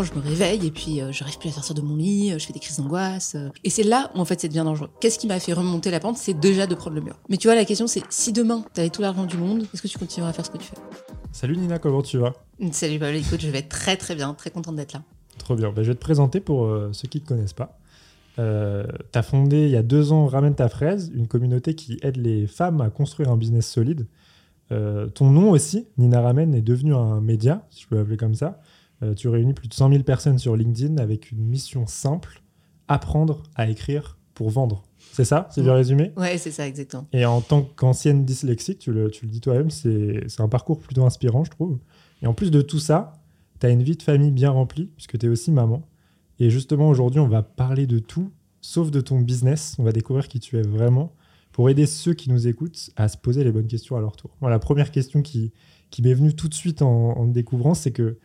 je 0.00 0.14
me 0.14 0.20
réveille 0.20 0.66
et 0.66 0.70
puis 0.70 1.02
euh, 1.02 1.12
je 1.12 1.22
n'arrive 1.22 1.38
plus 1.38 1.50
à 1.50 1.52
sortir 1.52 1.74
de 1.74 1.82
mon 1.82 1.96
lit, 1.96 2.32
euh, 2.32 2.38
je 2.38 2.46
fais 2.46 2.54
des 2.54 2.60
crises 2.60 2.78
d'angoisse. 2.78 3.34
euh. 3.34 3.50
et 3.62 3.68
c'est 3.68 3.82
là 3.82 4.10
où 4.14 4.20
en 4.20 4.24
fait 4.24 4.40
c'est 4.40 4.48
devient 4.48 4.62
dangereux. 4.64 4.88
Qu'est-ce 5.00 5.18
qui 5.18 5.26
m'a 5.26 5.38
fait 5.38 5.52
remonter 5.52 5.90
la 5.90 6.00
pente? 6.00 6.16
C'est 6.16 6.32
déjà 6.38 6.66
de 6.66 6.74
prendre 6.74 6.96
le 6.96 7.02
mur. 7.02 7.18
Mais 7.28 7.36
tu 7.36 7.48
vois, 7.48 7.54
la 7.54 7.66
question 7.66 7.86
c'est 7.86 8.02
si 8.08 8.32
demain 8.32 8.64
tu 8.74 8.80
avais 8.80 8.88
tout 8.88 9.02
l'argent 9.02 9.26
du 9.26 9.36
monde, 9.36 9.64
est-ce 9.74 9.82
que 9.82 9.88
tu 9.88 9.98
continueras 9.98 10.30
à 10.30 10.32
faire 10.32 10.46
ce 10.46 10.50
que 10.50 10.58
tu 10.58 10.64
fais? 10.64 10.76
Salut 11.32 11.56
Nina, 11.58 11.78
comment 11.78 12.00
tu 12.02 12.16
vas? 12.16 12.32
Salut 12.70 12.98
Pablo, 12.98 13.18
écoute, 13.18 13.40
je 13.40 13.48
vais 13.48 13.62
très 13.62 13.96
très 13.96 14.14
bien, 14.14 14.32
très 14.32 14.50
contente 14.50 14.76
d'être 14.76 14.94
là. 14.94 15.02
Trop 15.38 15.56
bien. 15.56 15.70
Ben, 15.72 15.82
je 15.82 15.88
vais 15.88 15.94
te 15.94 16.00
présenter 16.00 16.40
pour 16.40 16.64
euh, 16.64 16.90
ceux 16.92 17.08
qui 17.08 17.18
ne 17.18 17.24
te 17.24 17.28
connaissent 17.28 17.52
pas. 17.52 17.78
Euh, 18.38 18.86
tu 19.12 19.18
as 19.18 19.22
fondé 19.22 19.64
il 19.64 19.70
y 19.70 19.76
a 19.76 19.82
deux 19.82 20.12
ans 20.12 20.26
Ramène 20.26 20.54
ta 20.54 20.68
fraise, 20.68 21.10
une 21.14 21.26
communauté 21.26 21.74
qui 21.74 21.98
aide 22.02 22.16
les 22.16 22.46
femmes 22.46 22.80
à 22.80 22.88
construire 22.88 23.30
un 23.30 23.36
business 23.36 23.68
solide. 23.68 24.06
Euh, 24.70 25.08
ton 25.08 25.30
nom 25.30 25.50
aussi, 25.50 25.86
Nina 25.98 26.22
Ramen, 26.22 26.54
est 26.54 26.62
devenu 26.62 26.94
un 26.94 27.20
média, 27.20 27.66
si 27.70 27.82
je 27.82 27.88
peux 27.88 27.96
l'appeler 27.96 28.16
comme 28.16 28.34
ça. 28.34 28.60
Euh, 29.02 29.14
tu 29.14 29.28
réunis 29.28 29.54
plus 29.54 29.68
de 29.68 29.74
100 29.74 29.90
000 29.90 30.02
personnes 30.04 30.38
sur 30.38 30.56
LinkedIn 30.56 30.98
avec 30.98 31.32
une 31.32 31.44
mission 31.44 31.86
simple 31.86 32.42
apprendre 32.88 33.42
à 33.54 33.68
écrire 33.68 34.18
pour 34.34 34.50
vendre. 34.50 34.84
C'est 35.12 35.24
ça? 35.24 35.48
C'est 35.50 35.62
bien 35.62 35.74
résumé? 35.74 36.12
Ouais, 36.16 36.38
c'est 36.38 36.50
ça, 36.50 36.66
exactement. 36.66 37.06
Et 37.12 37.24
en 37.24 37.40
tant 37.40 37.62
qu'ancienne 37.62 38.24
dyslexique, 38.24 38.78
tu 38.78 38.92
le, 38.92 39.10
tu 39.10 39.26
le 39.26 39.30
dis 39.30 39.40
toi-même, 39.40 39.70
c'est 39.70 40.24
un 40.38 40.48
parcours 40.48 40.78
plutôt 40.78 41.04
inspirant, 41.04 41.44
je 41.44 41.50
trouve. 41.50 41.78
Et 42.22 42.26
en 42.26 42.34
plus 42.34 42.50
de 42.50 42.62
tout 42.62 42.78
ça, 42.78 43.20
tu 43.60 43.66
as 43.66 43.70
une 43.70 43.82
vie 43.82 43.96
de 43.96 44.02
famille 44.02 44.30
bien 44.30 44.50
remplie, 44.50 44.86
puisque 44.96 45.18
tu 45.18 45.26
es 45.26 45.28
aussi 45.28 45.50
maman. 45.50 45.82
Et 46.38 46.50
justement, 46.50 46.88
aujourd'hui, 46.88 47.20
on 47.20 47.28
va 47.28 47.42
parler 47.42 47.86
de 47.86 47.98
tout, 47.98 48.30
sauf 48.60 48.90
de 48.90 49.00
ton 49.00 49.20
business. 49.20 49.76
On 49.78 49.82
va 49.82 49.92
découvrir 49.92 50.28
qui 50.28 50.40
tu 50.40 50.56
es 50.56 50.62
vraiment, 50.62 51.12
pour 51.52 51.68
aider 51.68 51.84
ceux 51.84 52.14
qui 52.14 52.30
nous 52.30 52.48
écoutent 52.48 52.90
à 52.96 53.08
se 53.08 53.18
poser 53.18 53.44
les 53.44 53.52
bonnes 53.52 53.66
questions 53.66 53.96
à 53.96 54.00
leur 54.00 54.16
tour. 54.16 54.30
Moi, 54.40 54.50
la 54.50 54.58
première 54.58 54.90
question 54.90 55.20
qui, 55.20 55.52
qui 55.90 56.00
m'est 56.00 56.14
venue 56.14 56.34
tout 56.34 56.48
de 56.48 56.54
suite 56.54 56.80
en, 56.80 57.18
en 57.18 57.26
découvrant, 57.26 57.74
c'est 57.74 57.92
que 57.92 58.16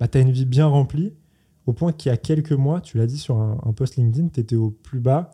bah, 0.00 0.08
tu 0.08 0.18
as 0.18 0.20
une 0.20 0.32
vie 0.32 0.44
bien 0.44 0.66
remplie, 0.66 1.14
au 1.66 1.72
point 1.72 1.92
qu'il 1.92 2.10
y 2.10 2.12
a 2.12 2.16
quelques 2.16 2.52
mois, 2.52 2.80
tu 2.80 2.98
l'as 2.98 3.06
dit 3.06 3.18
sur 3.18 3.38
un, 3.38 3.56
post 3.74 3.96
LinkedIn, 3.96 4.28
tu 4.28 4.40
étais 4.40 4.56
au 4.56 4.70
plus 4.70 5.00
bas, 5.00 5.30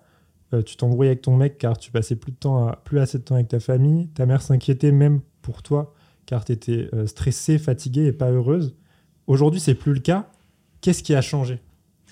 euh, 0.54 0.62
tu 0.62 0.76
t'embrouillais 0.76 1.10
avec 1.10 1.22
ton 1.22 1.36
mec 1.36 1.58
car 1.58 1.76
tu 1.78 1.90
passais 1.90 2.16
plus, 2.16 2.32
de 2.32 2.36
temps 2.36 2.68
à- 2.68 2.76
plus 2.76 2.98
assez 3.00 3.18
de 3.18 3.22
temps 3.24 3.34
avec 3.34 3.48
ta 3.48 3.60
famille, 3.60 4.08
ta 4.08 4.26
mère 4.26 4.42
s'inquiétait 4.42 4.92
même 4.92 5.20
pour 5.42 5.62
toi 5.62 5.94
car 6.24 6.44
tu 6.44 6.52
étais 6.52 6.88
stressée, 7.06 7.58
fatiguée 7.58 8.06
et 8.06 8.12
pas 8.12 8.30
heureuse. 8.30 8.76
Aujourd'hui, 9.26 9.60
c'est 9.60 9.74
plus 9.74 9.92
le 9.92 10.00
cas. 10.00 10.30
Qu'est-ce 10.80 11.02
qui 11.02 11.14
a 11.14 11.20
changé? 11.20 11.60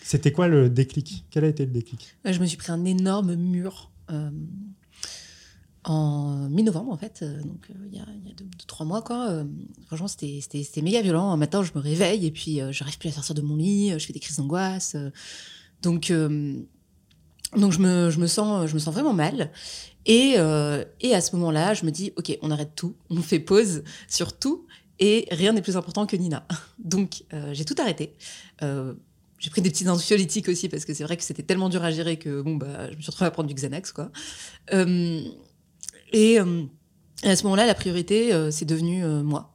C'était 0.02 0.32
quoi 0.32 0.48
le 0.48 0.68
déclic? 0.70 1.26
Quel 1.30 1.44
a 1.44 1.48
été 1.48 1.64
le 1.64 1.72
déclic? 1.72 2.16
Ouais, 2.24 2.32
Je 2.32 2.40
me 2.40 2.46
suis 2.46 2.56
pris 2.56 2.72
un 2.72 2.84
énorme 2.84 3.34
mur 3.34 3.90
euh, 4.10 4.30
en 5.84 6.48
mi-novembre, 6.50 6.92
en 6.92 6.96
fait, 6.96 7.20
euh, 7.22 7.40
donc 7.40 7.68
euh, 7.70 7.74
il 7.90 7.96
y, 7.96 8.00
a, 8.00 8.04
deux, 8.04 8.44
deux, 8.44 8.66
trois 8.66 8.84
mois, 8.84 9.00
quoi. 9.00 9.30
Euh, 9.30 9.44
franchement, 9.86 10.08
c'était 10.08 10.82
méga 10.82 11.00
violent. 11.00 11.30
Un 11.30 11.38
matin, 11.38 11.62
je 11.62 11.72
me 11.74 11.80
réveille 11.80 12.26
et 12.26 12.30
puis 12.30 12.60
euh, 12.60 12.70
j'arrive 12.70 12.98
plus 12.98 13.08
à 13.08 13.12
sortir 13.12 13.34
de 13.34 13.40
mon 13.40 13.56
lit, 13.56 13.92
je 13.98 14.04
fais 14.04 14.12
des 14.12 14.20
crises 14.20 14.36
d'angoisse. 14.36 14.96
donc, 15.80 16.12
donc 17.56 17.72
je, 17.72 17.78
me, 17.78 18.10
je, 18.10 18.20
me 18.20 18.26
sens, 18.26 18.68
je 18.68 18.74
me 18.74 18.78
sens 18.78 18.92
vraiment 18.92 19.14
mal. 19.14 19.50
Et, 20.06 20.34
et 20.34 21.14
à 21.14 21.20
ce 21.20 21.36
moment-là, 21.36 21.74
je 21.74 21.84
me 21.84 21.90
dis, 21.90 22.12
OK, 22.16 22.36
on 22.42 22.50
arrête 22.50 22.72
tout, 22.74 22.94
on 23.10 23.22
fait 23.22 23.40
pause 23.40 23.82
sur 24.08 24.38
tout. 24.38 24.66
Et 25.02 25.26
rien 25.30 25.54
n'est 25.54 25.62
plus 25.62 25.78
important 25.78 26.06
que 26.06 26.14
Nina. 26.14 26.46
Donc, 26.78 27.24
j'ai 27.52 27.64
tout 27.64 27.76
arrêté. 27.78 28.14
J'ai 28.60 29.48
pris 29.48 29.62
des 29.62 29.70
petits 29.70 29.88
anxiolytiques 29.88 30.48
aussi 30.48 30.68
parce 30.68 30.84
que 30.84 30.92
c'est 30.92 31.04
vrai 31.04 31.16
que 31.16 31.22
c'était 31.22 31.42
tellement 31.42 31.70
dur 31.70 31.82
à 31.82 31.90
gérer 31.90 32.18
que 32.18 32.42
bon 32.42 32.56
bah 32.56 32.90
je 32.90 32.96
me 32.96 33.00
suis 33.00 33.10
retrouvée 33.10 33.28
à 33.28 33.30
prendre 33.30 33.48
du 33.48 33.54
Xanax 33.54 33.90
quoi. 33.90 34.10
Et 36.12 36.40
euh, 36.40 36.64
à 37.22 37.36
ce 37.36 37.44
moment-là, 37.44 37.66
la 37.66 37.74
priorité 37.74 38.32
euh, 38.32 38.50
c'est 38.50 38.64
devenu 38.64 39.04
euh, 39.04 39.22
moi. 39.22 39.54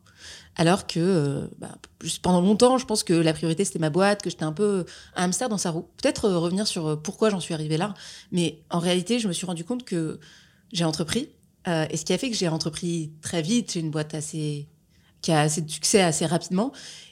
Alors 0.57 0.87
que 0.87 1.49
bah, 1.57 1.75
pendant 2.21 2.39
longtemps, 2.39 2.77
je 2.77 2.85
pense 2.85 3.03
que 3.03 3.13
la 3.13 3.33
priorité 3.33 3.65
c'était 3.65 3.79
ma 3.79 3.89
boîte, 3.89 4.21
que 4.21 4.29
j'étais 4.29 4.45
un 4.45 4.53
peu 4.53 4.85
un 5.13 5.25
hamster 5.25 5.49
dans 5.49 5.57
sa 5.57 5.71
roue. 5.71 5.85
Peut-être 6.01 6.29
revenir 6.29 6.65
sur 6.65 7.01
pourquoi 7.01 7.29
j'en 7.29 7.41
suis 7.41 7.53
arrivée 7.53 7.75
là, 7.75 7.93
mais 8.31 8.63
en 8.69 8.79
réalité, 8.79 9.19
je 9.19 9.27
me 9.27 9.33
suis 9.33 9.45
rendu 9.45 9.65
compte 9.65 9.83
que 9.83 10.17
j'ai 10.71 10.85
entrepris 10.85 11.27
et 11.67 11.97
ce 11.97 12.05
qui 12.05 12.13
a 12.13 12.17
fait 12.17 12.29
que 12.29 12.37
j'ai 12.37 12.47
entrepris 12.47 13.11
très 13.21 13.41
vite, 13.41 13.73
j'ai 13.73 13.81
une 13.81 13.91
boîte 13.91 14.13
assez 14.13 14.69
qui 15.21 15.33
a 15.33 15.41
assez 15.41 15.61
de 15.61 15.69
succès 15.69 16.01
assez 16.01 16.25
rapidement. 16.25 16.71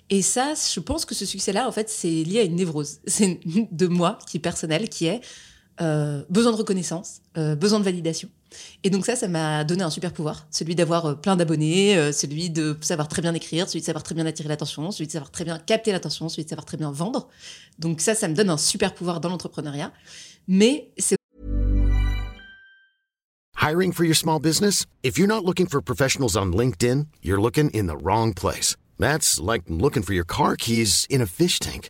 Et 0.10 0.22
ça, 0.22 0.54
je 0.54 0.80
pense 0.80 1.04
que 1.04 1.16
ce 1.16 1.26
succès-là, 1.26 1.68
en 1.68 1.72
fait, 1.74 1.90
c'est 1.90 2.24
lié 2.24 2.40
à 2.40 2.44
une 2.44 2.56
névrose. 2.56 3.00
C'est 3.08 3.42
de 3.46 3.88
moi, 3.88 4.20
qui 4.26 4.38
est 4.38 4.40
personnelle, 4.40 4.88
qui 4.88 5.08
est 5.08 5.20
besoin 6.30 6.54
de 6.54 6.58
reconnaissance, 6.58 7.22
besoin 7.36 7.80
de 7.80 7.84
validation. 7.84 8.30
Et 8.84 8.90
donc 8.90 9.06
ça, 9.06 9.16
ça 9.16 9.28
m'a 9.28 9.64
donné 9.64 9.84
un 9.84 9.90
super 9.90 10.14
pouvoir, 10.14 10.48
celui 10.52 10.76
d'avoir 10.76 11.06
euh, 11.06 11.16
plein 11.16 11.36
d'abonnés, 11.36 11.98
euh, 11.98 12.12
celui 12.12 12.50
de 12.50 12.78
savoir 12.82 13.08
très 13.08 13.22
bien 13.22 13.34
écrire, 13.34 13.68
celui 13.68 13.82
de 13.82 13.86
savoir 13.86 14.04
très 14.04 14.16
bien 14.16 14.26
attirer 14.26 14.50
l'attention, 14.50 14.92
celui 14.92 15.08
de 15.08 15.12
savoir 15.12 15.32
très 15.32 15.46
bien 15.46 15.60
capter 15.60 15.92
l'attention, 15.92 16.30
celui 16.30 16.44
de 16.44 16.50
savoir 16.50 16.66
très 16.66 16.78
bien 16.78 16.92
vendre. 16.92 17.30
Donc 17.80 18.02
ça, 18.02 18.16
ça 18.16 18.28
me 18.28 18.36
donne 18.36 18.50
un 18.50 18.58
super 18.58 18.94
pouvoir 18.94 19.20
dans 19.20 19.30
l'entrepreneuriat. 19.30 19.92
Mais 20.48 20.92
c'est 20.98 21.16
Hiring 23.64 23.94
for 23.94 24.04
your 24.04 24.16
small 24.16 24.40
business? 24.40 24.86
If 25.04 25.18
you're 25.18 25.28
not 25.28 25.46
looking 25.46 25.68
for 25.68 25.82
professionals 25.82 26.36
on 26.36 26.52
LinkedIn, 26.52 27.08
you're 27.22 27.42
looking 27.42 27.70
in 27.70 27.88
the 27.88 27.96
wrong 27.96 28.34
place. 28.34 28.76
That's 29.00 29.40
like 29.40 29.64
looking 29.70 30.04
for 30.04 30.14
your 30.14 30.26
car 30.26 30.58
keys 30.58 31.08
in 31.10 31.22
a 31.22 31.26
fish 31.26 31.60
tank. 31.60 31.90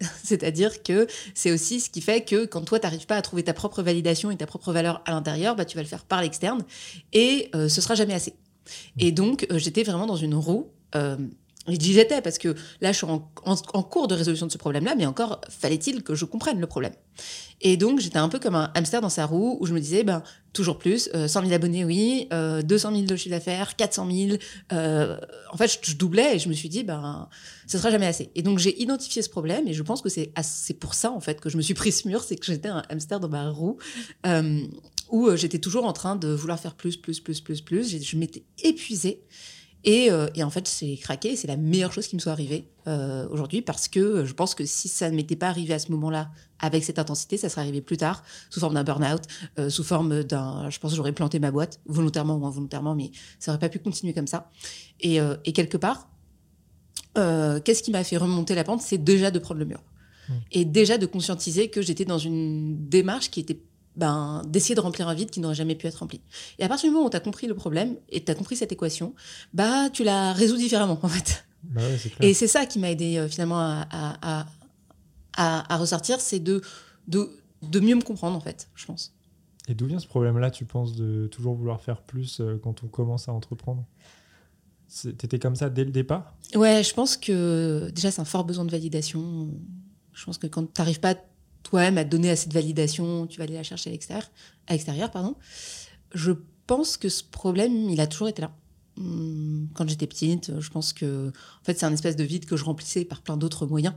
C'est-à-dire 0.22 0.82
que 0.82 1.06
c'est 1.34 1.52
aussi 1.52 1.80
ce 1.80 1.90
qui 1.90 2.00
fait 2.00 2.22
que 2.22 2.44
quand 2.44 2.62
toi, 2.62 2.78
tu 2.78 2.86
n'arrives 2.86 3.06
pas 3.06 3.16
à 3.16 3.22
trouver 3.22 3.44
ta 3.44 3.54
propre 3.54 3.82
validation 3.82 4.30
et 4.30 4.36
ta 4.36 4.46
propre 4.46 4.72
valeur 4.72 5.02
à 5.06 5.12
l'intérieur, 5.12 5.56
bah, 5.56 5.64
tu 5.64 5.76
vas 5.76 5.82
le 5.82 5.88
faire 5.88 6.04
par 6.04 6.22
l'externe 6.22 6.64
et 7.12 7.50
euh, 7.54 7.68
ce 7.68 7.80
sera 7.80 7.94
jamais 7.94 8.14
assez. 8.14 8.34
Et 8.98 9.12
donc, 9.12 9.46
euh, 9.50 9.58
j'étais 9.58 9.82
vraiment 9.82 10.06
dans 10.06 10.16
une 10.16 10.34
roue. 10.34 10.70
Euh, 10.94 11.16
et 11.68 11.78
j'y 11.78 11.92
j'étais 11.92 12.20
parce 12.22 12.38
que 12.38 12.54
là, 12.80 12.92
je 12.92 12.96
suis 12.98 13.06
en, 13.06 13.18
cours 13.82 14.08
de 14.08 14.14
résolution 14.14 14.46
de 14.46 14.52
ce 14.52 14.58
problème-là, 14.58 14.94
mais 14.96 15.06
encore 15.06 15.40
fallait-il 15.48 16.02
que 16.02 16.14
je 16.14 16.24
comprenne 16.24 16.60
le 16.60 16.66
problème. 16.66 16.92
Et 17.62 17.76
donc, 17.76 18.00
j'étais 18.00 18.18
un 18.18 18.28
peu 18.28 18.38
comme 18.38 18.54
un 18.54 18.70
hamster 18.74 19.00
dans 19.00 19.08
sa 19.08 19.24
roue 19.24 19.56
où 19.60 19.66
je 19.66 19.72
me 19.72 19.80
disais, 19.80 20.04
ben, 20.04 20.22
toujours 20.52 20.78
plus, 20.78 21.08
euh, 21.14 21.26
100 21.26 21.40
000 21.42 21.52
abonnés, 21.54 21.84
oui, 21.86 22.28
euh, 22.32 22.60
200 22.62 22.90
000 22.92 23.02
de 23.04 23.16
chiffre 23.16 23.34
d'affaires, 23.34 23.76
400 23.76 24.08
000. 24.10 24.36
euh, 24.72 25.16
en 25.52 25.56
fait, 25.56 25.68
je, 25.82 25.90
je 25.92 25.96
doublais 25.96 26.36
et 26.36 26.38
je 26.38 26.48
me 26.50 26.54
suis 26.54 26.68
dit, 26.68 26.84
ben, 26.84 27.28
ce 27.66 27.78
sera 27.78 27.90
jamais 27.90 28.06
assez. 28.06 28.30
Et 28.34 28.42
donc, 28.42 28.58
j'ai 28.58 28.80
identifié 28.82 29.22
ce 29.22 29.30
problème 29.30 29.66
et 29.68 29.72
je 29.72 29.82
pense 29.82 30.02
que 30.02 30.08
c'est 30.10 30.74
pour 30.78 30.92
ça, 30.94 31.10
en 31.10 31.20
fait, 31.20 31.40
que 31.40 31.48
je 31.48 31.56
me 31.56 31.62
suis 31.62 31.74
pris 31.74 31.92
ce 31.92 32.06
mur, 32.06 32.22
c'est 32.22 32.36
que 32.36 32.44
j'étais 32.44 32.68
un 32.68 32.82
hamster 32.90 33.20
dans 33.20 33.28
ma 33.30 33.48
roue. 33.50 33.78
euh, 34.26 34.60
où 35.08 35.28
euh, 35.28 35.36
j'étais 35.36 35.58
toujours 35.60 35.84
en 35.86 35.92
train 35.92 36.16
de 36.16 36.28
vouloir 36.28 36.58
faire 36.58 36.74
plus, 36.74 36.96
plus, 36.96 37.20
plus, 37.20 37.40
plus, 37.40 37.60
plus. 37.60 37.88
J'ai- 37.90 38.02
Je 38.02 38.16
m'étais 38.16 38.42
épuisée. 38.64 39.22
Et, 39.86 40.10
euh, 40.10 40.26
et 40.34 40.42
en 40.42 40.50
fait, 40.50 40.66
c'est 40.66 40.96
craqué. 40.96 41.36
C'est 41.36 41.46
la 41.46 41.56
meilleure 41.56 41.92
chose 41.92 42.08
qui 42.08 42.16
me 42.16 42.20
soit 42.20 42.32
arrivée 42.32 42.68
euh, 42.88 43.28
aujourd'hui 43.30 43.62
parce 43.62 43.86
que 43.86 44.24
je 44.24 44.34
pense 44.34 44.56
que 44.56 44.66
si 44.66 44.88
ça 44.88 45.08
ne 45.10 45.16
m'était 45.16 45.36
pas 45.36 45.48
arrivé 45.48 45.72
à 45.72 45.78
ce 45.78 45.92
moment-là 45.92 46.30
avec 46.58 46.84
cette 46.84 46.98
intensité, 46.98 47.36
ça 47.36 47.48
serait 47.48 47.60
arrivé 47.60 47.80
plus 47.80 47.96
tard 47.96 48.24
sous 48.50 48.58
forme 48.58 48.74
d'un 48.74 48.82
burn-out, 48.82 49.22
euh, 49.60 49.70
sous 49.70 49.84
forme 49.84 50.24
d'un. 50.24 50.68
Je 50.70 50.80
pense 50.80 50.90
que 50.90 50.96
j'aurais 50.96 51.12
planté 51.12 51.38
ma 51.38 51.52
boîte 51.52 51.80
volontairement 51.86 52.34
ou 52.34 52.44
involontairement, 52.46 52.96
mais 52.96 53.12
ça 53.38 53.52
aurait 53.52 53.60
pas 53.60 53.68
pu 53.68 53.78
continuer 53.78 54.12
comme 54.12 54.26
ça. 54.26 54.50
Et, 55.00 55.18
et 55.44 55.52
quelque 55.52 55.76
part, 55.76 56.08
qu'est-ce 57.14 57.82
qui 57.82 57.92
m'a 57.92 58.02
fait 58.02 58.16
remonter 58.16 58.54
la 58.54 58.64
pente? 58.64 58.82
C'est 58.82 58.98
déjà 58.98 59.30
de 59.30 59.38
prendre 59.38 59.60
le 59.60 59.66
mur. 59.66 59.82
Et 60.50 60.64
déjà 60.64 60.98
de 60.98 61.06
conscientiser 61.06 61.68
que 61.68 61.82
j'étais 61.82 62.04
dans 62.04 62.18
une 62.18 62.88
démarche 62.88 63.30
qui 63.30 63.38
était 63.38 63.60
ben, 63.96 64.42
d'essayer 64.46 64.74
de 64.74 64.80
remplir 64.80 65.08
un 65.08 65.14
vide 65.14 65.30
qui 65.30 65.40
n'aurait 65.40 65.54
jamais 65.54 65.74
pu 65.74 65.86
être 65.86 65.96
rempli. 65.96 66.20
Et 66.58 66.64
à 66.64 66.68
partir 66.68 66.88
du 66.88 66.94
moment 66.94 67.06
où 67.06 67.10
tu 67.10 67.16
as 67.16 67.20
compris 67.20 67.46
le 67.46 67.54
problème 67.54 67.96
et 68.10 68.22
tu 68.24 68.30
as 68.30 68.34
compris 68.34 68.56
cette 68.56 68.72
équation, 68.72 69.14
bah, 69.54 69.90
tu 69.90 70.04
la 70.04 70.32
résous 70.32 70.56
différemment, 70.56 70.98
en 71.02 71.08
fait. 71.08 71.44
Bah 71.64 71.80
ouais. 71.82 71.98
Et 72.20 72.34
c'est 72.34 72.46
ça 72.46 72.66
qui 72.66 72.78
m'a 72.78 72.90
aidé 72.90 73.16
euh, 73.16 73.28
finalement 73.28 73.58
à, 73.58 73.86
à, 73.90 74.40
à, 74.40 74.46
à- 75.36 75.74
à 75.74 75.76
ressortir, 75.78 76.20
c'est 76.20 76.38
de, 76.38 76.60
de, 77.08 77.28
de 77.62 77.80
mieux 77.80 77.96
me 77.96 78.02
comprendre, 78.02 78.36
en 78.36 78.40
fait, 78.40 78.68
je 78.74 78.86
pense. 78.86 79.12
Et 79.68 79.74
d'où 79.74 79.86
vient 79.86 79.98
ce 79.98 80.06
problème-là, 80.06 80.52
tu 80.52 80.64
penses, 80.64 80.94
de 80.94 81.26
toujours 81.26 81.54
vouloir 81.56 81.80
faire 81.80 82.02
plus 82.02 82.40
euh, 82.40 82.56
quand 82.62 82.84
on 82.84 82.86
commence 82.86 83.28
à 83.28 83.32
entreprendre? 83.32 83.84
T'étais 85.18 85.40
comme 85.40 85.56
ça 85.56 85.68
dès 85.68 85.84
le 85.84 85.90
départ? 85.90 86.36
Ouais, 86.54 86.84
je 86.84 86.94
pense 86.94 87.16
que 87.16 87.90
déjà, 87.92 88.12
c'est 88.12 88.20
un 88.20 88.24
fort 88.24 88.44
besoin 88.44 88.64
de 88.64 88.70
validation. 88.70 89.50
Je 90.12 90.24
pense 90.24 90.38
que 90.38 90.46
quand 90.46 90.62
tu 90.72 90.80
n'arrives 90.80 91.00
pas 91.00 91.16
toi-même 91.66 91.98
à 91.98 92.04
te 92.04 92.10
donner 92.10 92.30
assez 92.30 92.48
de 92.48 92.54
validation, 92.54 93.26
tu 93.26 93.38
vas 93.38 93.44
aller 93.44 93.54
la 93.54 93.62
chercher 93.64 93.90
à 93.90 93.92
l'extérieur. 93.92 94.30
À 94.68 94.72
l'extérieur 94.72 95.10
pardon. 95.10 95.34
Je 96.14 96.32
pense 96.66 96.96
que 96.96 97.08
ce 97.08 97.24
problème, 97.24 97.90
il 97.90 98.00
a 98.00 98.06
toujours 98.06 98.28
été 98.28 98.42
là. 98.42 98.52
Hum, 98.98 99.68
Quand 99.74 99.88
j'étais 99.88 100.06
petite, 100.06 100.58
je 100.60 100.70
pense 100.70 100.92
que 100.92 101.28
en 101.28 101.64
fait, 101.64 101.78
c'est 101.78 101.86
un 101.86 101.92
espèce 101.92 102.16
de 102.16 102.24
vide 102.24 102.46
que 102.46 102.56
je 102.56 102.64
remplissais 102.64 103.04
par 103.04 103.20
plein 103.22 103.36
d'autres 103.36 103.66
moyens. 103.66 103.94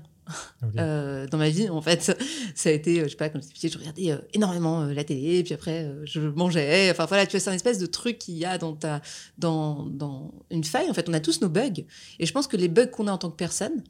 Euh, 0.78 1.26
dans 1.28 1.40
ma 1.40 1.50
vie, 1.50 1.70
en 1.70 1.82
fait, 1.82 2.16
ça 2.56 2.70
a 2.70 2.72
été, 2.72 3.00
euh, 3.00 3.04
je 3.06 3.10
sais 3.10 3.16
pas, 3.16 3.30
quand 3.30 3.42
j'étais 3.42 3.54
petite, 3.54 3.74
je 3.74 3.80
regardais 3.80 4.12
euh, 4.12 4.18
énormément 4.34 4.82
euh, 4.82 4.94
la 4.94 5.04
télé, 5.04 5.44
puis 5.44 5.54
après, 5.56 5.90
je 6.04 6.20
mangeais. 6.20 6.92
Enfin, 6.92 7.06
voilà, 7.06 7.26
tu 7.26 7.32
vois, 7.32 7.40
c'est 7.40 7.50
un 7.50 7.54
espèce 7.54 7.80
de 7.80 7.88
truc 7.88 8.20
qu'il 8.20 8.38
y 8.38 8.46
a 8.46 8.58
dans, 8.60 8.74
ta, 8.74 9.02
dans, 9.38 9.86
dans 9.86 10.32
une 10.52 10.64
faille. 10.64 10.90
En 10.90 10.94
fait, 10.94 11.10
on 11.10 11.14
a 11.14 11.20
tous 11.20 11.42
nos 11.42 11.50
bugs. 11.50 11.82
Et 12.20 12.26
je 12.26 12.32
pense 12.32 12.46
que 12.48 12.58
les 12.58 12.68
bugs 12.68 12.88
qu'on 12.88 13.08
a 13.08 13.12
en 13.12 13.18
tant 13.18 13.32
que 13.32 13.38
personne 13.38 13.84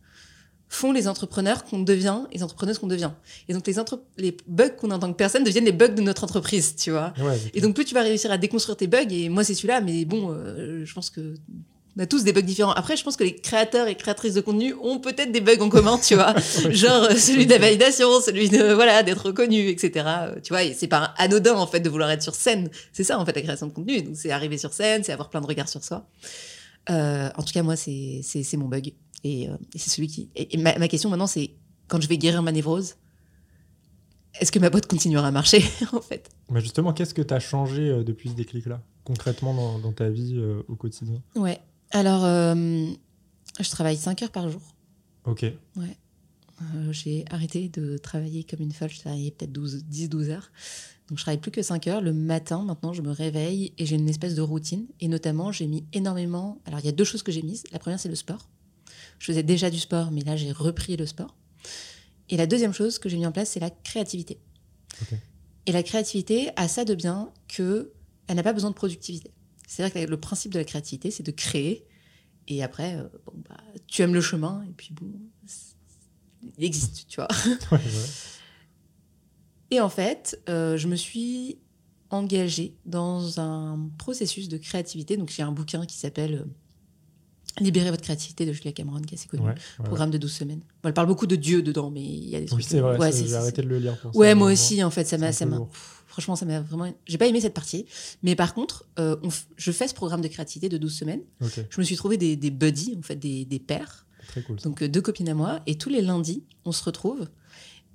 font 0.69 0.91
les 0.91 1.07
entrepreneurs 1.07 1.63
qu'on 1.65 1.79
devient, 1.79 2.19
les 2.31 2.43
entrepreneuses 2.43 2.77
qu'on 2.77 2.87
devient. 2.87 3.11
Et 3.47 3.53
donc, 3.53 3.65
les, 3.65 3.79
entre- 3.79 4.01
les 4.17 4.37
bugs 4.47 4.69
qu'on 4.69 4.91
a 4.91 4.95
en 4.95 4.99
tant 4.99 5.11
que 5.11 5.17
personne 5.17 5.43
deviennent 5.43 5.65
les 5.65 5.71
bugs 5.71 5.87
de 5.89 6.01
notre 6.01 6.23
entreprise, 6.23 6.75
tu 6.75 6.91
vois. 6.91 7.11
Ouais. 7.19 7.37
Et 7.55 7.61
donc, 7.61 7.73
plus 7.75 7.85
tu 7.85 7.95
vas 7.95 8.03
réussir 8.03 8.31
à 8.31 8.37
déconstruire 8.37 8.77
tes 8.77 8.85
bugs, 8.87 9.07
et 9.09 9.29
moi, 9.29 9.43
c'est 9.43 9.55
celui-là, 9.55 9.81
mais 9.81 10.05
bon, 10.05 10.31
euh, 10.31 10.85
je 10.85 10.93
pense 10.93 11.09
que. 11.09 11.33
On 11.97 12.03
a 12.03 12.05
tous 12.05 12.23
des 12.23 12.31
bugs 12.31 12.41
différents. 12.43 12.71
Après, 12.71 12.95
je 12.95 13.03
pense 13.03 13.17
que 13.17 13.23
les 13.25 13.35
créateurs 13.35 13.87
et 13.87 13.95
créatrices 13.95 14.35
de 14.35 14.41
contenu 14.41 14.73
ont 14.83 14.99
peut-être 14.99 15.31
des 15.33 15.41
bugs 15.41 15.59
en 15.59 15.69
commun, 15.69 15.97
tu 15.97 16.13
vois. 16.13 16.33
Genre 16.69 17.03
euh, 17.05 17.15
celui 17.15 17.45
de 17.47 17.51
la 17.51 17.57
validation, 17.57 18.21
celui 18.21 18.47
de 18.47 18.71
voilà 18.73 19.01
d'être 19.03 19.25
reconnu, 19.25 19.67
etc. 19.67 20.05
Euh, 20.07 20.35
Tu 20.41 20.53
vois, 20.53 20.63
et 20.63 20.73
c'est 20.75 20.87
pas 20.87 21.13
anodin 21.17 21.55
en 21.55 21.65
fait 21.67 21.79
de 21.81 21.89
vouloir 21.89 22.09
être 22.11 22.21
sur 22.21 22.35
scène. 22.35 22.69
C'est 22.93 23.03
ça 23.03 23.19
en 23.19 23.25
fait 23.25 23.35
la 23.35 23.41
création 23.41 23.65
de 23.67 23.73
contenu. 23.73 24.03
Donc 24.03 24.15
c'est 24.15 24.29
arriver 24.31 24.57
sur 24.59 24.71
scène, 24.71 25.03
c'est 25.03 25.11
avoir 25.11 25.29
plein 25.29 25.41
de 25.41 25.47
regards 25.47 25.67
sur 25.67 25.83
soi. 25.83 26.05
Euh, 26.89 27.29
en 27.35 27.43
tout 27.43 27.53
cas, 27.53 27.63
moi, 27.63 27.75
c'est 27.75 28.21
mon 28.53 28.67
bug. 28.67 28.93
Et, 29.23 29.49
euh, 29.49 29.57
et 29.73 29.79
c'est 29.79 29.89
celui 29.89 30.07
qui. 30.07 30.29
Et, 30.35 30.55
et 30.55 30.57
ma, 30.57 30.77
ma 30.77 30.87
question 30.87 31.09
maintenant, 31.09 31.27
c'est 31.27 31.51
quand 31.87 32.01
je 32.01 32.07
vais 32.07 32.17
guérir 32.17 32.41
ma 32.41 32.51
névrose, 32.51 32.95
est-ce 34.39 34.51
que 34.51 34.59
ma 34.59 34.69
boîte 34.69 34.87
continuera 34.87 35.27
à 35.27 35.31
marcher 35.31 35.63
en 35.93 36.01
fait? 36.01 36.29
Mais 36.49 36.61
justement, 36.61 36.93
qu'est-ce 36.93 37.13
que 37.13 37.21
tu 37.21 37.33
as 37.33 37.39
changé 37.39 37.89
euh, 37.89 38.03
depuis 38.03 38.29
ce 38.29 38.35
déclic-là, 38.35 38.81
concrètement 39.03 39.53
dans, 39.53 39.79
dans 39.79 39.91
ta 39.91 40.09
vie 40.09 40.35
euh, 40.37 40.61
au 40.67 40.75
quotidien? 40.75 41.21
Ouais. 41.35 41.59
Alors, 41.91 42.23
euh, 42.23 42.85
je 43.59 43.69
travaille 43.69 43.97
5 43.97 44.21
heures 44.23 44.31
par 44.31 44.49
jour. 44.49 44.61
Ok. 45.25 45.43
Euh, 45.43 46.91
j'ai 46.91 47.25
arrêté 47.29 47.69
de 47.69 47.97
travailler 47.97 48.43
comme 48.43 48.61
une 48.61 48.71
folle. 48.71 48.89
Je 48.89 48.99
travaillais 48.99 49.31
peut-être 49.31 49.51
12 49.51 49.85
10-12 49.89 50.29
heures. 50.29 50.51
Donc, 51.09 51.17
je 51.17 51.23
travaille 51.23 51.39
plus 51.39 51.51
que 51.51 51.61
5 51.61 51.87
heures. 51.87 52.01
Le 52.01 52.13
matin, 52.13 52.63
maintenant, 52.63 52.93
je 52.93 53.01
me 53.01 53.11
réveille 53.11 53.73
et 53.77 53.85
j'ai 53.85 53.95
une 53.95 54.09
espèce 54.09 54.35
de 54.35 54.41
routine. 54.41 54.85
Et 54.99 55.07
notamment, 55.07 55.51
j'ai 55.51 55.67
mis 55.67 55.85
énormément. 55.93 56.59
Alors, 56.65 56.79
il 56.79 56.85
y 56.85 56.89
a 56.89 56.91
deux 56.91 57.03
choses 57.03 57.23
que 57.23 57.31
j'ai 57.31 57.41
mises. 57.41 57.63
La 57.71 57.79
première, 57.79 57.99
c'est 57.99 58.09
le 58.09 58.15
sport. 58.15 58.47
Je 59.19 59.25
faisais 59.25 59.43
déjà 59.43 59.69
du 59.69 59.79
sport, 59.79 60.11
mais 60.11 60.21
là, 60.21 60.35
j'ai 60.35 60.51
repris 60.51 60.97
le 60.97 61.05
sport. 61.05 61.35
Et 62.29 62.37
la 62.37 62.47
deuxième 62.47 62.73
chose 62.73 62.99
que 62.99 63.09
j'ai 63.09 63.17
mis 63.17 63.25
en 63.25 63.31
place, 63.31 63.51
c'est 63.51 63.59
la 63.59 63.69
créativité. 63.69 64.39
Et 65.65 65.71
la 65.71 65.83
créativité 65.83 66.49
a 66.55 66.67
ça 66.67 66.85
de 66.85 66.95
bien 66.95 67.31
que 67.47 67.91
elle 68.27 68.35
n'a 68.35 68.43
pas 68.43 68.53
besoin 68.53 68.69
de 68.69 68.75
productivité. 68.75 69.31
C'est-à-dire 69.67 69.93
que 69.93 70.09
le 70.09 70.19
principe 70.19 70.53
de 70.53 70.59
la 70.59 70.65
créativité, 70.65 71.11
c'est 71.11 71.23
de 71.23 71.31
créer. 71.31 71.85
Et 72.47 72.63
après, 72.63 72.95
euh, 72.95 73.07
bon, 73.25 73.33
bah, 73.47 73.57
tu 73.87 74.01
aimes 74.01 74.13
le 74.13 74.21
chemin, 74.21 74.63
et 74.67 74.71
puis 74.71 74.93
bon, 74.93 75.11
il 76.57 76.63
existe, 76.63 77.07
tu 77.07 77.17
vois. 77.17 77.27
Ouais, 77.71 77.77
ouais. 77.77 78.09
Et 79.71 79.81
en 79.81 79.89
fait, 79.89 80.41
euh, 80.49 80.77
je 80.77 80.87
me 80.87 80.95
suis 80.95 81.59
engagée 82.09 82.75
dans 82.85 83.39
un 83.39 83.89
processus 83.97 84.49
de 84.49 84.57
créativité. 84.57 85.17
Donc, 85.17 85.29
j'ai 85.29 85.43
un 85.43 85.51
bouquin 85.51 85.85
qui 85.85 85.97
s'appelle 85.97 86.35
euh, 86.35 86.45
Libérer 87.59 87.89
votre 87.89 88.03
créativité 88.03 88.45
de 88.45 88.53
Julia 88.53 88.71
Cameron, 88.71 89.01
qui 89.01 89.15
est 89.15 89.17
assez 89.17 89.27
connu. 89.27 89.43
Ouais, 89.43 89.49
ouais. 89.49 89.85
Programme 89.85 90.11
de 90.11 90.17
12 90.17 90.31
semaines. 90.31 90.59
Bon, 90.81 90.87
elle 90.89 90.93
parle 90.93 91.07
beaucoup 91.07 91.27
de 91.27 91.35
Dieu 91.35 91.61
dedans, 91.61 91.89
mais 91.89 92.01
il 92.03 92.29
y 92.29 92.35
a 92.35 92.39
des 92.39 92.45
trucs. 92.45 92.59
Oui, 92.59 92.63
c'est 92.67 92.79
vrai, 92.79 93.11
j'ai 93.11 93.35
arrêté 93.35 93.61
de 93.63 93.67
le 93.67 93.79
lire 93.79 93.97
pour. 93.99 94.15
Ouais, 94.15 94.35
moi 94.35 94.51
aussi, 94.51 94.83
en 94.83 94.89
fait, 94.91 95.03
ça 95.05 95.17
m'a, 95.17 95.31
franchement, 96.07 96.35
ça 96.35 96.45
m'a 96.45 96.61
vraiment, 96.61 96.93
j'ai 97.05 97.17
pas 97.17 97.27
aimé 97.27 97.41
cette 97.41 97.53
partie. 97.53 97.85
Mais 98.23 98.35
par 98.35 98.53
contre, 98.53 98.85
euh, 98.99 99.15
on 99.23 99.27
f- 99.29 99.45
je 99.57 99.71
fais 99.71 99.87
ce 99.87 99.93
programme 99.93 100.21
de 100.21 100.27
créativité 100.27 100.69
de 100.69 100.77
12 100.77 100.93
semaines. 100.93 101.21
Je 101.69 101.79
me 101.81 101.83
suis 101.85 101.95
trouvé 101.95 102.17
des, 102.17 102.35
des 102.35 102.51
buddies, 102.51 102.95
en 102.97 103.01
fait, 103.01 103.15
des, 103.17 103.43
des 103.45 103.59
pairs. 103.59 104.05
très 104.27 104.41
cool. 104.43 104.59
ça. 104.59 104.69
Donc, 104.69 104.81
euh, 104.83 104.87
deux 104.87 105.01
copines 105.01 105.27
à 105.29 105.33
moi. 105.33 105.59
Et 105.67 105.75
tous 105.75 105.89
les 105.89 106.01
lundis, 106.01 106.43
on 106.65 106.71
se 106.71 106.83
retrouve 106.83 107.27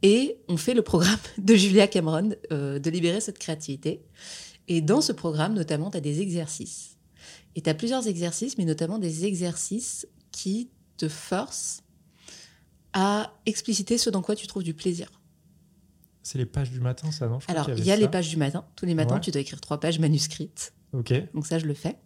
et 0.03 0.37
on 0.49 0.57
fait 0.59 0.75
le 0.75 0.83
programme 0.83 1.17
de 1.39 1.55
Julia 1.55 1.87
Cameron 1.87 2.31
euh, 2.53 2.79
de 2.79 2.91
libérer 2.91 3.21
cette 3.21 3.39
créativité. 3.39 4.03
Et 4.69 4.81
dans 4.81 5.01
ce 5.01 5.13
programme, 5.13 5.55
notamment, 5.55 5.91
tu 5.91 5.97
as 5.97 6.01
des 6.01 6.21
exercices. 6.21 6.94
Et 7.57 7.63
tu 7.63 7.71
as 7.71 7.75
plusieurs 7.75 8.07
exercices, 8.09 8.59
mais 8.59 8.65
notamment 8.65 8.99
des 8.99 9.25
exercices 9.25 10.07
qui 10.33 10.71
te 10.97 11.09
forcent 11.09 11.83
à 12.93 13.33
expliciter 13.47 13.99
ce 13.99 14.11
dans 14.11 14.23
quoi 14.23 14.37
tu 14.37 14.47
trouves 14.47 14.63
du 14.63 14.75
plaisir. 14.75 15.11
C'est 16.23 16.39
les 16.39 16.47
pages 16.47 16.71
du 16.71 16.81
matin, 16.81 17.11
ça, 17.13 17.29
non? 17.29 17.39
Je 17.41 17.47
Alors, 17.51 17.69
il 17.71 17.85
y 17.85 17.91
a 17.91 17.97
les 17.97 18.09
pages 18.09 18.29
du 18.31 18.37
matin. 18.37 18.65
Tous 18.77 18.87
les 18.87 18.95
matins, 18.95 19.17
Ouais. 19.17 19.21
tu 19.21 19.31
dois 19.31 19.41
écrire 19.41 19.61
trois 19.61 19.79
pages 19.79 19.99
manuscrites. 19.99 20.73
Ok, 20.93 21.13
Donc 21.35 21.47
ça, 21.47 21.59
je 21.59 21.67
le 21.67 21.75
fais. 21.75 21.97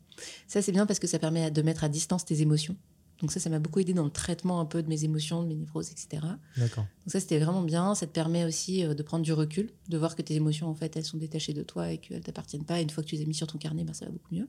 Ça, 0.47 0.61
c'est 0.62 0.73
bien 0.73 0.87
parce 0.87 0.99
que 0.99 1.06
ça 1.06 1.19
permet 1.19 1.50
de 1.50 1.62
mettre 1.62 1.85
à 1.85 1.89
distance 1.89 2.25
tes 2.25 2.41
émotions. 2.41 2.77
Donc 3.21 3.33
ça, 3.33 3.39
ça 3.41 3.50
m'a 3.50 3.59
beaucoup 3.59 3.81
aidé 3.81 3.95
dans 3.95 4.05
le 4.05 4.11
traitement 4.11 4.61
un 4.61 4.65
peu 4.65 4.83
de 4.83 4.89
mes 4.89 5.05
émotions, 5.05 5.43
de 5.43 5.49
mes 5.49 5.55
névroses, 5.56 5.91
etc. 5.91 6.09
Donc 6.23 6.39
d'accord. 6.56 6.87
ça, 7.06 7.21
c'était 7.21 7.39
vraiment 7.39 7.62
bien. 7.62 7.95
Ça 7.95 8.06
te 8.06 8.12
permet 8.12 8.45
aussi 8.45 8.85
euh, 8.85 8.95
de 8.95 9.03
prendre 9.03 9.25
du 9.25 9.33
recul, 9.33 9.71
de 9.89 9.99
voir 9.99 10.17
que 10.17 10.23
tes 10.23 10.35
émotions, 10.35 10.69
en 10.69 10.75
fait, 10.75 10.97
elles 10.97 11.05
sont 11.05 11.17
détachées 11.19 11.53
de 11.53 11.62
toi 11.62 11.93
et 11.93 11.99
qu'elles 11.99 12.23
t'appartiennent 12.23 12.65
pas. 12.65 12.79
Et 12.81 12.83
une 12.83 12.91
fois 12.91 13.03
que 13.05 13.09
tu 13.09 13.17
les 13.17 13.23
as 13.23 13.27
mis 13.27 13.35
sur 13.35 13.47
ton 13.47 13.59
carnet, 13.59 13.85
ben, 13.85 13.93
ça 13.95 14.05
va 14.06 14.11
beaucoup 14.12 14.35
mieux. 14.35 14.49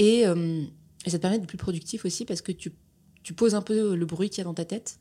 Et, 0.00 0.26
euh, 0.26 0.64
et 1.06 1.10
ça 1.10 1.18
te 1.18 1.22
permet 1.22 1.38
d'être 1.38 1.48
plus 1.48 1.58
productif 1.58 2.04
aussi 2.04 2.24
parce 2.24 2.40
que 2.42 2.52
tu, 2.52 2.72
tu 3.22 3.34
poses 3.34 3.54
un 3.54 3.62
peu 3.62 3.94
le 3.94 4.06
bruit 4.06 4.30
qu'il 4.30 4.38
y 4.38 4.40
a 4.40 4.44
dans 4.44 4.54
ta 4.54 4.64
tête 4.64 4.98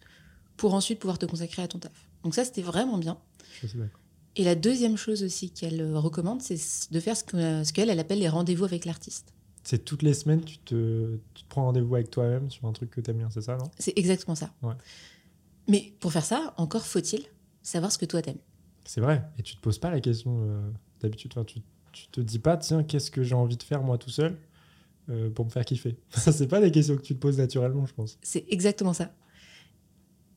pour 0.58 0.74
ensuite 0.74 1.00
pouvoir 1.00 1.18
te 1.18 1.26
consacrer 1.26 1.62
à 1.62 1.68
ton 1.68 1.80
taf. 1.80 2.10
Donc 2.24 2.36
ça, 2.36 2.44
c'était 2.46 2.62
vraiment 2.62 2.98
bien. 2.98 3.18
Je 3.62 3.68
suis 3.68 3.80
d'accord. 3.80 4.00
Et 4.36 4.44
la 4.44 4.56
deuxième 4.56 4.96
chose 4.98 5.24
aussi 5.24 5.52
qu'elle 5.52 5.82
euh, 5.82 5.98
recommande, 6.00 6.42
c'est 6.42 6.60
de 6.92 7.00
faire 7.00 7.16
ce 7.18 7.24
que- 7.24 7.64
ce 7.64 7.72
qu'elle 7.74 7.90
elle 7.90 8.00
appelle 8.00 8.20
les 8.20 8.30
rendez-vous 8.30 8.66
avec 8.66 8.86
l'artiste. 8.86 9.34
C'est 9.64 9.84
toutes 9.86 10.04
les 10.04 10.14
semaines, 10.14 10.44
tu 10.44 10.58
te, 10.60 11.18
tu 11.34 11.44
te 11.44 11.50
prends 11.50 11.64
rendez-vous 11.66 11.96
avec 11.96 12.12
toi-même 12.12 12.50
sur 12.52 12.66
un 12.68 12.72
truc 12.74 12.92
que 12.92 13.02
t'aimes 13.02 13.18
bien, 13.18 13.30
c'est 13.30 13.42
ça, 13.42 13.58
non? 13.58 13.70
C'est 13.80 13.98
exactement 13.98 14.36
ça. 14.36 14.54
Ouais. 14.62 14.76
Mais 15.68 15.94
pour 16.00 16.12
faire 16.12 16.26
ça, 16.26 16.54
encore 16.58 16.86
faut-il 16.86 17.24
savoir 17.62 17.92
ce 17.92 17.98
que 17.98 18.06
toi 18.06 18.22
t'aimes. 18.22 18.38
C'est 18.86 19.02
vrai. 19.02 19.24
Et 19.38 19.44
tu 19.44 19.56
te 19.56 19.62
poses 19.62 19.78
pas 19.78 19.92
la 19.92 20.00
question 20.02 20.42
euh, 20.44 20.72
d'habitude. 21.02 21.32
Enfin, 21.36 21.44
tu, 21.46 21.60
tu 21.92 22.08
te 22.08 22.22
dis 22.22 22.40
pas, 22.40 22.58
tiens, 22.58 22.84
qu'est-ce 22.84 23.12
que 23.12 23.24
j'ai 23.24 23.36
envie 23.36 23.58
de 23.58 23.64
faire 23.64 23.84
moi 23.84 23.98
tout 23.98 24.10
seul? 24.10 24.38
Euh, 25.10 25.30
pour 25.30 25.46
me 25.46 25.50
faire 25.50 25.66
kiffer. 25.66 25.98
C'est 26.12 26.48
pas 26.48 26.62
des 26.62 26.72
questions 26.72 26.96
que 26.96 27.02
tu 27.02 27.16
te 27.16 27.20
poses 27.20 27.38
naturellement, 27.38 27.86
je 27.86 27.94
pense. 27.94 28.18
C'est 28.22 28.46
exactement 28.50 28.94
ça. 28.94 29.14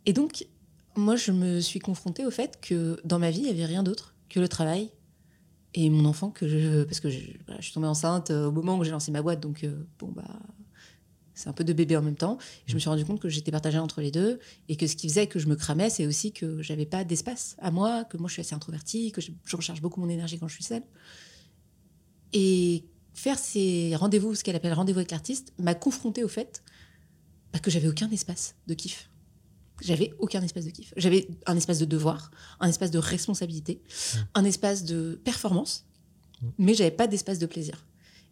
Et 0.07 0.13
donc, 0.13 0.47
moi, 0.97 1.17
je 1.17 1.33
me 1.33 1.61
suis 1.61 1.79
confrontée 1.79 2.27
au 2.27 2.31
fait 2.31 2.59
que 2.61 3.01
dans 3.05 3.19
ma 3.19 3.31
vie, 3.31 3.41
il 3.41 3.45
n'y 3.45 3.51
avait 3.51 3.67
rien 3.67 3.83
d'autre 3.83 4.15
que 4.29 4.41
le 4.41 4.49
travail 4.49 4.91
et 5.75 5.91
mon 5.91 6.05
enfant 6.05 6.31
que 6.31 6.49
je... 6.49 6.85
Parce 6.85 7.01
que 7.01 7.11
je, 7.11 7.19
suis 7.61 7.73
tombée 7.73 7.87
enceinte 7.87 8.31
euh, 8.31 8.47
au 8.47 8.53
moment 8.53 8.79
où 8.79 8.85
j'ai 8.85 8.91
lancé 8.91 9.11
ma 9.11 9.23
boîte, 9.23 9.41
donc 9.41 9.65
euh, 9.65 9.85
bon, 9.99 10.09
bah... 10.09 10.41
C'est 11.35 11.49
un 11.49 11.55
peu 11.55 11.65
de 11.65 11.73
bébé 11.73 11.97
en 11.97 12.03
même 12.03 12.15
temps. 12.15 12.37
Je 12.67 12.75
me 12.75 12.79
suis 12.79 12.91
rendu 12.91 13.07
compte 13.07 13.19
que 13.19 13.31
j'étais 13.31 13.51
partagée 13.51 13.79
entre 13.79 14.03
les 14.03 14.11
deux 14.11 14.39
et 14.69 14.77
que 14.77 14.87
ce 14.87 14.95
qui 14.95 15.09
faisait 15.09 15.27
que 15.27 15.39
je 15.39 15.49
me 15.49 15.57
cramais, 15.57 15.89
c'est 15.89 16.07
aussi 16.07 16.31
que 16.31 16.61
j'avais 16.61 16.85
pas 16.85 17.05
d'espace 17.05 17.57
à 17.59 17.71
moi, 17.71 18.05
que 18.05 18.19
moi 18.19 18.29
je 18.29 18.35
suis 18.35 18.41
assez 18.41 18.55
introvertie, 18.55 19.13
que 19.13 19.23
je, 19.23 19.33
je 19.47 19.57
recharge 19.57 19.81
beaucoup 19.81 19.99
mon 19.99 20.11
énergie 20.11 20.39
quand 20.39 20.47
je 20.47 20.55
suis 20.55 20.63
seule. 20.63 20.83
Et 22.35 22.85
faire 23.15 23.39
ces 23.39 23.95
rendez-vous, 23.97 24.35
ce 24.35 24.43
qu'elle 24.45 24.57
appelle 24.57 24.73
rendez-vous 24.73 24.99
avec 25.01 25.11
l'artiste, 25.11 25.53
m'a 25.59 25.75
confrontée 25.75 26.25
au 26.25 26.29
fait 26.29 26.63
bah, 27.53 27.59
que 27.59 27.71
j'avais 27.71 27.89
aucun 27.89 28.11
espace 28.11 28.55
de 28.67 28.75
kiff. 28.75 29.09
J'avais 29.83 30.13
aucun 30.19 30.41
espace 30.43 30.65
de 30.65 30.71
kiff. 30.71 30.93
J'avais 30.97 31.29
un 31.47 31.57
espace 31.57 31.79
de 31.79 31.85
devoir, 31.85 32.31
un 32.61 32.69
espace 32.69 32.91
de 32.91 32.99
responsabilité, 32.99 33.83
un 34.35 34.45
espace 34.45 34.85
de 34.85 35.21
performance, 35.25 35.87
mais 36.59 36.75
j'avais 36.75 36.91
pas 36.93 37.07
d'espace 37.07 37.39
de 37.39 37.47
plaisir. 37.47 37.85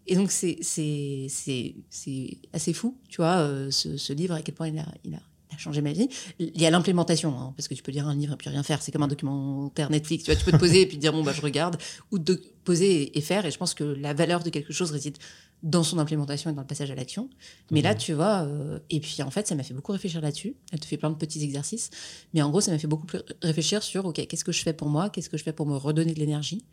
Et 0.06 0.14
donc, 0.16 0.30
c'est 0.30 0.58
c'est- 0.62 1.26
c'est- 1.28 1.74
c'est 1.90 2.38
assez 2.52 2.72
fou, 2.72 2.98
tu 3.08 3.16
vois, 3.18 3.38
euh, 3.38 3.70
ce, 3.70 3.96
ce 3.96 4.12
livre, 4.12 4.34
à 4.34 4.42
quel 4.42 4.54
point 4.54 4.68
il 4.68 4.78
a, 4.78 4.86
il 5.04 5.14
a, 5.14 5.18
il 5.18 5.29
a 5.52 5.58
changé 5.58 5.82
ma 5.82 5.92
vie. 5.92 6.08
Il 6.38 6.60
y 6.60 6.66
a 6.66 6.70
l'implémentation, 6.70 7.38
hein, 7.38 7.52
parce 7.56 7.68
que 7.68 7.74
tu 7.74 7.82
peux 7.82 7.92
lire 7.92 8.06
un 8.06 8.14
livre 8.14 8.34
et 8.34 8.36
puis 8.36 8.48
rien 8.48 8.62
faire. 8.62 8.82
C'est 8.82 8.92
comme 8.92 9.02
un 9.02 9.08
documentaire 9.08 9.90
Netflix, 9.90 10.24
tu 10.24 10.30
vois, 10.30 10.38
tu 10.38 10.44
peux 10.44 10.52
te 10.52 10.56
poser 10.56 10.82
et 10.82 10.86
puis 10.86 10.98
dire, 10.98 11.12
bon, 11.12 11.22
bah, 11.22 11.32
je 11.32 11.40
regarde, 11.40 11.76
ou 12.10 12.18
de 12.18 12.40
poser 12.64 13.16
et, 13.16 13.20
faire. 13.20 13.46
Et 13.46 13.50
je 13.50 13.58
pense 13.58 13.74
que 13.74 13.84
la 13.84 14.14
valeur 14.14 14.42
de 14.42 14.50
quelque 14.50 14.72
chose 14.72 14.90
réside 14.90 15.16
dans 15.62 15.82
son 15.82 15.98
implémentation 15.98 16.50
et 16.50 16.54
dans 16.54 16.62
le 16.62 16.66
passage 16.66 16.90
à 16.90 16.94
l'action. 16.94 17.28
Mais 17.70 17.82
là, 17.82 17.94
tu 17.94 18.14
vois, 18.14 18.42
euh, 18.42 18.78
et 18.88 19.00
puis 19.00 19.22
en 19.22 19.30
fait, 19.30 19.46
ça 19.46 19.54
m'a 19.54 19.62
fait 19.62 19.74
beaucoup 19.74 19.92
réfléchir 19.92 20.20
là-dessus. 20.20 20.54
Elle 20.72 20.80
te 20.80 20.86
fait 20.86 20.96
plein 20.96 21.10
de 21.10 21.16
petits 21.16 21.42
exercices. 21.44 21.90
Mais 22.32 22.40
en 22.40 22.50
gros, 22.50 22.60
ça 22.60 22.70
m'a 22.70 22.78
fait 22.78 22.86
beaucoup 22.86 23.06
plus 23.06 23.20
réfléchir 23.42 23.82
sur, 23.82 24.06
OK, 24.06 24.26
qu'est-ce 24.26 24.44
que 24.44 24.52
je 24.52 24.62
fais 24.62 24.72
pour 24.72 24.88
moi? 24.88 25.10
Qu'est-ce 25.10 25.28
que 25.28 25.36
je 25.36 25.42
fais 25.42 25.52
pour 25.52 25.66
me 25.66 25.76
redonner 25.76 26.14
de 26.14 26.18
l'énergie? 26.18 26.64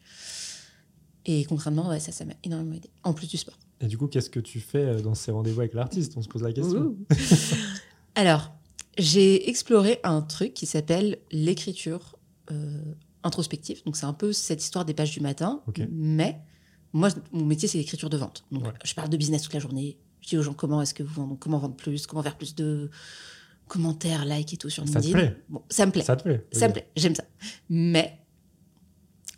Et 1.26 1.44
concrètement, 1.44 1.90
ouais, 1.90 2.00
ça, 2.00 2.14
ça 2.14 2.24
m'a 2.24 2.34
énormément 2.44 2.76
aidé. 2.76 2.90
En 3.04 3.14
plus 3.14 3.28
du 3.28 3.36
sport. 3.36 3.58
Et 3.82 3.88
du 3.88 3.98
coup, 3.98 4.08
qu'est-ce 4.08 4.30
que 4.30 4.40
tu 4.40 4.60
fais 4.60 4.78
euh, 4.78 5.02
dans 5.02 5.14
ces 5.14 5.32
rendez-vous 5.32 5.60
avec 5.60 5.74
l'artiste? 5.74 6.14
On 6.16 6.22
se 6.22 6.30
pose 6.30 6.42
la 6.42 6.54
question. 6.54 6.96
Alors, 8.16 8.52
j'ai 8.98 9.50
exploré 9.50 10.00
un 10.04 10.22
truc 10.22 10.54
qui 10.54 10.66
s'appelle 10.66 11.18
l'écriture 11.32 12.18
euh, 12.52 12.82
introspective. 13.24 13.84
Donc, 13.86 13.96
c'est 13.98 14.06
un 14.06 14.14
peu 14.14 14.34
cette 14.34 14.64
histoire 14.64 14.86
des 14.86 14.94
pages 14.94 15.12
du 15.12 15.20
matin. 15.20 15.62
Ok. 15.68 15.82
Mais 15.92 16.40
moi, 16.94 17.10
mon 17.32 17.46
métier, 17.46 17.68
c'est 17.68 17.78
l'écriture 17.78 18.10
de 18.10 18.18
vente. 18.18 18.46
Donc, 18.52 18.64
Ouais. 18.66 18.72
je 18.84 18.94
parle 18.94 19.10
de 19.10 19.18
business 19.18 19.42
toute 19.44 19.54
la 19.54 19.60
journée. 19.60 19.98
Je 20.22 20.30
dis 20.30 20.38
aux 20.38 20.42
gens 20.44 20.54
comment 20.54 20.82
est-ce 20.82 20.94
que 20.94 21.04
vous 21.04 21.14
vendez, 21.14 21.36
comment 21.40 21.58
vendre 21.60 21.76
plus, 21.76 22.08
comment 22.08 22.24
faire 22.24 22.38
plus 22.38 22.56
de 22.56 22.90
commentaires, 23.68 24.26
likes 24.26 24.54
et 24.54 24.58
tout 24.58 24.70
sur 24.70 24.88
Ça 24.88 25.00
te 25.02 25.06
LinkedIn. 25.06 25.18
plaît 25.28 25.44
Bon, 25.50 25.62
ça 25.70 25.86
me 25.86 25.92
plaît. 25.92 26.04
Ça 26.04 26.16
te 26.16 26.24
plaît 26.24 26.46
Ça 26.52 26.68
me 26.70 26.74
plaît, 26.74 26.88
j'aime 26.96 27.16
ça. 27.16 27.24
Mais 27.70 28.18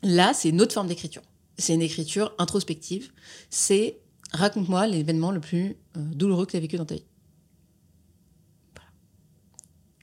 là, 0.04 0.34
c'est 0.34 0.50
une 0.50 0.62
autre 0.62 0.74
forme 0.74 0.88
d'écriture. 0.88 1.22
C'est 1.58 1.74
une 1.74 1.82
écriture 1.82 2.34
introspective. 2.38 3.12
C'est 3.50 4.00
raconte-moi 4.32 4.88
l'événement 4.88 5.32
le 5.32 5.39
plus 5.42 5.75
euh, 5.98 6.01
douloureux 6.13 6.46
que 6.46 6.51
tu 6.51 6.58
as 6.58 6.62
vécu 6.62 6.78
dans 6.78 6.86
ta 6.86 6.96
vie. 6.96 7.04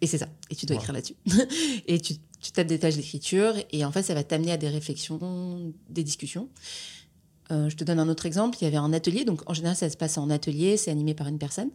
Et 0.00 0.06
c'est 0.06 0.18
ça. 0.18 0.28
Et 0.50 0.54
tu 0.54 0.66
dois 0.66 0.76
écrire 0.76 0.92
là-dessus. 0.92 1.16
et 1.86 2.00
tu, 2.00 2.14
tu 2.40 2.52
tapes 2.52 2.66
des 2.66 2.78
tâches 2.78 2.96
d'écriture. 2.96 3.54
Et 3.70 3.84
en 3.84 3.92
fait, 3.92 4.02
ça 4.02 4.14
va 4.14 4.22
t'amener 4.24 4.52
à 4.52 4.56
des 4.56 4.68
réflexions, 4.68 5.72
des 5.88 6.04
discussions. 6.04 6.48
Euh, 7.50 7.68
je 7.68 7.76
te 7.76 7.84
donne 7.84 7.98
un 7.98 8.08
autre 8.08 8.26
exemple. 8.26 8.58
Il 8.60 8.64
y 8.64 8.66
avait 8.66 8.76
un 8.76 8.92
atelier. 8.92 9.24
Donc, 9.24 9.48
en 9.48 9.54
général, 9.54 9.76
ça 9.76 9.88
se 9.88 9.96
passe 9.96 10.18
en 10.18 10.28
atelier. 10.30 10.76
C'est 10.76 10.90
animé 10.90 11.14
par 11.14 11.28
une 11.28 11.38
personne. 11.38 11.70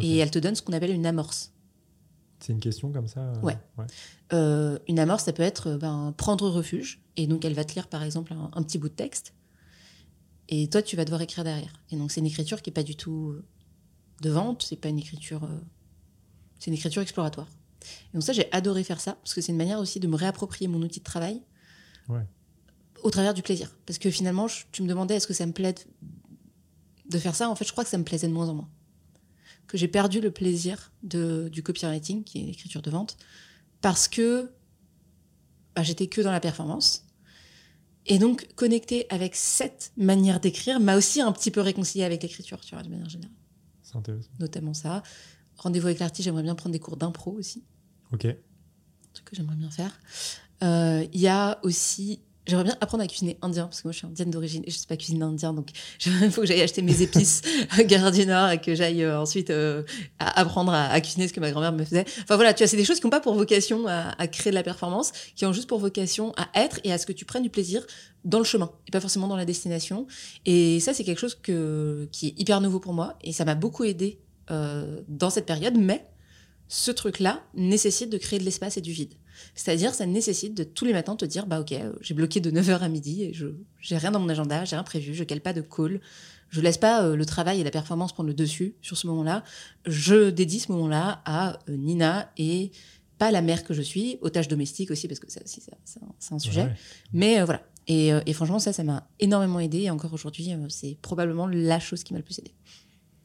Et 0.00 0.18
elle 0.18 0.30
te 0.30 0.40
donne 0.40 0.56
ce 0.56 0.62
qu'on 0.62 0.72
appelle 0.72 0.90
une 0.90 1.06
amorce. 1.06 1.52
C'est 2.40 2.52
une 2.52 2.60
question 2.60 2.90
comme 2.90 3.06
ça 3.06 3.20
euh, 3.20 3.40
Ouais. 3.42 3.56
Euh, 4.32 4.76
une 4.88 4.98
amorce, 4.98 5.24
ça 5.24 5.32
peut 5.32 5.44
être 5.44 5.76
ben, 5.76 6.12
prendre 6.16 6.48
refuge. 6.50 7.00
Et 7.16 7.26
donc, 7.26 7.44
elle 7.44 7.54
va 7.54 7.64
te 7.64 7.74
lire, 7.74 7.86
par 7.86 8.02
exemple, 8.02 8.32
un, 8.32 8.50
un 8.52 8.62
petit 8.62 8.78
bout 8.78 8.88
de 8.88 8.94
texte. 8.94 9.34
Et 10.48 10.68
toi, 10.68 10.82
tu 10.82 10.96
vas 10.96 11.04
devoir 11.04 11.22
écrire 11.22 11.44
derrière. 11.44 11.72
Et 11.90 11.96
donc, 11.96 12.10
c'est 12.10 12.20
une 12.20 12.26
écriture 12.26 12.60
qui 12.60 12.70
n'est 12.70 12.74
pas 12.74 12.82
du 12.82 12.96
tout 12.96 13.36
de 14.20 14.30
vente. 14.30 14.64
C'est 14.68 14.76
pas 14.76 14.88
une 14.88 14.98
écriture. 14.98 15.48
c'est 16.58 16.70
une 16.70 16.74
écriture 16.74 17.02
exploratoire. 17.02 17.48
Et 17.84 18.14
donc, 18.14 18.22
ça, 18.22 18.32
j'ai 18.32 18.50
adoré 18.52 18.84
faire 18.84 19.00
ça. 19.00 19.12
Parce 19.14 19.34
que 19.34 19.40
c'est 19.40 19.52
une 19.52 19.58
manière 19.58 19.78
aussi 19.78 20.00
de 20.00 20.06
me 20.06 20.16
réapproprier 20.16 20.68
mon 20.68 20.80
outil 20.82 21.00
de 21.00 21.04
travail. 21.04 21.42
Ouais. 22.08 22.26
Au 23.02 23.10
travers 23.10 23.34
du 23.34 23.42
plaisir. 23.42 23.74
Parce 23.86 23.98
que 23.98 24.10
finalement, 24.10 24.48
je- 24.48 24.64
tu 24.72 24.82
me 24.82 24.88
demandais 24.88 25.14
est-ce 25.16 25.26
que 25.26 25.34
ça 25.34 25.46
me 25.46 25.52
plaît 25.52 25.72
de, 25.74 25.80
de 27.10 27.18
faire 27.18 27.34
ça? 27.34 27.48
En 27.50 27.54
fait, 27.54 27.64
je 27.66 27.72
crois 27.72 27.84
que 27.84 27.90
ça 27.90 27.98
me 27.98 28.04
plaisait 28.04 28.28
de 28.28 28.32
moins 28.32 28.48
en 28.48 28.54
moins. 28.54 28.70
Que 29.66 29.78
j'ai 29.78 29.88
perdu 29.88 30.20
le 30.20 30.30
plaisir 30.30 30.92
de, 31.02 31.48
du 31.50 31.62
copywriting, 31.62 32.24
qui 32.24 32.42
est 32.42 32.46
l'écriture 32.46 32.82
de 32.82 32.90
vente 32.90 33.16
parce 33.80 34.08
que 34.08 34.50
bah, 35.76 35.82
j'étais 35.82 36.06
que 36.06 36.20
dans 36.20 36.32
la 36.32 36.40
performance. 36.40 37.04
Et 38.06 38.18
donc, 38.18 38.46
connecter 38.54 39.06
avec 39.10 39.34
cette 39.34 39.92
manière 39.96 40.38
d'écrire 40.40 40.78
m'a 40.80 40.96
aussi 40.96 41.20
un 41.22 41.32
petit 41.32 41.50
peu 41.50 41.60
réconcilié 41.62 42.04
avec 42.04 42.22
l'écriture, 42.22 42.60
tu 42.60 42.74
vois, 42.74 42.82
de 42.84 42.88
manière 42.90 43.08
générale. 43.08 43.34
C'est 43.82 43.96
intéressant. 43.96 44.28
Notamment 44.38 44.74
ça. 44.74 45.02
Rendez-vous 45.56 45.86
avec 45.86 45.98
l'artiste, 46.00 46.24
j'aimerais 46.24 46.42
bien 46.42 46.54
prendre 46.54 46.72
des 46.72 46.80
cours 46.80 46.96
d'impro 46.98 47.32
aussi, 47.32 47.64
Ok. 48.14 48.26
un 48.26 48.34
truc 49.12 49.26
que 49.26 49.36
j'aimerais 49.36 49.56
bien 49.56 49.70
faire. 49.70 49.90
Euh, 50.62 51.04
Il 51.12 51.20
y 51.20 51.28
a 51.28 51.58
aussi. 51.62 52.20
J'aimerais 52.46 52.64
bien 52.64 52.76
apprendre 52.82 53.02
à 53.02 53.06
cuisiner 53.06 53.38
indien, 53.40 53.64
parce 53.64 53.80
que 53.80 53.88
moi 53.88 53.92
je 53.92 53.98
suis 53.98 54.06
indienne 54.06 54.30
d'origine 54.30 54.62
et 54.66 54.70
je 54.70 54.76
ne 54.76 54.78
sais 54.78 54.86
pas 54.86 54.98
cuisiner 54.98 55.24
indien, 55.24 55.54
donc 55.54 55.70
il 56.04 56.30
faut 56.30 56.42
que 56.42 56.46
j'aille 56.46 56.60
acheter 56.60 56.82
mes 56.82 57.00
épices 57.00 57.40
à 57.70 57.82
Gare 57.84 58.12
du 58.12 58.26
Nord 58.26 58.50
et 58.50 58.60
que 58.60 58.74
j'aille 58.74 59.02
euh, 59.02 59.18
ensuite 59.18 59.48
euh, 59.48 59.82
apprendre 60.18 60.70
à, 60.74 61.00
cuisiner 61.00 61.26
ce 61.26 61.32
que 61.32 61.40
ma 61.40 61.50
grand-mère 61.50 61.72
me 61.72 61.82
faisait. 61.82 62.04
Enfin 62.22 62.36
voilà, 62.36 62.52
tu 62.52 62.62
vois, 62.62 62.68
c'est 62.68 62.76
des 62.76 62.84
choses 62.84 63.00
qui 63.00 63.06
n'ont 63.06 63.10
pas 63.10 63.20
pour 63.20 63.34
vocation 63.34 63.86
à, 63.86 64.26
créer 64.28 64.50
de 64.50 64.56
la 64.56 64.62
performance, 64.62 65.12
qui 65.34 65.46
ont 65.46 65.54
juste 65.54 65.70
pour 65.70 65.78
vocation 65.78 66.34
à 66.36 66.48
être 66.60 66.80
et 66.84 66.92
à 66.92 66.98
ce 66.98 67.06
que 67.06 67.12
tu 67.12 67.24
prennes 67.24 67.44
du 67.44 67.50
plaisir 67.50 67.82
dans 68.26 68.38
le 68.38 68.44
chemin 68.44 68.70
et 68.86 68.90
pas 68.90 69.00
forcément 69.00 69.26
dans 69.26 69.36
la 69.36 69.46
destination. 69.46 70.06
Et 70.44 70.80
ça, 70.80 70.92
c'est 70.92 71.04
quelque 71.04 71.20
chose 71.20 71.38
qui 71.42 72.26
est 72.26 72.38
hyper 72.38 72.60
nouveau 72.60 72.78
pour 72.78 72.92
moi 72.92 73.16
et 73.22 73.32
ça 73.32 73.46
m'a 73.46 73.54
beaucoup 73.54 73.84
aidé 73.84 74.20
euh, 74.50 75.00
dans 75.08 75.30
cette 75.30 75.46
période, 75.46 75.74
mais 75.78 76.06
ce 76.68 76.90
truc-là 76.90 77.42
nécessite 77.54 78.10
de 78.10 78.18
créer 78.18 78.38
de 78.38 78.44
l'espace 78.44 78.76
et 78.76 78.80
du 78.80 78.92
vide. 78.92 79.14
C'est-à-dire, 79.54 79.94
ça 79.94 80.06
nécessite 80.06 80.54
de 80.54 80.64
tous 80.64 80.84
les 80.84 80.92
matins 80.92 81.16
te 81.16 81.24
dire, 81.24 81.46
bah 81.46 81.60
ok, 81.60 81.72
euh, 81.72 81.92
j'ai 82.00 82.14
bloqué 82.14 82.40
de 82.40 82.50
9h 82.50 82.78
à 82.78 82.88
midi 82.88 83.24
et 83.24 83.32
je 83.32 83.48
j'ai 83.80 83.96
rien 83.96 84.10
dans 84.10 84.20
mon 84.20 84.28
agenda, 84.28 84.64
j'ai 84.64 84.76
rien 84.76 84.84
prévu, 84.84 85.14
je 85.14 85.24
cale 85.24 85.40
pas 85.40 85.52
de 85.52 85.60
call, 85.60 86.00
je 86.54 86.60
laisse 86.60 86.78
pas 86.78 87.02
euh, 87.02 87.16
le 87.16 87.26
travail 87.26 87.60
et 87.60 87.64
la 87.64 87.72
performance 87.72 88.12
prendre 88.12 88.28
le 88.28 88.34
dessus 88.34 88.76
sur 88.80 88.96
ce 88.96 89.08
moment-là. 89.08 89.42
Je 89.86 90.30
dédie 90.30 90.60
ce 90.60 90.70
moment-là 90.70 91.20
à 91.24 91.58
euh, 91.68 91.76
Nina 91.76 92.30
et 92.36 92.70
pas 93.18 93.32
la 93.32 93.42
mère 93.42 93.64
que 93.64 93.74
je 93.74 93.82
suis, 93.82 94.18
aux 94.20 94.30
tâches 94.30 94.46
domestiques 94.46 94.92
aussi, 94.92 95.08
parce 95.08 95.18
que 95.18 95.30
ça 95.30 95.40
aussi, 95.44 95.60
c'est 95.84 96.32
un 96.32 96.38
sujet. 96.38 96.62
Ouais. 96.62 96.74
Mais 97.12 97.40
euh, 97.40 97.44
voilà. 97.44 97.62
Et, 97.88 98.12
et 98.24 98.32
franchement, 98.32 98.60
ça, 98.60 98.72
ça 98.72 98.84
m'a 98.84 99.08
énormément 99.20 99.60
aidé. 99.60 99.82
Et 99.82 99.90
encore 99.90 100.14
aujourd'hui, 100.14 100.50
c'est 100.70 100.96
probablement 101.02 101.46
la 101.46 101.80
chose 101.80 102.02
qui 102.02 102.14
m'a 102.14 102.18
le 102.18 102.24
plus 102.24 102.38
aidé. 102.38 102.54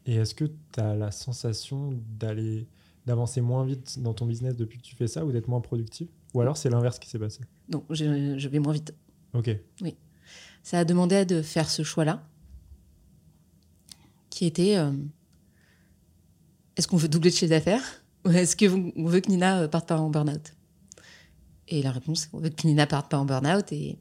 Et 0.05 0.15
est-ce 0.15 0.35
que 0.35 0.45
tu 0.45 0.79
as 0.79 0.95
la 0.95 1.11
sensation 1.11 1.97
d'aller 2.19 2.67
d'avancer 3.09 3.41
moins 3.41 3.65
vite 3.65 3.99
dans 3.99 4.13
ton 4.13 4.25
business 4.25 4.55
depuis 4.55 4.77
que 4.77 4.83
tu 4.83 4.95
fais 4.95 5.07
ça 5.07 5.25
ou 5.25 5.31
d'être 5.31 5.47
moins 5.49 5.59
productif 5.61 6.07
Ou 6.33 6.41
alors 6.41 6.55
c'est 6.55 6.69
l'inverse 6.69 6.97
qui 6.99 7.09
s'est 7.09 7.19
passé 7.19 7.41
Donc, 7.67 7.83
je, 7.89 8.37
je 8.37 8.47
vais 8.47 8.59
moins 8.59 8.71
vite. 8.73 8.93
Ok. 9.33 9.49
Ça 10.63 10.79
a 10.79 10.85
demandé 10.85 11.25
de 11.25 11.41
faire 11.41 11.69
ce 11.69 11.83
choix-là, 11.83 12.23
qui 14.29 14.45
était 14.45 14.77
euh, 14.77 14.91
est-ce 16.75 16.87
qu'on 16.87 16.97
veut 16.97 17.07
doubler 17.07 17.29
de 17.31 17.35
chiffre 17.35 17.49
d'affaires 17.49 18.03
ou 18.25 18.29
est-ce 18.31 18.55
qu'on 18.55 18.91
veut 19.07 19.19
que 19.21 19.29
Nina 19.29 19.61
euh, 19.61 19.67
parte 19.67 19.87
pas 19.87 19.97
en 19.99 20.09
burn-out? 20.09 20.53
Et 21.67 21.81
la 21.83 21.91
réponse, 21.91 22.21
c'est 22.21 22.29
qu'on 22.31 22.39
veut 22.39 22.49
que 22.49 22.67
Nina 22.67 22.87
parte 22.87 23.09
pas 23.11 23.17
en 23.17 23.25
burn-out 23.25 23.71
et, 23.71 23.89
et 23.91 23.97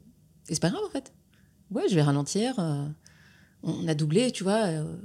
c'est 0.47 0.59
pas 0.61 0.69
grave 0.69 0.83
en 0.87 0.89
fait. 0.91 1.11
Ouais, 1.71 1.83
je 1.89 1.95
vais 1.95 2.01
ralentir. 2.01 2.57
euh, 2.59 2.87
on 3.63 3.87
a 3.87 3.93
doublé, 3.95 4.31
tu 4.31 4.43
vois. 4.43 4.65
euh, 4.67 4.97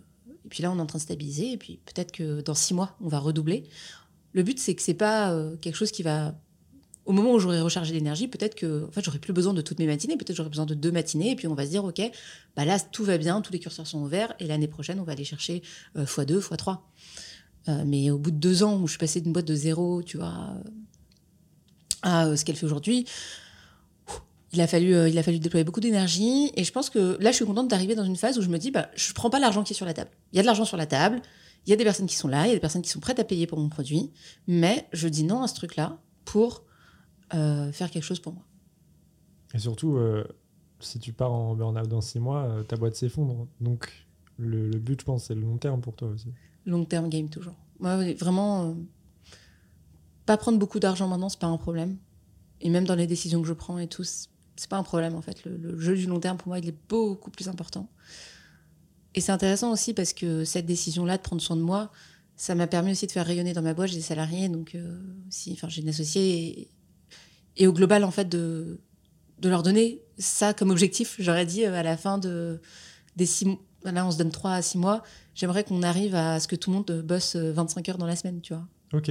et 0.44 0.48
puis 0.48 0.62
là, 0.62 0.70
on 0.70 0.78
est 0.78 0.80
en 0.80 0.86
train 0.86 0.98
de 0.98 1.02
stabiliser. 1.02 1.52
Et 1.52 1.56
puis 1.56 1.80
peut-être 1.84 2.12
que 2.12 2.40
dans 2.40 2.54
six 2.54 2.74
mois, 2.74 2.96
on 3.00 3.08
va 3.08 3.18
redoubler. 3.18 3.64
Le 4.32 4.42
but, 4.42 4.58
c'est 4.58 4.74
que 4.74 4.82
c'est 4.82 4.94
pas 4.94 5.32
euh, 5.32 5.56
quelque 5.56 5.76
chose 5.76 5.90
qui 5.90 6.02
va 6.02 6.34
au 7.06 7.12
moment 7.12 7.34
où 7.34 7.38
j'aurai 7.38 7.60
rechargé 7.60 7.92
l'énergie, 7.92 8.28
peut-être 8.28 8.54
que 8.54 8.86
en 8.86 8.90
fait, 8.90 9.04
j'aurai 9.04 9.18
plus 9.18 9.34
besoin 9.34 9.52
de 9.52 9.60
toutes 9.60 9.78
mes 9.78 9.86
matinées, 9.86 10.16
peut-être 10.16 10.36
j'aurai 10.36 10.48
besoin 10.48 10.64
de 10.64 10.74
deux 10.74 10.90
matinées, 10.90 11.32
et 11.32 11.36
puis 11.36 11.46
on 11.46 11.54
va 11.54 11.66
se 11.66 11.70
dire, 11.70 11.84
OK, 11.84 12.00
bah 12.56 12.64
là, 12.64 12.80
tout 12.80 13.04
va 13.04 13.18
bien, 13.18 13.42
tous 13.42 13.52
les 13.52 13.58
curseurs 13.58 13.86
sont 13.86 14.00
ouverts, 14.00 14.32
et 14.40 14.46
l'année 14.46 14.68
prochaine, 14.68 14.98
on 15.00 15.04
va 15.04 15.12
aller 15.12 15.24
chercher 15.24 15.62
euh, 15.96 16.06
x2, 16.06 16.40
x3. 16.40 16.78
Euh, 17.68 17.84
mais 17.86 18.10
au 18.10 18.18
bout 18.18 18.30
de 18.30 18.38
deux 18.38 18.62
ans 18.62 18.80
où 18.80 18.86
je 18.86 18.92
suis 18.92 18.98
passée 18.98 19.20
d'une 19.20 19.32
boîte 19.32 19.46
de 19.46 19.54
zéro, 19.54 20.02
tu 20.02 20.16
vois, 20.16 20.54
à 22.02 22.34
ce 22.36 22.44
qu'elle 22.44 22.56
fait 22.56 22.66
aujourd'hui, 22.66 23.06
il 24.54 24.60
a, 24.60 24.66
fallu, 24.66 24.94
euh, 24.94 25.08
il 25.08 25.18
a 25.18 25.22
fallu 25.22 25.38
déployer 25.38 25.64
beaucoup 25.64 25.80
d'énergie, 25.80 26.52
et 26.54 26.64
je 26.64 26.72
pense 26.72 26.90
que 26.90 27.18
là, 27.20 27.30
je 27.30 27.36
suis 27.36 27.44
contente 27.44 27.68
d'arriver 27.68 27.94
dans 27.94 28.04
une 28.04 28.16
phase 28.16 28.38
où 28.38 28.42
je 28.42 28.48
me 28.48 28.58
dis, 28.58 28.70
bah, 28.70 28.88
je 28.94 29.12
prends 29.12 29.30
pas 29.30 29.38
l'argent 29.38 29.62
qui 29.62 29.72
est 29.72 29.76
sur 29.76 29.86
la 29.86 29.94
table. 29.94 30.10
Il 30.32 30.36
y 30.36 30.38
a 30.38 30.42
de 30.42 30.46
l'argent 30.46 30.64
sur 30.64 30.76
la 30.76 30.86
table, 30.86 31.20
il 31.66 31.70
y 31.70 31.72
a 31.72 31.76
des 31.76 31.84
personnes 31.84 32.06
qui 32.06 32.16
sont 32.16 32.28
là, 32.28 32.46
il 32.46 32.48
y 32.48 32.52
a 32.52 32.54
des 32.54 32.60
personnes 32.60 32.82
qui 32.82 32.90
sont 32.90 33.00
prêtes 33.00 33.18
à 33.18 33.24
payer 33.24 33.46
pour 33.46 33.58
mon 33.58 33.68
produit, 33.68 34.12
mais 34.46 34.86
je 34.92 35.08
dis 35.08 35.24
non 35.24 35.42
à 35.42 35.48
ce 35.48 35.54
truc-là 35.54 35.98
pour 36.24 36.64
euh, 37.34 37.72
faire 37.72 37.90
quelque 37.90 38.04
chose 38.04 38.20
pour 38.20 38.32
moi. 38.32 38.44
Et 39.54 39.58
surtout, 39.58 39.96
euh, 39.96 40.24
si 40.80 40.98
tu 40.98 41.12
pars 41.12 41.32
en 41.32 41.54
burn-out 41.54 41.88
dans 41.88 42.00
six 42.00 42.20
mois, 42.20 42.64
ta 42.68 42.76
boîte 42.76 42.96
s'effondre. 42.96 43.46
Donc 43.60 43.90
le, 44.38 44.68
le 44.68 44.78
but, 44.78 45.00
je 45.00 45.04
pense, 45.04 45.24
c'est 45.24 45.34
le 45.34 45.42
long 45.42 45.58
terme 45.58 45.80
pour 45.80 45.94
toi 45.94 46.08
aussi. 46.08 46.28
Long 46.66 46.84
term 46.84 47.08
game 47.08 47.28
toujours. 47.28 47.54
Moi, 47.78 47.98
ouais, 47.98 48.14
vraiment, 48.14 48.74
pas 50.26 50.36
prendre 50.36 50.58
beaucoup 50.58 50.80
d'argent 50.80 51.08
maintenant, 51.08 51.28
c'est 51.28 51.38
pas 51.38 51.46
un 51.46 51.56
problème. 51.56 51.98
Et 52.60 52.70
même 52.70 52.84
dans 52.84 52.94
les 52.94 53.06
décisions 53.06 53.42
que 53.42 53.48
je 53.48 53.52
prends 53.52 53.78
et 53.78 53.88
tout, 53.88 54.04
c'est 54.56 54.68
pas 54.68 54.76
un 54.76 54.82
problème 54.82 55.14
en 55.14 55.22
fait. 55.22 55.44
Le, 55.44 55.56
le 55.56 55.78
jeu 55.78 55.96
du 55.96 56.06
long 56.06 56.20
terme 56.20 56.36
pour 56.36 56.48
moi, 56.48 56.58
il 56.58 56.68
est 56.68 56.76
beaucoup 56.88 57.30
plus 57.30 57.48
important. 57.48 57.88
Et 59.14 59.20
c'est 59.20 59.32
intéressant 59.32 59.72
aussi 59.72 59.94
parce 59.94 60.12
que 60.12 60.44
cette 60.44 60.66
décision-là 60.66 61.16
de 61.16 61.22
prendre 61.22 61.40
soin 61.40 61.56
de 61.56 61.62
moi, 61.62 61.90
ça 62.36 62.54
m'a 62.54 62.66
permis 62.66 62.92
aussi 62.92 63.06
de 63.06 63.12
faire 63.12 63.26
rayonner 63.26 63.52
dans 63.52 63.62
ma 63.62 63.74
boîte. 63.74 63.90
J'ai 63.90 63.96
des 63.96 64.02
salariés, 64.02 64.48
donc 64.48 64.74
euh, 64.74 64.98
aussi, 65.28 65.52
enfin 65.52 65.68
j'ai 65.68 65.82
une 65.82 65.88
associée 65.88 66.60
et, 66.60 66.70
et 67.56 67.66
au 67.66 67.72
global 67.72 68.04
en 68.04 68.10
fait 68.10 68.28
de 68.28 68.80
de 69.40 69.48
leur 69.48 69.62
donner 69.62 70.02
ça 70.18 70.54
comme 70.54 70.70
objectif. 70.70 71.16
J'aurais 71.18 71.46
dit 71.46 71.64
euh, 71.64 71.74
à 71.74 71.82
la 71.82 71.96
fin 71.96 72.18
de 72.18 72.60
des 73.16 73.26
six 73.26 73.46
mois. 73.46 73.60
Là, 73.84 74.06
on 74.06 74.10
se 74.10 74.16
donne 74.16 74.30
trois 74.30 74.54
à 74.54 74.62
six 74.62 74.78
mois. 74.78 75.02
J'aimerais 75.34 75.62
qu'on 75.62 75.82
arrive 75.82 76.14
à 76.14 76.40
ce 76.40 76.48
que 76.48 76.56
tout 76.56 76.70
le 76.70 76.76
monde 76.76 77.02
bosse 77.04 77.36
euh, 77.36 77.52
25 77.52 77.88
heures 77.90 77.98
dans 77.98 78.06
la 78.06 78.16
semaine, 78.16 78.40
tu 78.40 78.54
vois. 78.54 78.66
Ok. 78.94 79.10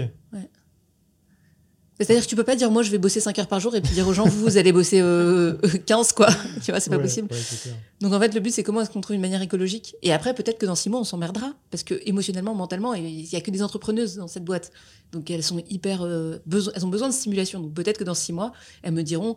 C'est-à-dire 1.99 2.23
que 2.23 2.29
tu 2.29 2.35
peux 2.35 2.43
pas 2.43 2.55
dire 2.55 2.71
moi 2.71 2.81
je 2.81 2.89
vais 2.91 2.97
bosser 2.97 3.19
5 3.19 3.37
heures 3.39 3.47
par 3.47 3.59
jour 3.59 3.75
et 3.75 3.81
puis 3.81 3.93
dire 3.93 4.07
aux 4.07 4.13
gens 4.13 4.25
vous, 4.25 4.41
vous 4.45 4.57
allez 4.57 4.71
bosser 4.71 4.99
euh, 5.01 5.53
15 5.85 6.13
quoi. 6.13 6.27
tu 6.63 6.71
vois, 6.71 6.79
c'est 6.79 6.89
pas 6.89 6.97
Ouais, 6.97 7.03
possible. 7.03 7.27
ouais. 7.31 7.71
Donc 8.01 8.13
en 8.13 8.19
fait 8.19 8.33
le 8.33 8.39
but 8.39 8.51
c'est 8.51 8.63
comment 8.63 8.81
est-ce 8.81 8.89
qu'on 8.89 8.99
trouve 9.01 9.15
une 9.15 9.21
manière 9.21 9.41
écologique? 9.43 9.95
Et 10.01 10.11
après 10.11 10.33
peut-être 10.33 10.57
que 10.57 10.65
dans 10.65 10.75
6 10.75 10.89
mois 10.89 10.99
on 10.99 11.03
s'emmerdera 11.03 11.53
parce 11.69 11.83
que 11.83 12.01
émotionnellement, 12.05 12.55
mentalement, 12.55 12.93
il 12.95 13.31
y 13.31 13.35
a 13.35 13.41
que 13.41 13.51
des 13.51 13.61
entrepreneuses 13.61 14.15
dans 14.15 14.27
cette 14.27 14.43
boîte. 14.43 14.71
Donc 15.11 15.29
elles 15.29 15.43
sont 15.43 15.63
hyper 15.69 16.01
euh, 16.03 16.39
elles 16.75 16.83
ont 16.85 16.89
besoin 16.89 17.09
de 17.09 17.13
stimulation. 17.13 17.59
Donc 17.59 17.73
peut-être 17.75 17.99
que 17.99 18.03
dans 18.03 18.15
6 18.15 18.33
mois, 18.33 18.53
elles 18.81 18.93
me 18.93 19.03
diront 19.03 19.35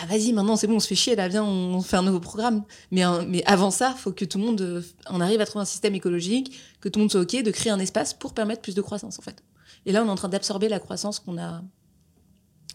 ah 0.00 0.04
vas-y 0.06 0.32
maintenant 0.34 0.56
c'est 0.56 0.66
bon 0.66 0.74
on 0.76 0.80
se 0.80 0.88
fait 0.88 0.94
chier 0.94 1.16
là 1.16 1.26
viens 1.28 1.42
on 1.44 1.80
fait 1.80 1.96
un 1.96 2.02
nouveau 2.02 2.20
programme 2.20 2.64
mais 2.90 3.00
un- 3.02 3.24
mais 3.24 3.42
avant 3.46 3.70
ça 3.70 3.94
faut 3.96 4.12
que 4.12 4.26
tout 4.26 4.36
le 4.36 4.44
monde 4.44 4.60
euh, 4.60 4.82
on 5.08 5.22
arrive 5.22 5.40
à 5.40 5.46
trouver 5.46 5.62
un 5.62 5.66
système 5.66 5.94
écologique 5.94 6.52
que 6.82 6.90
tout 6.90 6.98
le 6.98 7.04
monde 7.04 7.10
soit 7.10 7.22
ok 7.22 7.42
de 7.42 7.50
créer 7.50 7.72
un 7.72 7.78
espace 7.78 8.12
pour 8.12 8.34
permettre 8.34 8.60
plus 8.60 8.74
de 8.74 8.82
croissance 8.82 9.18
en 9.18 9.22
fait 9.22 9.42
et 9.86 9.92
là 9.92 10.02
on 10.02 10.06
est 10.06 10.10
en 10.10 10.14
train 10.16 10.28
d'absorber 10.28 10.68
la 10.68 10.78
croissance 10.80 11.18
qu'on 11.20 11.38
a 11.38 11.62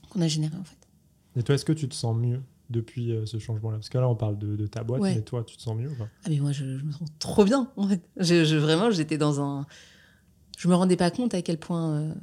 qu'on 0.09 0.21
a 0.21 0.27
générée 0.27 0.57
en 0.57 0.63
fait. 0.63 0.77
Et 1.37 1.43
toi, 1.43 1.55
est-ce 1.55 1.63
que 1.65 1.71
tu 1.73 1.87
te 1.87 1.93
sens 1.95 2.17
mieux 2.17 2.41
depuis 2.69 3.11
euh, 3.13 3.25
ce 3.25 3.37
changement-là? 3.39 3.77
Parce 3.77 3.87
que 3.89 3.97
là, 3.97 4.09
on 4.09 4.15
parle 4.15 4.37
de, 4.37 4.57
de 4.57 4.67
ta 4.67 4.83
boîte, 4.83 5.01
Ouais. 5.01 5.15
mais 5.15 5.21
toi, 5.21 5.43
tu 5.45 5.55
te 5.55 5.61
sens 5.61 5.77
mieux 5.77 5.89
ou 5.89 5.95
pas? 5.95 6.07
Ah 6.25 6.29
mais 6.29 6.39
moi 6.39 6.51
je, 6.51 6.77
je 6.79 6.83
me 6.83 6.91
sens 6.91 7.07
trop 7.19 7.45
bien 7.45 7.71
en 7.77 7.87
fait. 7.87 8.01
Je, 8.17 8.43
je- 8.43 8.57
vraiment 8.57 8.89
j'étais 8.91 9.17
dans 9.17 9.39
un 9.41 9.65
je 10.57 10.67
me 10.67 10.75
rendais 10.75 10.97
pas 10.97 11.09
compte 11.11 11.33
à 11.33 11.41
quel 11.41 11.57
point 11.59 11.91
euh, 11.95 12.13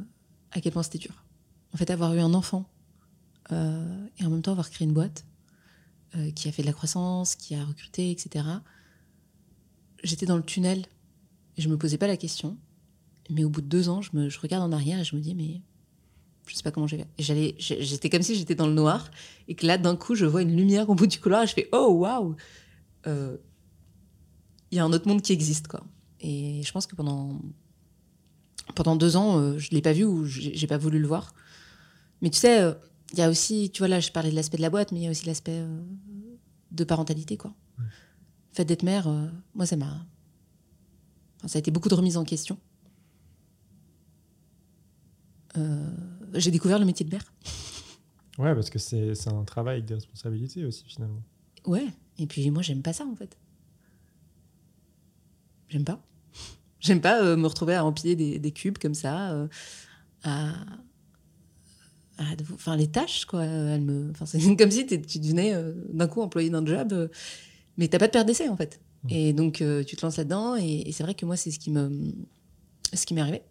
à 0.52 0.60
quel 0.60 0.72
point 0.72 0.82
c'était 0.82 0.98
dur. 0.98 1.24
En 1.72 1.76
fait 1.76 1.90
avoir 1.90 2.14
eu 2.14 2.20
un 2.20 2.34
enfant 2.34 2.68
euh, 3.52 4.06
et 4.18 4.24
en 4.24 4.30
même 4.30 4.42
temps 4.42 4.52
avoir 4.52 4.68
créé 4.70 4.86
une 4.86 4.94
boîte 4.94 5.24
qui 6.34 6.48
a 6.48 6.52
fait 6.52 6.62
de 6.62 6.66
la 6.66 6.72
croissance 6.72 7.34
qui 7.36 7.54
a 7.54 7.62
recruté 7.64 8.10
etc 8.10 8.42
j'étais 10.02 10.24
dans 10.26 10.36
le 10.38 10.42
tunnel 10.42 10.86
et 11.56 11.60
je 11.62 11.68
me 11.68 11.76
posais 11.76 11.98
pas 11.98 12.06
la 12.06 12.16
question 12.16 12.56
mais 13.30 13.44
au 13.44 13.48
bout 13.50 13.60
de 13.60 13.66
deux 13.66 13.88
ans 13.88 14.02
je 14.02 14.10
me 14.14 14.28
je 14.28 14.38
regarde 14.40 14.62
en 14.62 14.74
arrière 14.74 15.00
et 15.00 15.04
je 15.04 15.14
me 15.16 15.20
dis 15.20 15.34
mais 15.34 15.60
je 16.46 16.54
sais 16.54 16.62
pas 16.62 16.70
comment 16.70 16.86
j'ai 16.86 17.04
j'allais 17.18 17.54
j'étais 17.58 18.08
comme 18.08 18.22
si 18.22 18.34
j'étais 18.34 18.54
dans 18.54 18.66
le 18.66 18.74
noir 18.74 19.10
et 19.48 19.54
que 19.54 19.66
là 19.66 19.78
d'un 19.78 19.96
coup 19.96 20.14
je 20.14 20.24
vois 20.24 20.42
une 20.42 20.56
lumière 20.56 20.88
au 20.88 20.94
bout 20.94 21.06
du 21.06 21.20
couloir 21.20 21.42
et 21.42 21.46
je 21.46 21.54
fais 21.54 21.68
oh 21.72 21.92
waouh 21.92 22.36
Euh, 23.06 23.36
il 24.70 24.76
y 24.76 24.80
a 24.80 24.84
un 24.84 24.92
autre 24.92 25.08
monde 25.08 25.22
qui 25.22 25.32
existe 25.32 25.68
quoi 25.68 25.84
et 26.20 26.62
je 26.62 26.72
pense 26.72 26.86
que 26.86 26.96
pendant 26.96 27.40
pendant 28.74 28.96
deux 28.96 29.16
ans, 29.16 29.38
euh, 29.38 29.58
je 29.58 29.70
l'ai 29.70 29.82
pas 29.82 29.92
vu 29.92 30.04
ou 30.04 30.24
j'ai 30.24 30.66
pas 30.66 30.78
voulu 30.78 30.98
le 30.98 31.06
voir. 31.06 31.34
Mais 32.20 32.30
tu 32.30 32.38
sais, 32.38 32.62
euh, 32.62 32.74
il 33.12 33.18
y 33.18 33.22
a 33.22 33.30
aussi, 33.30 33.70
tu 33.70 33.78
vois, 33.78 33.88
là, 33.88 34.00
je 34.00 34.10
parlais 34.10 34.30
de 34.30 34.36
l'aspect 34.36 34.56
de 34.56 34.62
la 34.62 34.70
boîte, 34.70 34.92
mais 34.92 35.00
il 35.00 35.04
y 35.04 35.06
a 35.06 35.10
aussi 35.10 35.26
l'aspect 35.26 35.60
euh, 35.60 35.82
de 36.70 36.84
parentalité, 36.84 37.36
quoi. 37.36 37.54
Le 37.78 37.84
fait 38.52 38.64
d'être 38.64 38.82
mère, 38.82 39.08
moi, 39.54 39.66
ça 39.66 39.76
m'a. 39.76 40.04
enfin, 41.36 41.48
ça 41.48 41.58
a 41.58 41.60
été 41.60 41.70
beaucoup 41.70 41.88
de 41.88 41.94
remise 41.94 42.16
en 42.16 42.24
question. 42.24 42.58
Euh, 45.56 45.90
j'ai 46.34 46.50
découvert 46.50 46.78
le 46.78 46.84
métier 46.84 47.06
de 47.06 47.10
mère. 47.10 47.32
Ouais, 48.38 48.54
parce 48.54 48.70
que 48.70 48.78
c'est 48.78 49.28
un 49.28 49.44
travail 49.44 49.76
avec 49.76 49.86
des 49.86 49.94
responsabilités 49.94 50.64
aussi, 50.64 50.84
finalement. 50.86 51.22
Ouais. 51.66 51.88
Et 52.18 52.26
puis 52.26 52.50
moi, 52.50 52.62
j'aime 52.62 52.82
pas 52.82 52.92
ça, 52.92 53.04
en 53.04 53.16
fait. 53.16 53.36
J'aime 55.68 55.84
pas. 55.84 56.02
J'aime 56.80 57.00
pas 57.00 57.22
euh, 57.22 57.36
me 57.36 57.46
retrouver 57.46 57.74
à 57.74 57.84
empiler 57.84 58.14
des, 58.14 58.38
des 58.38 58.52
cubes 58.52 58.78
comme 58.78 58.94
ça, 58.94 59.32
euh, 59.32 59.48
à. 60.22 60.52
Enfin, 62.52 62.76
les 62.76 62.88
tâches, 62.88 63.26
quoi. 63.26 63.44
Elles 63.44 63.80
me... 63.80 64.10
enfin, 64.10 64.26
c'est 64.26 64.40
comme 64.56 64.70
si 64.70 64.86
tu 64.86 65.18
devenais 65.18 65.54
euh, 65.54 65.72
d'un 65.92 66.08
coup 66.08 66.20
employé 66.20 66.50
d'un 66.50 66.64
job, 66.66 66.92
euh, 66.92 67.08
mais 67.76 67.88
t'as 67.88 67.98
pas 67.98 68.06
de 68.06 68.12
perte 68.12 68.26
d'essai, 68.26 68.48
en 68.48 68.56
fait. 68.56 68.80
Mhm. 69.04 69.10
Et 69.12 69.32
donc, 69.32 69.62
euh, 69.62 69.84
tu 69.84 69.96
te 69.96 70.04
lances 70.04 70.16
là-dedans, 70.16 70.56
et, 70.56 70.82
et 70.86 70.92
c'est 70.92 71.04
vrai 71.04 71.14
que 71.14 71.26
moi, 71.26 71.36
c'est 71.36 71.50
ce 71.50 71.58
qui 71.58 71.70
me. 71.70 72.12
ce 72.92 73.06
qui 73.06 73.14
m'est 73.14 73.20
arrivé. 73.20 73.42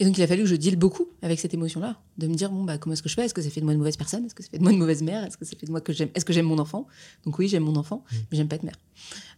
Et 0.00 0.04
donc, 0.04 0.16
il 0.18 0.22
a 0.22 0.26
fallu 0.26 0.42
que 0.42 0.48
je 0.48 0.56
deal 0.56 0.76
beaucoup 0.76 1.08
avec 1.22 1.38
cette 1.40 1.54
émotion-là, 1.54 1.96
de 2.18 2.26
me 2.26 2.34
dire 2.34 2.50
bon 2.50 2.64
bah 2.64 2.78
comment 2.78 2.92
est-ce 2.94 3.02
que 3.02 3.08
je 3.08 3.14
fais? 3.14 3.24
Est-ce 3.24 3.34
que 3.34 3.42
ça 3.42 3.50
fait 3.50 3.60
de 3.60 3.64
moi 3.64 3.72
une 3.72 3.78
mauvaise 3.78 3.96
personne? 3.96 4.24
Est-ce 4.24 4.34
que 4.34 4.42
ça 4.42 4.48
fait 4.50 4.58
de 4.58 4.62
moi 4.62 4.72
une 4.72 4.78
mauvaise 4.78 5.02
mère? 5.02 5.24
Est-ce 5.24 5.36
que 5.36 5.44
ça 5.44 5.56
fait 5.58 5.66
de 5.66 5.70
moi 5.70 5.80
que 5.80 5.92
j'aime 5.92 6.08
Est-ce 6.14 6.24
que 6.24 6.32
j'aime 6.32 6.46
mon 6.46 6.58
enfant? 6.58 6.86
Donc 7.24 7.38
oui, 7.38 7.48
j'aime 7.48 7.62
mon 7.64 7.76
enfant, 7.76 8.04
mais 8.30 8.36
j'aime 8.36 8.48
pas 8.48 8.56
être 8.56 8.62
mère. 8.64 8.76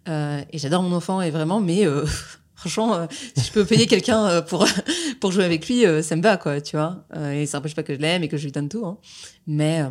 Euh, 0.08 0.42
et 0.50 0.58
j'adore 0.58 0.82
mon 0.82 0.94
enfant 0.94 1.20
et 1.22 1.30
vraiment, 1.30 1.60
mais 1.60 1.86
euh, 1.86 2.04
franchement, 2.54 2.94
euh, 2.94 3.06
si 3.36 3.44
je 3.46 3.52
peux 3.52 3.64
payer 3.64 3.86
quelqu'un 3.86 4.42
pour 4.42 4.66
pour 5.20 5.32
jouer 5.32 5.44
avec 5.44 5.68
lui, 5.68 5.84
ça 6.02 6.16
me 6.16 6.22
va 6.22 6.36
quoi, 6.36 6.60
tu 6.60 6.76
vois. 6.76 7.06
Et 7.32 7.46
ça 7.46 7.58
n'empêche 7.58 7.74
pas 7.74 7.82
que 7.82 7.94
je 7.94 8.00
l'aime 8.00 8.22
et 8.22 8.28
que 8.28 8.36
je 8.36 8.44
lui 8.44 8.52
donne 8.52 8.68
tout. 8.68 8.84
hein. 8.86 8.98
Mais 9.46 9.82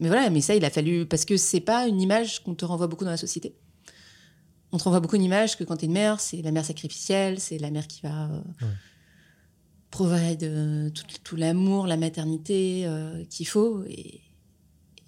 mais 0.00 0.08
voilà, 0.08 0.30
mais 0.30 0.40
ça, 0.40 0.54
il 0.54 0.64
a 0.64 0.70
fallu 0.70 1.06
parce 1.06 1.24
que 1.24 1.36
c'est 1.36 1.60
pas 1.60 1.86
une 1.86 2.00
image 2.00 2.42
qu'on 2.42 2.54
te 2.54 2.64
renvoie 2.64 2.86
beaucoup 2.86 3.04
dans 3.04 3.10
la 3.10 3.16
société. 3.16 3.54
On 4.72 4.78
te 4.78 4.84
renvoie 4.84 5.00
beaucoup 5.00 5.16
une 5.16 5.24
image 5.24 5.58
que 5.58 5.64
quand 5.64 5.78
t'es 5.78 5.86
une 5.86 5.92
mère, 5.92 6.20
c'est 6.20 6.42
la 6.42 6.52
mère 6.52 6.64
sacrificielle, 6.64 7.40
c'est 7.40 7.58
la 7.58 7.70
mère 7.72 7.88
qui 7.88 8.02
va 8.02 8.26
euh, 8.26 8.40
Ouais. 8.62 8.68
Provide 9.90 10.92
tout, 10.94 11.04
tout 11.24 11.36
l'amour, 11.36 11.86
la 11.86 11.96
maternité 11.96 12.84
euh, 12.86 13.24
qu'il 13.28 13.46
faut. 13.46 13.82
Et, 13.84 14.20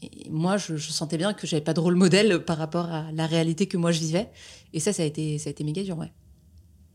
et 0.03 0.29
moi, 0.31 0.57
je, 0.57 0.77
je 0.77 0.91
sentais 0.91 1.17
bien 1.19 1.33
que 1.35 1.47
j'avais 1.47 1.63
pas 1.63 1.75
de 1.75 1.81
rôle 1.81 1.95
modèle 1.95 2.45
par 2.45 2.59
rapport 2.59 2.87
à 2.87 3.13
la 3.13 3.27
réalité 3.27 3.67
que 3.67 3.77
moi 3.77 3.93
je 3.93 4.01
vivais. 4.01 4.29
Et 4.73 4.81
ça, 4.81 4.93
ça 4.93 5.03
a 5.03 5.07
été, 5.07 5.39
ça 5.39 5.49
a 5.49 5.53
été 5.53 5.63
méga 5.65 5.83
dur, 5.83 5.99
ouais. 5.99 6.13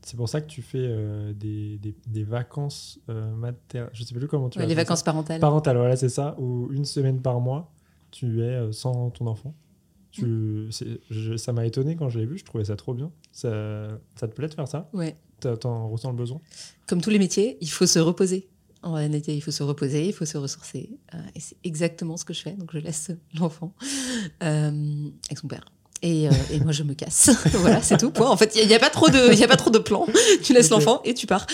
C'est 0.04 0.16
pour 0.16 0.30
ça 0.30 0.40
que 0.40 0.48
tu 0.48 0.62
fais 0.62 0.78
euh, 0.82 1.34
des, 1.34 1.78
des, 1.80 1.94
des 2.08 2.24
vacances 2.24 2.98
euh, 3.10 3.30
mater... 3.36 3.86
Je 3.94 4.04
sais 4.04 4.16
plus 4.16 4.28
comment 4.28 4.50
tu 4.50 4.58
Ouais, 4.58 4.66
les 4.66 4.74
vacances 4.76 5.00
ça. 5.00 5.06
parentales. 5.06 5.40
parentales. 5.42 5.76
Voilà, 5.78 5.96
c'est 5.98 6.08
ça. 6.10 6.36
Ou 6.40 6.70
une 6.72 6.86
semaine 6.86 7.22
par 7.22 7.42
mois, 7.42 7.74
tu 8.12 8.42
es 8.42 8.46
euh, 8.46 8.72
sans 8.72 9.10
ton 9.10 9.28
enfant. 9.28 9.54
Tu, 10.12 10.26
Mm. 10.26 10.70
je- 11.10 11.36
ça 11.38 11.52
m'a 11.54 11.66
étonné 11.66 11.96
quand 11.98 12.08
je 12.10 12.20
l'ai 12.20 12.26
vu. 12.26 12.38
Je 12.38 12.46
trouvais 12.46 12.64
ça 12.66 12.76
trop 12.78 12.94
bien. 12.94 13.12
Ça, 13.34 14.00
ça 14.16 14.28
te 14.30 14.34
plaît 14.34 14.48
de 14.48 14.54
faire 14.54 14.68
ça? 14.68 14.90
Ouais. 14.94 15.18
T'en 15.40 15.90
ressens 15.90 16.12
le 16.12 16.18
besoin? 16.18 16.42
Comme 16.88 17.02
tous 17.02 17.10
les 17.10 17.20
métiers, 17.20 17.58
il 17.62 17.70
faut 17.70 17.86
se 17.86 18.00
reposer. 18.00 18.50
En 18.84 18.94
réalité, 18.94 19.36
il 19.36 19.42
faut 19.42 19.52
se 19.52 19.64
reposer, 19.64 20.08
il 20.08 20.14
faut 20.14 20.26
se 20.26 20.38
ressourcer. 20.38 20.90
Euh, 21.14 21.18
et 21.36 21.40
c'est 21.40 21.58
exactement 21.64 22.16
ce 22.16 22.26
que 22.26 22.34
je 22.34 22.42
fais. 22.42 22.52
Donc, 22.52 22.72
je 22.74 22.80
laisse 22.80 23.12
l'enfant 23.40 23.74
euh, 24.44 25.10
avec 25.26 25.40
son 25.40 25.48
père. 25.48 25.66
Et, 26.04 26.28
euh, 26.28 26.32
et 26.52 26.60
moi, 26.60 26.72
je 26.72 26.84
me 26.84 26.94
casse. 26.94 27.32
voilà, 27.54 27.82
c'est 27.82 27.98
tout. 27.98 28.12
Point. 28.12 28.30
En 28.30 28.38
fait, 28.38 28.56
il 28.56 28.68
n'y 28.68 28.76
a, 28.76 28.80
pas 28.80 28.92
trop 28.92 29.10
de, 29.10 29.34
y 29.34 29.44
a 29.44 29.48
pas 29.48 29.58
trop 29.58 29.72
de 29.72 29.80
plan. 29.80 30.06
Tu 30.44 30.54
laisses 30.54 30.70
l'enfant 30.70 31.02
et 31.04 31.14
tu 31.14 31.26
pars. 31.26 31.48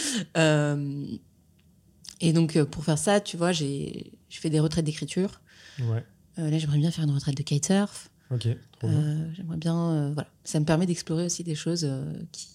Et 2.22 2.34
donc, 2.34 2.62
pour 2.66 2.84
faire 2.84 2.98
ça, 2.98 3.20
tu 3.20 3.36
vois, 3.38 3.52
j'ai 3.52 4.12
je 4.30 4.40
fais 4.40 4.50
des 4.50 4.60
retraites 4.60 4.86
d'écriture. 4.86 5.42
Ouais. 5.80 6.04
Là, 6.38 6.58
j'aimerais 6.58 6.78
bien 6.78 6.92
faire 6.92 7.04
une 7.04 7.12
retraite 7.12 7.38
de 7.38 7.44
kitesurf. 7.44 8.10
Ok. 8.32 8.48
J'aimerais 8.82 9.58
bien. 9.58 10.12
voilà. 10.14 10.28
Ça 10.44 10.60
me 10.60 10.66
permet 10.66 10.86
d'explorer 10.86 11.26
aussi 11.26 11.44
des 11.44 11.56
choses 11.56 11.90
qui, 12.32 12.48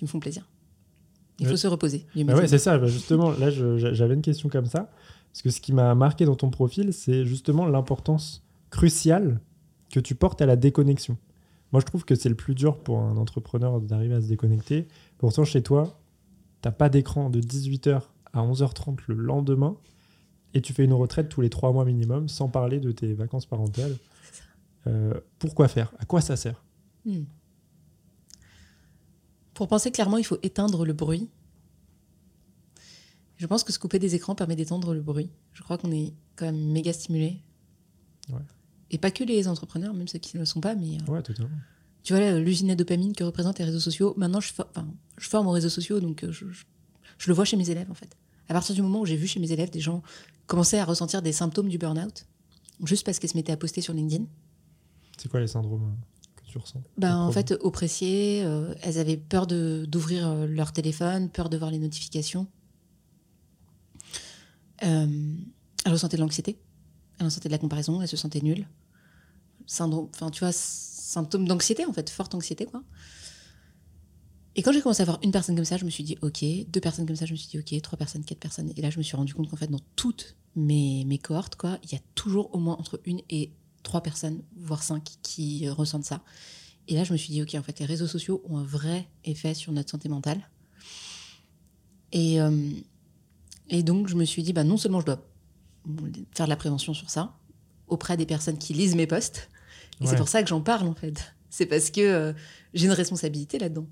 qui 0.00 0.04
me 0.04 0.08
font 0.08 0.18
plaisir. 0.18 0.48
Il 1.38 1.46
faut 1.46 1.56
se 1.56 1.66
reposer. 1.66 2.06
Bah 2.16 2.34
ouais, 2.34 2.48
c'est 2.48 2.58
ça. 2.58 2.78
Bah 2.78 2.86
justement, 2.86 3.32
là, 3.32 3.50
j'avais 3.50 4.14
une 4.14 4.22
question 4.22 4.48
comme 4.48 4.66
ça. 4.66 4.90
Parce 5.30 5.42
que 5.42 5.50
ce 5.50 5.60
qui 5.60 5.72
m'a 5.74 5.94
marqué 5.94 6.24
dans 6.24 6.36
ton 6.36 6.50
profil, 6.50 6.92
c'est 6.92 7.24
justement 7.26 7.66
l'importance 7.66 8.42
cruciale 8.70 9.40
que 9.90 10.00
tu 10.00 10.14
portes 10.14 10.40
à 10.40 10.46
la 10.46 10.56
déconnexion. 10.56 11.18
Moi, 11.72 11.80
je 11.80 11.86
trouve 11.86 12.04
que 12.04 12.14
c'est 12.14 12.30
le 12.30 12.34
plus 12.34 12.54
dur 12.54 12.78
pour 12.78 12.98
un 12.98 13.16
entrepreneur 13.16 13.80
d'arriver 13.80 14.14
à 14.14 14.20
se 14.22 14.26
déconnecter. 14.26 14.88
Pourtant, 15.18 15.44
chez 15.44 15.62
toi, 15.62 16.00
t'as 16.62 16.72
pas 16.72 16.88
d'écran 16.88 17.28
de 17.28 17.40
18h 17.40 18.00
à 18.32 18.42
11h30 18.42 19.00
le 19.06 19.14
lendemain 19.14 19.76
et 20.54 20.62
tu 20.62 20.72
fais 20.72 20.84
une 20.84 20.94
retraite 20.94 21.28
tous 21.28 21.42
les 21.42 21.50
trois 21.50 21.72
mois 21.72 21.84
minimum, 21.84 22.28
sans 22.28 22.48
parler 22.48 22.80
de 22.80 22.90
tes 22.90 23.12
vacances 23.12 23.46
parentales. 23.46 23.96
Euh, 24.86 25.14
pourquoi 25.38 25.68
faire? 25.68 25.92
À 25.98 26.06
quoi 26.06 26.22
ça 26.22 26.36
sert? 26.36 26.64
Hmm. 27.04 27.24
Pour 29.60 29.68
penser 29.68 29.90
clairement, 29.90 30.16
il 30.16 30.24
faut 30.24 30.38
éteindre 30.42 30.86
le 30.86 30.94
bruit. 30.94 31.28
Je 33.36 33.46
pense 33.46 33.62
que 33.62 33.74
se 33.74 33.78
couper 33.78 33.98
des 33.98 34.14
écrans 34.14 34.34
permet 34.34 34.56
d'éteindre 34.56 34.94
le 34.94 35.02
bruit. 35.02 35.28
Je 35.52 35.62
crois 35.62 35.76
qu'on 35.76 35.92
est 35.92 36.14
quand 36.34 36.46
même 36.46 36.72
méga 36.72 36.94
stimulé. 36.94 37.42
Ouais. 38.30 38.40
Et 38.90 38.96
pas 38.96 39.10
que 39.10 39.22
les 39.22 39.48
entrepreneurs, 39.48 39.92
même 39.92 40.08
ceux 40.08 40.18
qui 40.18 40.34
ne 40.36 40.40
le 40.40 40.46
sont 40.46 40.62
pas, 40.62 40.74
mais 40.74 40.96
euh, 41.06 41.12
Ouais, 41.12 41.22
totalement. 41.22 41.50
tu 42.02 42.14
vois, 42.14 42.38
l'usine 42.38 42.70
à 42.70 42.74
dopamine 42.74 43.14
que 43.14 43.22
représentent 43.22 43.58
les 43.58 43.66
réseaux 43.66 43.80
sociaux. 43.80 44.14
Maintenant, 44.16 44.40
je, 44.40 44.50
for- 44.50 44.66
enfin, 44.70 44.88
je 45.18 45.28
forme 45.28 45.46
aux 45.48 45.50
réseaux 45.52 45.68
sociaux, 45.68 46.00
donc 46.00 46.24
euh, 46.24 46.32
je, 46.32 46.48
je- 46.50 46.64
je 47.18 47.26
le 47.28 47.34
vois 47.34 47.44
chez 47.44 47.58
mes 47.58 47.68
élèves, 47.68 47.90
en 47.90 47.94
fait. 47.94 48.16
À 48.48 48.54
partir 48.54 48.74
du 48.74 48.80
moment 48.80 49.00
où 49.02 49.04
j'ai 49.04 49.16
vu 49.16 49.26
chez 49.26 49.40
mes 49.40 49.52
élèves 49.52 49.68
des 49.68 49.80
gens 49.80 50.02
commencer 50.46 50.78
à 50.78 50.86
ressentir 50.86 51.20
des 51.20 51.32
symptômes 51.32 51.68
du 51.68 51.76
burn-out, 51.76 52.24
juste 52.84 53.04
parce 53.04 53.18
qu'ils 53.18 53.28
se 53.28 53.36
mettaient 53.36 53.52
à 53.52 53.58
poster 53.58 53.82
sur 53.82 53.92
LinkedIn, 53.92 54.24
C'est 55.18 55.28
quoi 55.28 55.40
les 55.40 55.48
syndromes 55.48 55.82
euh, 55.84 56.06
tu 56.50 56.58
ressens 56.58 56.82
Ben, 56.98 57.16
en 57.16 57.30
fait, 57.32 57.52
oppressées, 57.60 58.42
euh, 58.44 58.74
elles 58.82 58.98
avaient 58.98 59.16
peur 59.16 59.46
d'ouvrir 59.46 60.28
euh, 60.28 60.46
leur 60.46 60.72
téléphone, 60.72 61.30
peur 61.30 61.48
de 61.48 61.56
voir 61.56 61.70
les 61.70 61.78
notifications. 61.78 62.46
Euh, 64.82 65.34
elles 65.84 65.92
ressentaient 65.92 66.16
de 66.16 66.22
l'anxiété, 66.22 66.58
elles 67.18 67.26
ressentaient 67.26 67.48
de 67.48 67.52
la 67.54 67.58
comparaison, 67.58 68.02
elles 68.02 68.08
se 68.08 68.16
sentaient 68.16 68.40
nulles. 68.40 68.66
Syndrome, 69.66 70.08
enfin, 70.14 70.30
tu 70.30 70.40
vois, 70.40 70.52
symptômes 70.52 71.46
d'anxiété, 71.46 71.86
en 71.86 71.92
fait, 71.92 72.10
forte 72.10 72.34
anxiété, 72.34 72.66
quoi. 72.66 72.82
Et 74.56 74.62
quand 74.62 74.72
j'ai 74.72 74.80
commencé 74.80 75.02
à 75.02 75.04
voir 75.04 75.20
une 75.22 75.30
personne 75.30 75.54
comme 75.54 75.64
ça, 75.64 75.76
je 75.76 75.84
me 75.84 75.90
suis 75.90 76.02
dit, 76.02 76.18
OK, 76.22 76.44
deux 76.68 76.80
personnes 76.80 77.06
comme 77.06 77.16
ça, 77.16 77.24
je 77.24 77.32
me 77.32 77.36
suis 77.36 77.48
dit, 77.48 77.58
OK, 77.58 77.80
trois 77.82 77.96
personnes, 77.96 78.24
quatre 78.24 78.40
personnes. 78.40 78.72
Et 78.76 78.82
là, 78.82 78.90
je 78.90 78.98
me 78.98 79.02
suis 79.02 79.16
rendu 79.16 79.32
compte 79.32 79.48
qu'en 79.48 79.56
fait, 79.56 79.68
dans 79.70 79.80
toutes 79.94 80.34
mes, 80.56 81.04
mes 81.04 81.18
cohortes, 81.18 81.54
quoi, 81.54 81.78
il 81.84 81.92
y 81.92 81.94
a 81.94 82.00
toujours 82.16 82.52
au 82.52 82.58
moins 82.58 82.74
entre 82.76 83.00
une 83.04 83.20
et 83.30 83.52
trois 83.82 84.02
personnes, 84.02 84.42
voire 84.56 84.82
cinq, 84.82 85.04
qui 85.22 85.66
euh, 85.66 85.72
ressentent 85.72 86.04
ça. 86.04 86.22
Et 86.88 86.94
là, 86.94 87.04
je 87.04 87.12
me 87.12 87.18
suis 87.18 87.32
dit, 87.32 87.42
OK, 87.42 87.54
en 87.54 87.62
fait, 87.62 87.78
les 87.78 87.86
réseaux 87.86 88.06
sociaux 88.06 88.42
ont 88.48 88.58
un 88.58 88.64
vrai 88.64 89.08
effet 89.24 89.54
sur 89.54 89.72
notre 89.72 89.90
santé 89.90 90.08
mentale. 90.08 90.40
Et, 92.12 92.40
euh, 92.40 92.70
et 93.68 93.82
donc, 93.82 94.08
je 94.08 94.16
me 94.16 94.24
suis 94.24 94.42
dit, 94.42 94.52
bah, 94.52 94.64
non 94.64 94.76
seulement 94.76 95.00
je 95.00 95.06
dois 95.06 95.24
faire 96.34 96.46
de 96.46 96.50
la 96.50 96.56
prévention 96.56 96.92
sur 96.94 97.08
ça, 97.10 97.36
auprès 97.86 98.16
des 98.16 98.26
personnes 98.26 98.58
qui 98.58 98.74
lisent 98.74 98.96
mes 98.96 99.06
posts, 99.06 99.48
et 100.00 100.04
Ouais. 100.04 100.10
c'est 100.10 100.16
pour 100.16 100.28
ça 100.28 100.42
que 100.42 100.48
j'en 100.48 100.60
parle, 100.60 100.88
en 100.88 100.94
fait. 100.94 101.34
C'est 101.50 101.66
parce 101.66 101.90
que 101.90 102.00
euh, 102.00 102.32
j'ai 102.74 102.86
une 102.86 102.92
responsabilité 102.92 103.58
là-dedans. 103.58 103.86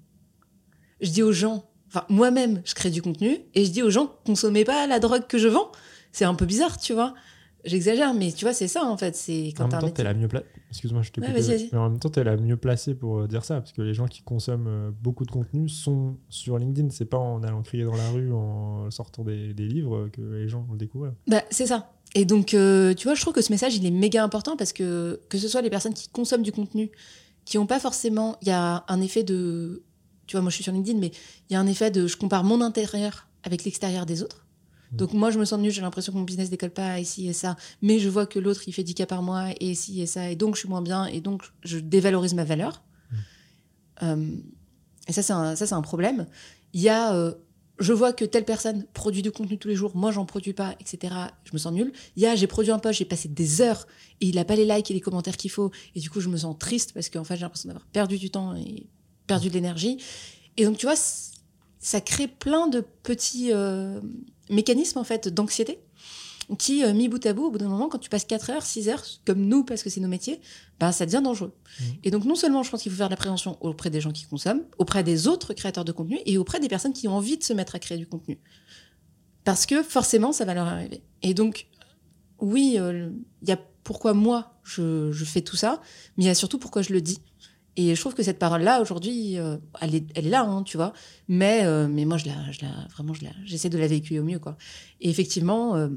Je 1.01 1.11
dis 1.11 1.23
aux 1.23 1.33
gens, 1.33 1.69
enfin, 1.89 2.05
moi-même, 2.09 2.63
je 2.65 2.75
crée 2.75 2.91
du 2.91 3.03
contenu, 3.03 3.39
et 3.55 3.65
je 3.65 3.71
dis 3.71 3.83
aux 3.83 3.91
gens, 3.91 4.17
consommez 4.25 4.65
pas 4.65 4.87
la 4.87 4.99
drogue 5.01 5.27
que 5.27 5.39
je 5.39 5.49
vends. 5.49 5.71
C'est 6.13 6.25
un 6.25 6.35
peu 6.35 6.47
bizarre, 6.47 6.79
tu 6.79 6.93
vois. 6.95 7.15
J'exagère, 7.65 8.15
mais 8.15 8.31
tu 8.33 8.45
vois, 8.45 8.55
c'est 8.55 8.69
ça, 8.69 8.85
en 8.85 8.97
fait. 8.97 9.17
C'est 9.17 9.53
quand 9.57 9.65
en 9.65 9.69
même 9.69 9.81
temps, 9.81 9.91
t'es 9.91 10.05
la 10.05 10.15
mieux 10.15 10.29
placée. 10.29 10.47
Excuse-moi, 10.71 11.03
je 11.03 11.11
te 11.11 11.21
Ouais, 11.21 11.33
vas-y. 11.33 11.69
Mais 11.73 11.79
en 11.79 11.91
même 11.91 11.99
temps, 11.99 12.09
t'es 12.09 12.23
la 12.23 12.37
mieux 12.37 12.57
placée 12.57 12.95
pour 12.95 13.21
euh, 13.21 13.27
dire 13.27 13.45
ça, 13.45 13.61
parce 13.61 13.73
que 13.73 13.83
les 13.83 13.95
gens 13.95 14.07
qui 14.07 14.23
consomment 14.23 14.69
euh, 14.69 14.91
beaucoup 15.03 15.25
de 15.25 15.31
contenu 15.31 15.69
sont 15.69 16.17
sur 16.29 16.59
LinkedIn. 16.59 16.91
C'est 16.91 17.05
pas 17.05 17.19
en 17.19 17.43
allant 17.43 17.63
crier 17.63 17.85
dans 17.85 17.97
la 17.97 18.11
rue, 18.11 18.33
en 18.33 18.91
sortant 18.91 19.25
des, 19.25 19.55
des 19.55 19.67
livres 19.67 19.97
euh, 19.97 20.11
que 20.11 20.21
les 20.21 20.49
gens 20.49 20.63
vont 20.63 20.73
le 20.73 20.79
découvrir. 20.79 21.13
Bah, 21.27 21.43
c'est 21.51 21.67
ça. 21.67 21.93
Et 22.15 22.25
donc, 22.25 22.55
euh, 22.55 22.95
tu 22.95 23.05
vois, 23.07 23.15
je 23.15 23.21
trouve 23.21 23.35
que 23.35 23.43
ce 23.43 23.53
message, 23.53 23.77
il 23.77 23.85
est 23.85 23.91
méga 23.91 24.25
important 24.25 24.57
parce 24.57 24.73
que 24.73 25.21
que 25.29 25.37
ce 25.37 25.49
soit 25.49 25.61
les 25.61 25.71
personnes 25.71 25.95
qui 25.95 26.09
consomment 26.09 26.43
du 26.43 26.53
contenu, 26.53 26.91
qui 27.45 27.59
n'ont 27.59 27.67
pas 27.67 27.81
forcément... 27.81 28.37
Il 28.43 28.49
y 28.49 28.53
a 28.53 28.85
un 28.89 29.01
effet 29.01 29.25
de... 29.25 29.83
Tu 30.27 30.37
vois, 30.37 30.43
moi, 30.43 30.51
je 30.51 30.55
suis 30.55 30.65
sur 30.65 30.73
LinkedIn, 30.73 30.99
mais 30.99 31.11
il 31.49 31.53
y 31.53 31.57
a 31.57 31.61
un 31.61 31.67
effet 31.67 31.91
de... 31.91 32.07
Je 32.07 32.17
compare 32.17 32.45
mon 32.45 32.61
intérieur 32.61 33.27
avec 33.43 33.65
l'extérieur 33.65 34.07
des 34.07 34.23
autres. 34.23 34.47
Donc, 34.93 35.13
moi, 35.13 35.31
je 35.31 35.39
me 35.39 35.45
sens 35.45 35.61
nulle, 35.61 35.71
j'ai 35.71 35.83
l'impression 35.83 36.13
que 36.13 36.19
mon 36.19 36.25
business 36.25 36.51
décolle 36.51 36.71
pas, 36.71 36.99
ici 36.99 37.29
et 37.29 37.33
ça. 37.33 37.57
Mais 37.83 37.99
je 37.99 38.09
vois 38.09 38.27
que 38.27 38.39
l'autre, 38.39 38.63
il 38.67 38.73
fait 38.73 38.83
10 38.83 38.95
cas 38.95 39.07
par 39.07 39.23
mois, 39.23 39.51
et 39.61 39.71
ici 39.71 40.01
et 40.01 40.07
ça. 40.07 40.31
Et 40.31 40.37
donc, 40.37 40.55
je 40.55 40.61
suis 40.61 40.69
moins 40.69 40.83
bien, 40.83 41.07
et 41.07 41.21
donc, 41.21 41.43
je 41.63 41.79
dévalorise 41.79 42.35
ma 42.35 42.45
valeur. 42.45 42.83
Euh, 44.03 44.37
et 45.07 45.13
ça, 45.13 45.23
c'est 45.23 45.33
un, 45.33 45.57
ça, 45.57 45.77
un 45.77 45.83
problème. 45.83 46.27
Il 46.73 46.81
y 46.81 46.89
a... 46.89 47.15
euh, 47.15 47.35
je 47.79 47.93
vois 47.93 48.13
que 48.13 48.25
telle 48.25 48.45
personne 48.45 48.85
produit 48.93 49.23
du 49.23 49.31
contenu 49.31 49.57
tous 49.57 49.69
les 49.69 49.77
jours, 49.77 49.95
moi 49.95 50.11
j'en 50.11 50.27
produis 50.27 50.53
pas, 50.53 50.75
etc. 50.81 51.15
Je 51.45 51.51
me 51.53 51.59
sens 51.59 51.73
nulle. 51.73 51.93
Il 52.17 52.23
y 52.23 52.27
a, 52.27 52.35
j'ai 52.35 52.49
produit 52.49 52.73
un 52.73 52.79
post, 52.79 52.99
j'ai 52.99 53.05
passé 53.05 53.29
des 53.29 53.61
heures 53.61 53.87
et 54.21 54.27
il 54.27 54.35
n'a 54.35 54.45
pas 54.45 54.57
les 54.57 54.65
likes 54.65 54.91
et 54.91 54.95
les 54.95 55.01
commentaires 55.01 55.37
qu'il 55.37 55.51
faut. 55.51 55.71
Et 55.95 56.01
du 56.01 56.11
coup, 56.11 56.21
je 56.21 56.29
me 56.29 56.37
sens 56.37 56.57
triste 56.59 56.93
parce 56.93 57.09
qu'en 57.09 57.23
fait, 57.23 57.37
j'ai 57.37 57.43
l'impression 57.43 57.69
d'avoir 57.69 57.87
perdu 57.87 58.19
du 58.19 58.31
temps 58.31 58.57
et 58.57 58.87
perdu 59.29 59.49
de 59.49 59.55
l'énergie. 59.55 59.99
Et 60.57 60.65
donc, 60.65 60.77
tu 60.77 60.87
vois, 60.87 60.97
ça 61.89 62.03
crée 62.03 62.29
plein 62.29 62.67
de 62.67 62.85
petits 63.03 63.51
euh, 63.51 63.99
mécanismes 64.51 64.99
en 64.99 65.05
fait 65.05 65.29
d'anxiété 65.29 65.79
qui, 66.59 66.85
euh, 66.85 66.93
mis 66.93 67.09
bout 67.09 67.25
à 67.25 67.33
bout, 67.33 67.47
au 67.47 67.51
bout 67.51 67.57
d'un 67.57 67.69
moment, 67.69 67.89
quand 67.89 67.99
tu 67.99 68.11
passes 68.11 68.27
4 68.27 68.51
heures, 68.51 68.63
6 68.63 68.91
heures, 68.91 69.03
comme 69.25 69.41
nous, 69.41 69.65
parce 69.65 69.83
que 69.83 69.89
c'est 69.89 70.01
nos 70.01 70.09
métiers, 70.09 70.41
bah, 70.81 70.93
ça 70.93 71.07
devient 71.07 71.23
dangereux. 71.25 71.55
Mhm. 71.81 71.87
Et 72.05 72.11
donc, 72.11 72.25
non 72.27 72.35
seulement 72.35 72.63
je 72.63 72.71
pense 72.71 72.83
qu'il 72.83 72.93
faut 72.93 72.99
faire 72.99 73.09
de 73.09 73.13
la 73.13 73.17
prévention 73.17 73.57
auprès 73.63 73.89
des 73.89 74.03
gens 74.03 74.13
qui 74.13 74.27
consomment, 74.27 74.65
auprès 74.77 75.03
des 75.03 75.29
autres 75.29 75.55
créateurs 75.55 75.87
de 75.87 75.93
contenu 75.93 76.19
et 76.27 76.37
auprès 76.37 76.61
des 76.61 76.69
personnes 76.69 76.93
qui 76.93 77.09
ont 77.09 77.17
envie 77.17 77.39
de 77.39 77.43
se 77.45 77.55
mettre 77.55 77.75
à 77.75 77.79
créer 77.79 77.97
du 77.97 78.07
contenu. 78.07 78.39
Parce 79.45 79.65
que 79.65 79.83
forcément, 79.83 80.33
ça 80.33 80.45
va 80.45 80.53
leur 80.53 80.67
arriver. 80.67 81.03
Et 81.23 81.33
donc, 81.33 81.69
oui, 82.39 82.75
euh, 82.77 83.09
il 83.41 83.49
y 83.49 83.53
a 83.53 83.59
pourquoi 83.83 84.13
moi, 84.13 84.59
je, 84.63 85.11
je 85.11 85.25
fais 85.25 85.41
tout 85.41 85.57
ça, 85.57 85.81
mais 86.17 86.25
il 86.25 86.27
y 86.27 86.31
a 86.31 86.35
surtout 86.35 86.59
pourquoi 86.59 86.83
je 86.83 86.93
le 86.93 87.01
dis. 87.01 87.21
Et 87.81 87.95
je 87.95 88.01
trouve 88.01 88.15
que 88.15 88.25
cette 88.25 88.41
parole-là, 88.41 88.81
aujourd'hui, 88.81 89.39
euh, 89.39 89.57
elle, 89.81 89.95
est, 89.95 90.05
elle 90.17 90.27
est 90.27 90.31
là, 90.31 90.43
hein, 90.43 90.65
tu 90.65 90.77
vois. 90.77 90.93
Mais, 91.29 91.65
euh, 91.65 91.87
mais 91.87 92.07
moi, 92.07 92.17
je 92.17 92.27
la, 92.27 92.51
je 92.51 92.63
la, 92.63 92.73
vraiment, 92.89 93.15
je 93.15 93.25
j'essaie 93.45 93.71
de 93.71 93.79
la 93.79 93.87
véhiculer 93.87 94.19
au 94.19 94.25
mieux, 94.25 94.41
quoi. 94.41 94.57
Et 95.01 95.09
effectivement, 95.09 95.77
euh, 95.77 95.89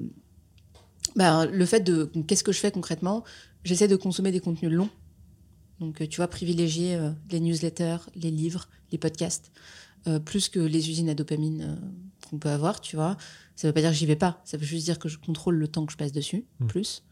bah, 1.15 1.47
le 1.47 1.65
fait 1.65 1.79
de. 1.79 2.11
Qu'est-ce 2.27 2.43
que 2.43 2.51
je 2.51 2.59
fais 2.59 2.69
concrètement? 2.69 3.23
J'essaie 3.63 3.87
de 3.87 3.95
consommer 3.95 4.31
des 4.31 4.39
contenus 4.39 4.71
longs. 4.71 4.91
Donc, 5.79 6.07
tu 6.07 6.17
vois, 6.17 6.27
privilégier 6.27 6.99
les 7.31 7.39
newsletters, 7.39 7.97
les 8.15 8.29
livres, 8.29 8.69
les 8.91 8.99
podcasts, 8.99 9.51
plus 10.25 10.47
que 10.47 10.59
les 10.59 10.91
usines 10.91 11.09
à 11.09 11.15
dopamine 11.15 11.79
qu'on 12.29 12.37
peut 12.37 12.49
avoir, 12.49 12.81
tu 12.81 12.95
vois. 12.95 13.17
Ça 13.55 13.67
veut 13.67 13.73
pas 13.73 13.81
dire 13.81 13.89
que 13.89 13.95
j'y 13.95 14.05
vais 14.05 14.15
pas. 14.15 14.39
Ça 14.45 14.57
veut 14.57 14.65
juste 14.65 14.85
dire 14.85 14.99
que 14.99 15.09
je 15.09 15.17
contrôle 15.17 15.55
le 15.55 15.67
temps 15.67 15.87
que 15.87 15.91
je 15.91 15.97
passe 15.97 16.11
dessus, 16.11 16.45
Mm. 16.59 16.67
plus. 16.67 17.03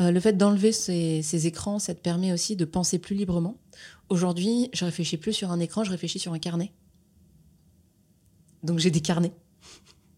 Euh, 0.00 0.10
le 0.12 0.20
fait 0.20 0.34
d'enlever 0.36 0.72
ces, 0.72 1.22
ces 1.22 1.46
écrans, 1.46 1.78
ça 1.78 1.94
te 1.94 2.00
permet 2.00 2.32
aussi 2.32 2.54
de 2.56 2.64
penser 2.64 2.98
plus 2.98 3.16
librement. 3.16 3.56
Aujourd'hui, 4.08 4.70
je 4.72 4.84
réfléchis 4.84 5.16
plus 5.16 5.32
sur 5.32 5.50
un 5.50 5.58
écran, 5.60 5.82
je 5.84 5.90
réfléchis 5.90 6.18
sur 6.18 6.32
un 6.32 6.38
carnet. 6.38 6.72
Donc 8.62 8.78
j'ai 8.78 8.90
des 8.90 9.00
carnets. 9.00 9.32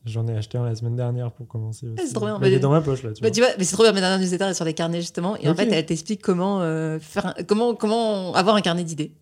J'en 0.06 0.26
ai 0.28 0.34
acheté 0.34 0.56
un 0.56 0.64
la 0.64 0.74
semaine 0.74 0.96
dernière 0.96 1.30
pour 1.30 1.46
commencer 1.46 1.86
aussi. 1.86 2.06
c'est 2.06 2.14
trop 2.14 2.24
bien. 2.24 2.38
Mais 2.38 2.48
il 2.48 2.54
est 2.54 2.56
Bah, 2.56 2.62
dans 2.62 2.70
ma 2.70 2.80
poche 2.80 3.02
là. 3.02 3.12
Tu 3.12 3.20
Bah, 3.22 3.28
vois. 3.28 3.34
tu 3.34 3.40
vois, 3.40 3.50
mais 3.58 3.64
c'est 3.64 3.74
trop 3.74 3.82
bien, 3.82 3.92
mes 3.92 4.00
dernières 4.00 4.18
newsletters 4.18 4.44
elles 4.44 4.54
sont 4.54 4.58
sur 4.58 4.64
les 4.64 4.72
carnets 4.74 5.00
justement. 5.00 5.36
Et 5.36 5.48
en 5.48 5.54
fait, 5.54 5.70
elle 5.70 5.84
t'explique 5.86 6.22
comment, 6.22 6.60
euh, 6.62 6.98
faire 7.00 7.26
un- 7.26 7.34
comment, 7.46 7.74
comment 7.74 8.32
avoir 8.34 8.56
un 8.56 8.62
carnet 8.62 8.84
d'idées. 8.84 9.12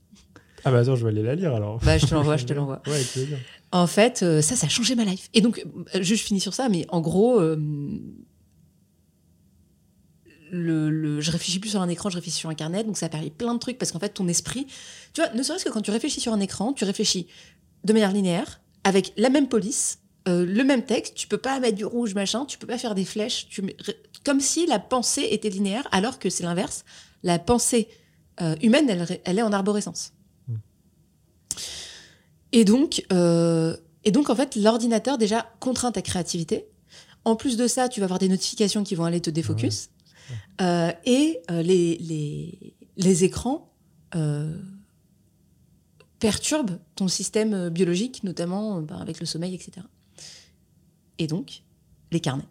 Ah 0.64 0.71
bah 0.73 0.79
attends, 0.81 0.94
je 0.97 1.05
vais 1.05 1.11
aller 1.11 1.23
la 1.23 1.35
lire 1.35 1.55
alors. 1.55 1.79
Bah, 1.85 1.99
je 1.99 2.07
te 2.07 2.14
l'envoie, 2.14 2.37
je 2.37 2.44
te 2.47 2.53
l'envoie. 2.55 2.81
Ouais. 2.87 3.01
En 3.73 3.87
fait, 3.87 4.23
euh, 4.23 4.40
ça, 4.40 4.55
ça 4.57 4.66
a 4.66 4.68
changé 4.68 4.94
ma 4.94 5.05
life. 5.05 5.29
Et 5.35 5.40
donc, 5.40 5.64
juste 6.01 6.23
je 6.23 6.27
finis 6.27 6.40
sur 6.40 6.55
ça, 6.55 6.68
mais 6.68 6.85
en 6.90 7.01
gros, 7.01 7.40
le, 10.51 10.91
le- 10.91 11.21
je 11.21 11.31
réfléchis 11.31 11.59
plus 11.59 11.71
sur 11.71 11.81
un 11.81 11.89
écran, 11.89 12.11
je 12.11 12.17
réfléchis 12.17 12.39
sur 12.39 12.51
un 12.51 12.55
carnet, 12.55 12.85
donc 12.85 12.97
ça 12.97 13.07
a 13.07 13.09
permis 13.09 13.31
plein 13.31 13.55
de 13.55 13.59
trucs 13.59 13.79
parce 13.79 13.93
qu'en 13.93 13.99
fait, 13.99 14.11
ton 14.11 14.29
esprit, 14.29 14.67
tu 15.13 15.21
vois, 15.23 15.33
ne 15.33 15.43
serait-ce 15.43 15.65
que 15.65 15.71
quand 15.71 15.83
tu 15.83 15.91
réfléchis 15.91 16.21
sur 16.21 16.33
un 16.33 16.41
écran, 16.41 16.73
tu 16.73 16.85
réfléchis 16.85 17.27
de 17.85 17.93
manière 17.93 18.13
linéaire, 18.13 18.61
avec 18.85 19.13
la 19.17 19.31
même 19.31 19.49
police, 19.49 19.99
euh, 20.27 20.45
le 20.45 20.65
même 20.65 20.85
texte, 20.85 21.15
tu 21.15 21.29
peux 21.29 21.39
pas 21.39 21.59
mettre 21.61 21.77
du 21.77 21.85
rouge, 21.85 22.15
machin, 22.15 22.45
tu 22.45 22.59
peux 22.59 22.67
pas 22.67 22.79
faire 22.79 22.95
des 22.95 23.05
flèches, 23.05 23.49
tu 23.49 23.63
comme 24.25 24.41
si 24.41 24.67
la 24.67 24.79
pensée 24.79 25.29
était 25.31 25.49
linéaire, 25.49 25.87
alors 25.93 26.19
que 26.19 26.29
c'est 26.29 26.43
l'inverse. 26.43 26.85
La 27.23 27.39
pensée 27.39 27.89
euh, 28.41 28.55
humaine, 28.63 28.89
elle, 28.91 29.21
elle 29.25 29.39
est 29.39 29.43
en 29.43 29.53
arborescence. 29.53 30.13
Mm. 30.49 30.55
Et 32.53 32.65
donc, 32.65 33.05
euh, 33.13 33.77
et 34.05 34.11
donc, 34.11 34.31
en 34.31 34.35
fait, 34.37 34.57
l'ordinateur 34.57 35.19
déjà 35.19 35.51
contraint 35.61 35.93
ta 35.93 36.03
créativité. 36.03 36.67
En 37.25 37.37
plus 37.37 37.57
de 37.57 37.67
ça, 37.67 37.89
tu 37.89 38.01
vas 38.01 38.05
avoir 38.05 38.19
des 38.19 38.29
notifications 38.29 38.85
qui 38.85 38.95
vont 38.95 39.05
aller 39.05 39.21
te 39.21 39.31
défocus. 39.31 39.89
Euh, 40.61 40.93
et 41.05 41.41
euh, 41.51 41.62
les, 41.62 41.97
les, 41.99 42.75
les 42.97 43.25
écrans 43.25 43.73
euh, 44.14 44.61
perturbent 46.19 46.79
ton 46.95 47.09
système 47.09 47.69
biologique, 47.69 48.25
notamment 48.25 48.83
ben, 48.83 48.97
avec 48.97 49.21
le 49.21 49.27
sommeil, 49.27 49.55
etc. 49.55 49.87
Et 51.19 51.27
donc, 51.27 51.62
les 52.11 52.21
carnets. 52.21 52.49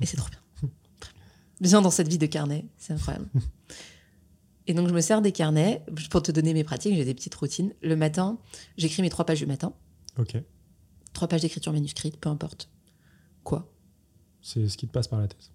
Et 0.00 0.06
c'est 0.06 0.16
trop 0.16 0.30
bien. 0.30 0.70
Bien 1.60 1.82
dans 1.82 1.90
cette 1.90 2.08
vie 2.08 2.18
de 2.18 2.26
carnet, 2.26 2.64
c'est 2.78 2.94
incroyable. 2.94 3.28
Et 4.66 4.74
donc, 4.74 4.88
je 4.88 4.94
me 4.94 5.00
sers 5.00 5.20
des 5.20 5.32
carnets 5.32 5.84
pour 6.10 6.22
te 6.22 6.30
donner 6.32 6.54
mes 6.54 6.64
pratiques. 6.64 6.94
J'ai 6.94 7.04
des 7.04 7.14
petites 7.14 7.34
routines. 7.34 7.74
Le 7.82 7.96
matin, 7.96 8.38
j'écris 8.76 9.02
mes 9.02 9.10
trois 9.10 9.26
pages 9.26 9.40
du 9.40 9.46
matin. 9.46 9.72
Ok. 10.16 10.36
Trois 11.12 11.28
pages 11.28 11.42
d'écriture 11.42 11.72
manuscrite, 11.72 12.16
peu 12.18 12.28
importe. 12.28 12.70
Quoi 13.42 13.68
C'est 14.42 14.68
ce 14.68 14.76
qui 14.76 14.86
te 14.86 14.92
passe 14.92 15.08
par 15.08 15.20
la 15.20 15.28
tête. 15.28 15.50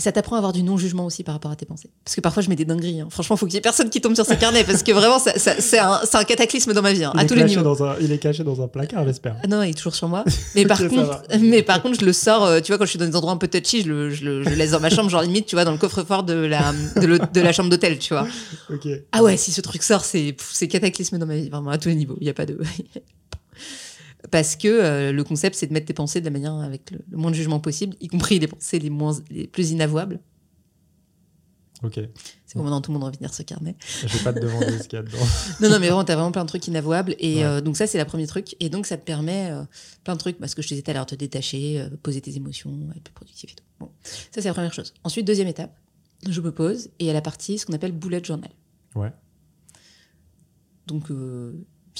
Et 0.00 0.02
ça 0.02 0.12
t'apprend 0.12 0.36
à 0.36 0.38
avoir 0.38 0.54
du 0.54 0.62
non-jugement 0.62 1.04
aussi 1.04 1.24
par 1.24 1.34
rapport 1.34 1.50
à 1.50 1.56
tes 1.56 1.66
pensées. 1.66 1.90
Parce 2.06 2.16
que 2.16 2.22
parfois, 2.22 2.42
je 2.42 2.48
mets 2.48 2.56
des 2.56 2.64
dingueries. 2.64 3.02
hein. 3.02 3.08
Franchement, 3.10 3.36
faut 3.36 3.44
qu'il 3.44 3.56
y 3.56 3.58
ait 3.58 3.60
personne 3.60 3.90
qui 3.90 4.00
tombe 4.00 4.14
sur 4.14 4.24
ces 4.24 4.36
carnets. 4.38 4.64
Parce 4.64 4.82
que 4.82 4.92
vraiment, 4.92 5.18
ça- 5.18 5.38
ça- 5.38 5.60
c'est 5.60 5.78
un, 5.78 6.24
cataclysme 6.24 6.72
dans 6.72 6.80
ma 6.80 6.94
vie, 6.94 7.04
hein, 7.04 7.12
Il 7.14 7.20
à 7.20 7.24
est 7.24 7.26
tous 7.26 7.34
les 7.34 7.42
caché 7.42 7.56
niveaux. 7.56 7.62
dans 7.76 7.84
un- 7.84 7.96
il 8.00 8.10
est 8.10 8.16
caché 8.16 8.42
dans 8.42 8.62
un 8.62 8.66
placard, 8.68 9.04
j'espère. 9.04 9.36
Ah 9.44 9.46
non, 9.46 9.62
il 9.62 9.70
est 9.72 9.74
toujours 9.74 9.94
sur 9.94 10.08
moi. 10.08 10.24
Mais 10.54 10.64
par, 10.66 10.78
contre, 10.78 11.22
mais 11.40 11.62
par 11.62 11.82
contre, 11.82 12.00
je 12.00 12.06
le 12.06 12.14
sors, 12.14 12.44
euh, 12.44 12.60
tu 12.60 12.68
vois, 12.72 12.78
quand 12.78 12.86
je 12.86 12.90
suis 12.90 12.98
dans 12.98 13.04
des 13.06 13.14
endroits 13.14 13.32
un 13.34 13.36
peu 13.36 13.48
touchy, 13.48 13.82
je 13.82 13.88
le, 13.90 14.08
je 14.10 14.24
le- 14.24 14.42
je 14.42 14.48
le 14.48 14.54
laisse 14.56 14.70
dans 14.70 14.80
ma 14.80 14.88
chambre, 14.88 15.10
genre 15.10 15.20
limite, 15.22 15.44
tu 15.44 15.54
vois, 15.54 15.66
dans 15.66 15.72
le 15.72 15.76
coffre-fort 15.78 16.22
de 16.22 16.32
la, 16.32 16.72
de, 16.96 17.06
le- 17.06 17.18
de 17.18 17.40
la 17.42 17.52
chambre 17.52 17.68
d'hôtel, 17.68 17.98
tu 17.98 18.14
vois. 18.14 18.26
Ah 19.12 19.22
ouais, 19.22 19.36
si 19.36 19.52
ce 19.52 19.60
truc 19.60 19.82
sort, 19.82 20.04
c'est 20.06 20.34
c'est 20.52 20.68
cataclysme 20.68 21.18
dans 21.18 21.26
ma 21.26 21.36
vie, 21.36 21.50
vraiment, 21.50 21.70
à 21.70 21.76
tous 21.76 21.90
les 21.90 21.94
niveaux. 21.94 22.16
Il 22.20 22.24
n'y 22.24 22.30
a 22.30 22.34
pas 22.34 22.46
de. 22.46 22.58
Parce 24.30 24.54
que 24.56 24.68
euh, 24.68 25.12
le 25.12 25.24
concept, 25.24 25.56
c'est 25.56 25.66
de 25.66 25.72
mettre 25.72 25.86
tes 25.86 25.94
pensées 25.94 26.20
de 26.20 26.24
la 26.26 26.30
manière 26.30 26.54
avec 26.54 26.90
le, 26.90 27.00
le 27.10 27.16
moins 27.16 27.30
de 27.30 27.36
jugement 27.36 27.58
possible, 27.60 27.96
y 28.00 28.08
compris 28.08 28.38
les 28.38 28.46
pensées 28.48 28.78
les, 28.78 28.90
moins, 28.90 29.16
les 29.30 29.46
plus 29.46 29.70
inavouables. 29.70 30.20
Ok. 31.82 31.94
C'est 32.44 32.56
bon, 32.58 32.64
maintenant 32.64 32.82
tout 32.82 32.90
le 32.92 32.98
monde 32.98 33.04
a 33.04 33.06
envie 33.08 33.16
de 33.16 33.22
lire 33.22 33.32
ce 33.32 33.42
carnet. 33.42 33.74
Je 34.02 34.06
vais 34.06 34.22
pas 34.22 34.32
te 34.34 34.38
demander 34.40 34.78
ce 34.78 34.86
qu'il 34.86 34.98
y 34.98 35.00
a 35.00 35.02
dedans. 35.02 35.16
Non, 35.60 35.70
non, 35.70 35.78
mais 35.80 35.86
vraiment, 35.88 36.04
t'as 36.04 36.14
vraiment 36.14 36.30
plein 36.30 36.42
de 36.44 36.48
trucs 36.48 36.66
inavouables. 36.68 37.14
Et 37.18 37.36
Ouais. 37.36 37.44
euh, 37.44 37.60
donc, 37.62 37.76
ça, 37.78 37.86
c'est 37.86 37.96
le 37.98 38.04
premier 38.04 38.26
truc. 38.26 38.54
Et 38.60 38.68
donc, 38.68 38.84
ça 38.84 38.98
te 38.98 39.04
permet 39.04 39.50
euh, 39.50 39.62
plein 40.04 40.12
de 40.14 40.18
trucs. 40.18 40.38
Parce 40.38 40.54
que 40.54 40.60
je 40.60 40.68
te 40.68 40.74
disais 40.74 40.82
tout 40.82 40.90
à 40.90 40.94
l'heure, 40.94 41.06
te 41.06 41.14
détacher, 41.14 41.86
poser 42.02 42.20
tes 42.20 42.36
émotions, 42.36 42.70
être 42.94 43.02
plus 43.04 43.14
productif 43.14 43.52
et 43.52 43.54
tout. 43.54 43.64
Bon, 43.78 43.90
ça, 44.02 44.42
c'est 44.42 44.48
la 44.48 44.52
première 44.52 44.74
chose. 44.74 44.92
Ensuite, 45.04 45.26
deuxième 45.26 45.48
étape, 45.48 45.74
je 46.28 46.40
me 46.42 46.52
pose 46.52 46.86
et 46.98 47.04
il 47.04 47.06
y 47.06 47.10
a 47.10 47.14
la 47.14 47.22
partie, 47.22 47.56
ce 47.58 47.64
qu'on 47.64 47.72
appelle 47.72 47.92
bullet 47.92 48.22
journal. 48.22 48.50
Ouais. 48.94 49.10
Donc, 50.86 51.10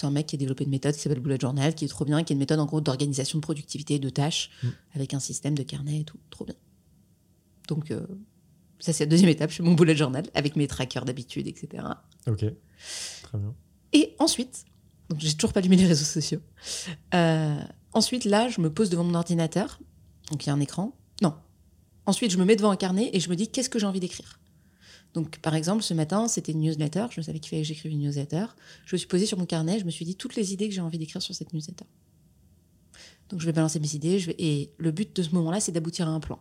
c'est 0.00 0.06
un 0.06 0.10
mec 0.10 0.26
qui 0.26 0.36
a 0.36 0.38
développé 0.38 0.64
une 0.64 0.70
méthode 0.70 0.94
qui 0.94 1.00
s'appelle 1.00 1.20
bullet 1.20 1.38
journal, 1.40 1.74
qui 1.74 1.84
est 1.84 1.88
trop 1.88 2.04
bien, 2.04 2.22
qui 2.24 2.32
est 2.32 2.34
une 2.34 2.40
méthode 2.40 2.58
en 2.58 2.66
gros 2.66 2.80
d'organisation 2.80 3.38
de 3.38 3.42
productivité, 3.42 3.98
de 3.98 4.08
tâches, 4.08 4.50
Mm. 4.62 4.68
avec 4.94 5.14
un 5.14 5.20
système 5.20 5.54
de 5.54 5.62
carnet 5.62 6.00
et 6.00 6.04
tout. 6.04 6.18
Trop 6.30 6.44
bien. 6.44 6.54
Donc, 7.68 7.90
euh, 7.90 8.06
ça, 8.78 8.92
c'est 8.92 9.04
la 9.04 9.10
deuxième 9.10 9.28
étape. 9.30 9.50
Je 9.50 9.56
fais 9.56 9.62
mon 9.62 9.74
bullet 9.74 9.94
journal 9.94 10.24
avec 10.34 10.56
mes 10.56 10.66
trackers 10.66 11.04
d'habitude, 11.04 11.46
etc. 11.46 11.84
Ok. 12.26 12.38
Très 12.38 13.38
bien. 13.38 13.54
Et 13.92 14.14
ensuite, 14.18 14.64
donc 15.10 15.20
j'ai 15.20 15.34
toujours 15.34 15.52
pas 15.52 15.60
allumé 15.60 15.76
les 15.76 15.86
réseaux 15.86 16.04
sociaux. 16.04 16.40
Euh, 17.14 17.60
ensuite, 17.92 18.24
là, 18.24 18.48
je 18.48 18.60
me 18.60 18.72
pose 18.72 18.88
devant 18.90 19.04
mon 19.04 19.14
ordinateur. 19.14 19.80
Donc 20.30 20.44
il 20.44 20.48
y 20.48 20.50
a 20.50 20.54
un 20.54 20.60
écran. 20.60 20.96
Non. 21.22 21.34
Ensuite, 22.06 22.30
je 22.30 22.38
me 22.38 22.44
mets 22.44 22.56
devant 22.56 22.70
un 22.70 22.76
carnet 22.76 23.10
et 23.12 23.20
je 23.20 23.28
me 23.28 23.36
dis 23.36 23.48
qu'est-ce 23.48 23.68
que 23.68 23.78
j'ai 23.78 23.86
envie 23.86 24.00
d'écrire? 24.00 24.39
Donc, 25.14 25.38
par 25.38 25.54
exemple, 25.54 25.82
ce 25.82 25.92
matin, 25.94 26.28
c'était 26.28 26.52
une 26.52 26.60
newsletter. 26.60 27.06
Je 27.10 27.20
savais 27.20 27.40
qu'il 27.40 27.50
fallait 27.50 27.62
que 27.62 27.68
j'écrive 27.68 27.92
une 27.92 28.00
newsletter. 28.00 28.46
Je 28.86 28.94
me 28.94 28.98
suis 28.98 29.08
posée 29.08 29.26
sur 29.26 29.38
mon 29.38 29.46
carnet. 29.46 29.78
Je 29.78 29.84
me 29.84 29.90
suis 29.90 30.04
dit 30.04 30.14
toutes 30.14 30.36
les 30.36 30.52
idées 30.52 30.68
que 30.68 30.74
j'ai 30.74 30.80
envie 30.80 30.98
d'écrire 30.98 31.20
sur 31.20 31.34
cette 31.34 31.52
newsletter. 31.52 31.84
Donc, 33.28 33.40
je 33.40 33.46
vais 33.46 33.52
balancer 33.52 33.80
mes 33.80 33.94
idées. 33.94 34.18
Je 34.18 34.26
vais... 34.26 34.36
Et 34.38 34.72
le 34.78 34.90
but 34.92 35.14
de 35.14 35.22
ce 35.22 35.30
moment-là, 35.30 35.60
c'est 35.60 35.72
d'aboutir 35.72 36.08
à 36.08 36.12
un 36.12 36.20
plan. 36.20 36.38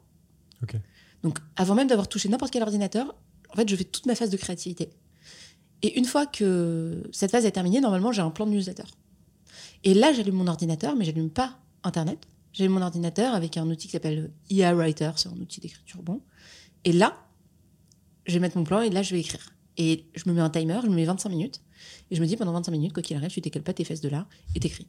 Ok. 0.64 0.76
Donc, 1.24 1.40
avant 1.56 1.76
même 1.76 1.88
d'avoir 1.88 2.08
touché 2.08 2.30
n'importe 2.30 2.52
quel 2.54 2.64
ordinateur, 2.64 3.16
en 3.50 3.56
fait, 3.56 3.68
je 3.68 3.76
fais 3.76 3.84
toute 3.84 4.06
ma 4.06 4.16
phase 4.16 4.30
de 4.30 4.38
créativité. 4.38 4.90
Et 5.82 5.98
une 5.98 6.06
fois 6.06 6.26
que 6.26 7.04
cette 7.12 7.32
phase 7.32 7.46
est 7.46 7.52
terminée, 7.52 7.82
normalement, 7.82 8.12
j'ai 8.12 8.22
un 8.22 8.32
plan 8.32 8.46
de 8.46 8.52
newsletter. 8.52 8.84
Et 9.84 9.94
là, 9.94 10.14
j'allume 10.14 10.36
mon 10.36 10.48
ordinateur, 10.48 10.96
mais 10.96 11.06
j'allume 11.06 11.30
pas 11.30 11.60
Internet. 11.84 12.20
J'allume 12.52 12.74
mon 12.74 12.82
ordinateur 12.82 13.34
avec 13.34 13.58
un 13.58 13.68
outil 13.70 13.88
qui 13.88 13.94
s'appelle 13.94 14.32
IA 14.50 14.74
Writer, 14.74 15.12
c'est 15.16 15.30
un 15.30 15.38
outil 15.38 15.62
d'écriture 15.62 16.02
bon. 16.02 16.22
Et 16.84 16.92
là, 16.92 17.16
je 18.30 18.34
vais 18.36 18.40
mettre 18.40 18.58
mon 18.58 18.64
plan 18.64 18.82
et 18.82 18.90
là, 18.90 19.02
je 19.02 19.14
vais 19.14 19.20
écrire. 19.22 19.54
Et 19.78 20.06
je 20.16 20.28
me 20.28 20.34
mets 20.34 20.42
un 20.42 20.50
timer, 20.50 20.80
je 20.84 20.88
me 20.90 20.96
mets 20.96 21.06
25 21.06 21.30
minutes. 21.30 21.62
Et 22.12 22.16
je 22.16 22.22
me 22.22 22.28
dis, 22.28 22.36
pendant 22.36 22.52
25 22.54 22.72
minutes, 22.72 22.94
quoi 22.94 23.02
qu'il 23.04 23.16
arrive, 23.16 23.30
tu 23.30 23.40
décales 23.42 23.64
pas 23.64 23.74
tes 23.74 23.84
fesses 23.84 24.02
de 24.02 24.10
là 24.10 24.28
et 24.56 24.60
t'écris. 24.60 24.88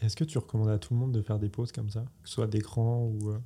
Est-ce 0.00 0.16
que 0.16 0.24
tu 0.24 0.38
recommandes 0.38 0.70
à 0.70 0.78
tout 0.78 0.94
le 0.94 1.00
monde 1.00 1.12
de 1.12 1.22
faire 1.22 1.38
des 1.38 1.48
pauses 1.48 1.72
comme 1.72 1.90
ça 1.90 2.00
Que 2.22 2.28
ce 2.28 2.34
soit 2.34 2.46
d'écran 2.46 3.04
ou. 3.04 3.30
euh, 3.30 3.38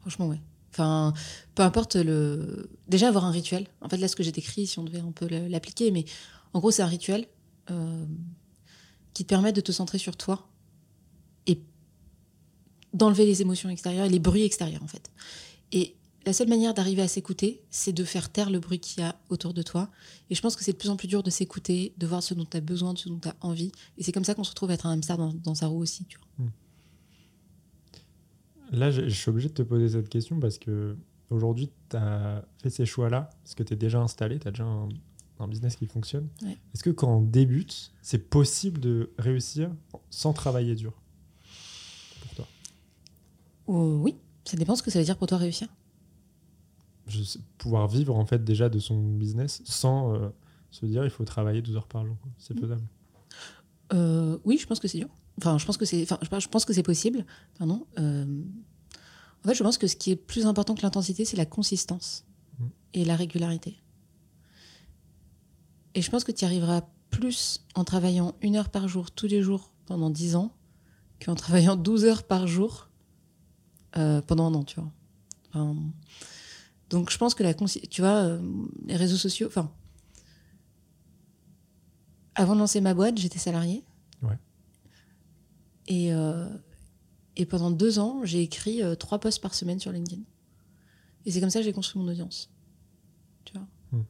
Franchement, 0.00 0.28
ouais. 0.28 0.40
Enfin, 0.72 1.12
peu 1.54 1.62
importe 1.62 1.96
le. 1.96 2.70
Déjà, 2.88 3.08
avoir 3.08 3.24
un 3.24 3.30
rituel. 3.30 3.66
En 3.80 3.88
fait, 3.88 3.96
là, 3.96 4.08
ce 4.08 4.16
que 4.16 4.22
j'ai 4.22 4.30
écrit, 4.36 4.66
si 4.66 4.78
on 4.78 4.84
devait 4.84 5.00
un 5.00 5.12
peu 5.12 5.26
l'appliquer, 5.26 5.90
mais 5.90 6.04
en 6.52 6.60
gros, 6.60 6.70
c'est 6.70 6.82
un 6.82 6.86
rituel 6.86 7.26
euh, 7.70 8.06
qui 9.14 9.24
te 9.24 9.28
permet 9.28 9.52
de 9.52 9.60
te 9.60 9.72
centrer 9.72 9.98
sur 9.98 10.16
toi 10.16 10.48
et 11.46 11.60
d'enlever 12.94 13.26
les 13.26 13.42
émotions 13.42 13.68
extérieures 13.70 14.06
et 14.06 14.10
les 14.10 14.18
bruits 14.18 14.44
extérieurs, 14.44 14.82
en 14.82 14.88
fait. 14.88 15.10
Et 15.72 15.96
la 16.28 16.34
seule 16.34 16.48
manière 16.48 16.74
d'arriver 16.74 17.00
à 17.00 17.08
s'écouter, 17.08 17.62
c'est 17.70 17.94
de 17.94 18.04
faire 18.04 18.30
taire 18.30 18.50
le 18.50 18.60
bruit 18.60 18.78
qu'il 18.78 19.02
y 19.02 19.06
a 19.06 19.18
autour 19.30 19.54
de 19.54 19.62
toi. 19.62 19.90
Et 20.28 20.34
je 20.34 20.42
pense 20.42 20.56
que 20.56 20.62
c'est 20.62 20.72
de 20.72 20.76
plus 20.76 20.90
en 20.90 20.96
plus 20.96 21.08
dur 21.08 21.22
de 21.22 21.30
s'écouter, 21.30 21.94
de 21.96 22.06
voir 22.06 22.22
ce 22.22 22.34
dont 22.34 22.44
tu 22.44 22.54
as 22.54 22.60
besoin, 22.60 22.92
de 22.92 22.98
ce 22.98 23.08
dont 23.08 23.18
tu 23.18 23.28
as 23.28 23.36
envie. 23.40 23.72
Et 23.96 24.02
c'est 24.02 24.12
comme 24.12 24.24
ça 24.24 24.34
qu'on 24.34 24.44
se 24.44 24.50
retrouve 24.50 24.70
à 24.70 24.74
être 24.74 24.84
un 24.84 24.90
hamster 24.90 25.16
dans, 25.16 25.32
dans 25.32 25.54
sa 25.54 25.68
roue 25.68 25.80
aussi, 25.80 26.04
tu 26.04 26.18
vois. 26.18 26.46
Là, 28.72 28.90
je, 28.90 29.08
je 29.08 29.14
suis 29.14 29.30
obligé 29.30 29.48
de 29.48 29.54
te 29.54 29.62
poser 29.62 29.88
cette 29.88 30.10
question 30.10 30.38
parce 30.38 30.58
que 30.58 30.98
aujourd'hui, 31.30 31.70
tu 31.88 31.96
as 31.96 32.44
fait 32.62 32.68
ces 32.68 32.84
choix-là, 32.84 33.30
parce 33.42 33.54
que 33.54 33.62
tu 33.62 33.72
es 33.72 33.76
déjà 33.76 33.98
installé, 33.98 34.38
tu 34.38 34.48
as 34.48 34.50
déjà 34.50 34.64
un, 34.64 34.90
un 35.38 35.48
business 35.48 35.76
qui 35.76 35.86
fonctionne. 35.86 36.28
Ouais. 36.42 36.58
Est-ce 36.74 36.82
que 36.82 36.90
quand 36.90 37.10
on 37.10 37.22
débute, 37.22 37.90
c'est 38.02 38.28
possible 38.28 38.80
de 38.80 39.10
réussir 39.16 39.70
sans 40.10 40.34
travailler 40.34 40.74
dur? 40.74 40.92
Pour 42.20 42.34
toi? 42.34 42.46
Ou- 43.68 44.02
oui, 44.02 44.14
ça 44.44 44.58
dépend 44.58 44.76
ce 44.76 44.82
que 44.82 44.90
ça 44.90 44.98
veut 44.98 45.06
dire 45.06 45.16
pour 45.16 45.26
toi 45.26 45.38
réussir. 45.38 45.68
Je 47.08 47.22
sais- 47.22 47.38
Pouvoir 47.58 47.88
vivre 47.88 48.14
en 48.16 48.24
fait 48.26 48.44
déjà 48.44 48.68
de 48.68 48.78
son 48.78 49.00
business 49.14 49.62
sans 49.64 50.14
euh, 50.14 50.28
se 50.70 50.86
dire 50.86 51.04
il 51.04 51.10
faut 51.10 51.24
travailler 51.24 51.62
12 51.62 51.76
heures 51.76 51.88
par 51.88 52.04
jour. 52.06 52.16
C'est 52.38 52.58
faisable. 52.58 52.82
Euh, 53.94 54.38
oui, 54.44 54.58
je 54.58 54.66
pense 54.66 54.78
que 54.80 54.86
c'est 54.88 54.98
dur. 54.98 55.08
Enfin, 55.38 55.56
je 55.58 55.64
pense 55.64 55.76
que 55.76 55.84
c'est, 55.84 56.02
enfin, 56.02 56.18
je 56.22 56.48
pense- 56.48 56.64
que 56.64 56.72
c'est 56.72 56.82
possible. 56.82 57.24
Pardon. 57.58 57.86
Euh, 57.98 58.42
en 59.44 59.48
fait, 59.48 59.54
je 59.54 59.62
pense 59.62 59.78
que 59.78 59.86
ce 59.86 59.96
qui 59.96 60.10
est 60.10 60.16
plus 60.16 60.46
important 60.46 60.74
que 60.74 60.82
l'intensité, 60.82 61.24
c'est 61.24 61.36
la 61.36 61.46
consistance 61.46 62.24
Mm. 62.58 62.64
et 62.94 63.04
la 63.04 63.16
régularité. 63.16 63.78
Et 65.94 66.02
je 66.02 66.10
pense 66.10 66.24
que 66.24 66.32
tu 66.32 66.42
y 66.42 66.44
arriveras 66.44 66.82
plus 67.10 67.64
en 67.74 67.84
travaillant 67.84 68.34
une 68.42 68.56
heure 68.56 68.68
par 68.68 68.88
jour, 68.88 69.10
tous 69.10 69.26
les 69.26 69.42
jours, 69.42 69.72
pendant 69.86 70.10
10 70.10 70.36
ans, 70.36 70.52
qu'en 71.24 71.34
travaillant 71.34 71.76
12 71.76 72.04
heures 72.04 72.24
par 72.24 72.46
jour 72.46 72.88
euh, 73.96 74.20
pendant 74.20 74.46
un 74.50 74.54
an, 74.54 74.64
tu 74.64 74.78
vois. 74.80 74.90
Enfin, 75.48 75.74
donc, 76.90 77.10
je 77.10 77.18
pense 77.18 77.34
que 77.34 77.42
la 77.42 77.54
tu 77.54 78.00
vois, 78.00 78.16
euh, 78.24 78.40
les 78.86 78.96
réseaux 78.96 79.16
sociaux, 79.16 79.46
enfin, 79.48 79.70
avant 82.34 82.54
de 82.54 82.60
lancer 82.60 82.80
ma 82.80 82.94
boîte, 82.94 83.18
j'étais 83.18 83.38
salariée. 83.38 83.84
Ouais. 84.22 84.38
Et, 85.86 86.12
euh, 86.12 86.48
et 87.36 87.46
pendant 87.46 87.70
deux 87.70 87.98
ans, 87.98 88.20
j'ai 88.24 88.42
écrit 88.42 88.82
euh, 88.82 88.94
trois 88.94 89.18
posts 89.18 89.40
par 89.42 89.54
semaine 89.54 89.80
sur 89.80 89.92
LinkedIn. 89.92 90.22
Et 91.26 91.30
c'est 91.32 91.40
comme 91.40 91.50
ça 91.50 91.58
que 91.60 91.64
j'ai 91.64 91.72
construit 91.72 92.00
mon 92.00 92.08
audience. 92.08 92.50
Tu 93.44 93.52
vois 93.54 93.66
Hmm. 93.90 94.02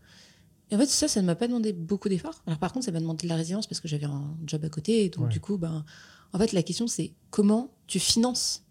Et 0.73 0.75
en 0.75 0.79
fait, 0.81 0.87
ça, 0.87 1.07
ça 1.07 1.23
ne 1.23 1.27
m'a 1.27 1.37
pas 1.37 1.47
demandé 1.47 1.73
beaucoup 1.73 2.09
d'efforts. 2.09 2.43
Alors 2.45 2.59
par 2.59 2.73
contre, 2.73 2.85
ça 2.87 2.91
m'a 2.91 2.99
demandé 2.99 3.23
de 3.23 3.29
la 3.29 3.37
résilience 3.37 3.69
parce 3.69 3.81
que 3.81 3.87
j'avais 3.87 4.07
un 4.07 4.37
job 4.45 4.65
à 4.65 4.69
côté. 4.69 5.05
Et 5.05 5.09
donc, 5.09 5.27
Ouais. 5.27 5.31
du 5.31 5.39
coup, 5.41 5.57
ben, 5.57 5.85
en 6.33 6.39
fait, 6.39 6.51
la 6.53 6.65
question, 6.65 6.89
c'est 6.89 7.15
comment 7.31 7.73
tu 7.87 8.01
finances 8.01 8.65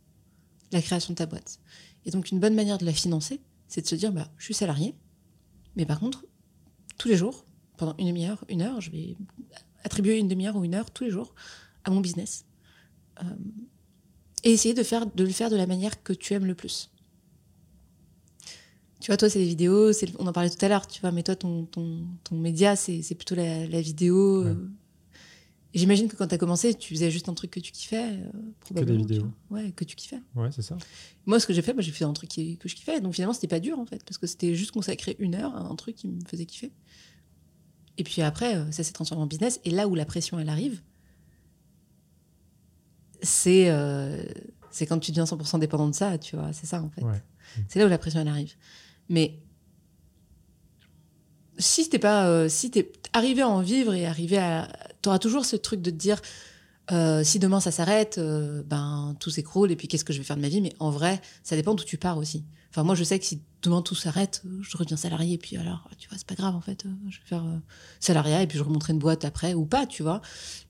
la 0.73 0.81
création 0.81 1.13
de 1.13 1.17
ta 1.17 1.25
boîte? 1.25 1.59
Et 2.05 2.11
donc, 2.11 2.29
une 2.31 2.41
bonne 2.41 2.55
manière 2.55 2.77
de 2.77 2.83
la 2.85 2.91
financer, 2.91 3.39
c'est 3.67 3.81
de 3.81 3.87
se 3.87 3.95
dire, 3.95 4.11
bah, 4.11 4.29
je 4.37 4.45
suis 4.45 4.53
salarié, 4.53 4.95
mais 5.75 5.85
par 5.85 5.99
contre, 5.99 6.25
tous 6.97 7.07
les 7.07 7.17
jours, 7.17 7.45
pendant 7.77 7.95
une 7.97 8.07
demi-heure, 8.07 8.43
une 8.49 8.61
heure, 8.61 8.81
je 8.81 8.91
vais 8.91 9.15
attribuer 9.83 10.17
une 10.17 10.27
demi-heure 10.27 10.55
ou 10.55 10.63
une 10.63 10.75
heure 10.75 10.89
tous 10.91 11.03
les 11.03 11.11
jours 11.11 11.33
à 11.83 11.91
mon 11.91 12.01
business. 12.01 12.45
Euh, 13.21 13.35
et 14.43 14.51
essayer 14.51 14.73
de, 14.73 14.83
faire, 14.83 15.05
de 15.05 15.23
le 15.23 15.29
faire 15.29 15.49
de 15.49 15.55
la 15.55 15.67
manière 15.67 16.03
que 16.03 16.13
tu 16.13 16.33
aimes 16.33 16.45
le 16.45 16.55
plus. 16.55 16.91
Tu 18.99 19.07
vois, 19.11 19.17
toi, 19.17 19.29
c'est 19.29 19.39
les 19.39 19.45
vidéos, 19.45 19.91
on 20.17 20.25
en 20.25 20.33
parlait 20.33 20.49
tout 20.49 20.63
à 20.65 20.69
l'heure, 20.69 20.87
tu 20.87 21.01
vois, 21.01 21.11
mais 21.11 21.21
toi, 21.23 21.35
ton, 21.35 21.65
ton, 21.65 22.07
ton 22.23 22.35
média, 22.35 22.75
c'est 22.75 23.03
c'est 23.03 23.13
plutôt 23.15 23.35
la, 23.35 23.67
la 23.67 23.81
vidéo. 23.81 24.43
Ouais. 24.43 24.49
euh. 24.49 24.69
J'imagine 25.77 26.07
que 26.07 26.15
quand 26.15 26.27
tu 26.27 26.35
as 26.35 26.37
commencé, 26.37 26.73
tu 26.73 26.93
faisais 26.93 27.11
juste 27.11 27.29
un 27.29 27.33
truc 27.33 27.51
que 27.51 27.59
tu 27.59 27.71
kiffais. 27.71 28.11
euh, 28.13 28.29
probablement, 28.61 29.01
tu 29.05 29.13
vidéos. 29.13 29.31
vois. 29.49 29.59
Ouais, 29.61 29.71
que 29.71 29.83
tu 29.85 29.95
kiffais. 29.95 30.19
Ouais, 30.35 30.49
c'est 30.51 30.61
ça. 30.61 30.77
Moi, 31.25 31.39
ce 31.39 31.47
que 31.47 31.53
j'ai 31.53 31.61
fait, 31.61 31.73
bah, 31.73 31.81
j'ai 31.81 31.91
fait 31.91 32.03
un 32.05 32.13
truc 32.13 32.29
qui- 32.29 32.57
que 32.57 32.67
je 32.67 32.75
kiffais. 32.75 32.99
Donc 33.01 33.13
finalement, 33.13 33.33
c'était 33.33 33.47
pas 33.47 33.59
dur 33.59 33.79
en 33.79 33.85
fait, 33.85 34.03
parce 34.03 34.17
que 34.17 34.27
c'était 34.27 34.55
juste 34.55 34.71
consacrer 34.71 35.15
une 35.19 35.35
heure 35.35 35.55
à 35.55 35.61
un 35.61 35.75
truc 35.75 35.95
qui 35.95 36.07
me 36.07 36.19
faisait 36.27 36.45
kiffer. 36.45 36.71
Et 37.97 38.03
puis 38.03 38.21
après, 38.21 38.55
euh, 38.57 38.71
ça 38.71 38.83
s'est 38.83 38.93
transformé 38.93 39.23
en 39.23 39.27
business. 39.27 39.59
Et 39.65 39.69
là 39.71 39.87
où 39.87 39.95
la 39.95 40.05
pression, 40.05 40.39
elle 40.39 40.49
arrive, 40.49 40.81
c'est 43.21 43.69
euh, 43.69 44.23
c'est 44.71 44.85
quand 44.85 44.99
tu 44.99 45.11
deviens 45.11 45.25
100% 45.25 45.59
dépendant 45.59 45.89
de 45.89 45.95
ça, 45.95 46.17
tu 46.17 46.35
vois. 46.35 46.53
C'est 46.53 46.67
ça 46.67 46.81
en 46.83 46.89
fait. 46.89 47.01
Ouais. 47.03 47.21
C'est 47.67 47.79
là 47.79 47.85
où 47.85 47.89
la 47.89 47.97
pression, 47.97 48.19
elle 48.19 48.27
arrive. 48.27 48.53
Mais 49.09 49.39
si 51.57 51.89
t'es 51.89 51.97
pas, 51.99 52.27
euh, 52.27 52.49
si 52.49 52.69
t'es 52.69 52.91
arrivé 53.13 53.41
à 53.41 53.49
en 53.49 53.61
vivre 53.61 53.93
et 53.93 54.05
arrivé 54.05 54.37
à, 54.37 54.69
toujours 55.19 55.45
ce 55.45 55.55
truc 55.55 55.81
de 55.81 55.89
te 55.91 55.95
dire, 55.95 56.21
euh, 56.91 57.23
si 57.23 57.39
demain 57.39 57.59
ça 57.59 57.71
s'arrête, 57.71 58.17
euh, 58.17 58.63
ben 58.63 59.15
tout 59.19 59.29
s'écroule 59.29 59.71
et 59.71 59.75
puis 59.75 59.87
qu'est-ce 59.87 60.05
que 60.05 60.13
je 60.13 60.19
vais 60.19 60.23
faire 60.23 60.37
de 60.37 60.41
ma 60.41 60.49
vie? 60.49 60.61
Mais 60.61 60.73
en 60.79 60.89
vrai, 60.89 61.21
ça 61.43 61.55
dépend 61.55 61.73
d'où 61.75 61.83
tu 61.83 61.97
pars 61.97 62.17
aussi. 62.17 62.45
Enfin, 62.69 62.83
moi, 62.83 62.95
je 62.95 63.03
sais 63.03 63.17
que 63.17 63.25
si 63.25 63.41
demain 63.61 63.81
tout 63.81 63.95
s'arrête, 63.95 64.43
je 64.61 64.77
reviens 64.77 64.97
salarié 64.97 65.33
et 65.33 65.37
puis 65.37 65.57
alors, 65.57 65.89
tu 65.97 66.07
vois, 66.09 66.17
c'est 66.17 66.27
pas 66.27 66.35
grave 66.35 66.55
en 66.55 66.61
fait. 66.61 66.85
euh, 66.85 66.89
je 67.09 67.17
vais 67.19 67.25
faire 67.25 67.45
salariat 67.99 68.41
et 68.43 68.47
puis 68.47 68.57
je 68.57 68.63
remonterai 68.63 68.93
une 68.93 68.99
boîte 68.99 69.25
après 69.25 69.53
ou 69.53 69.65
pas, 69.65 69.85
tu 69.85 70.03
vois. 70.03 70.21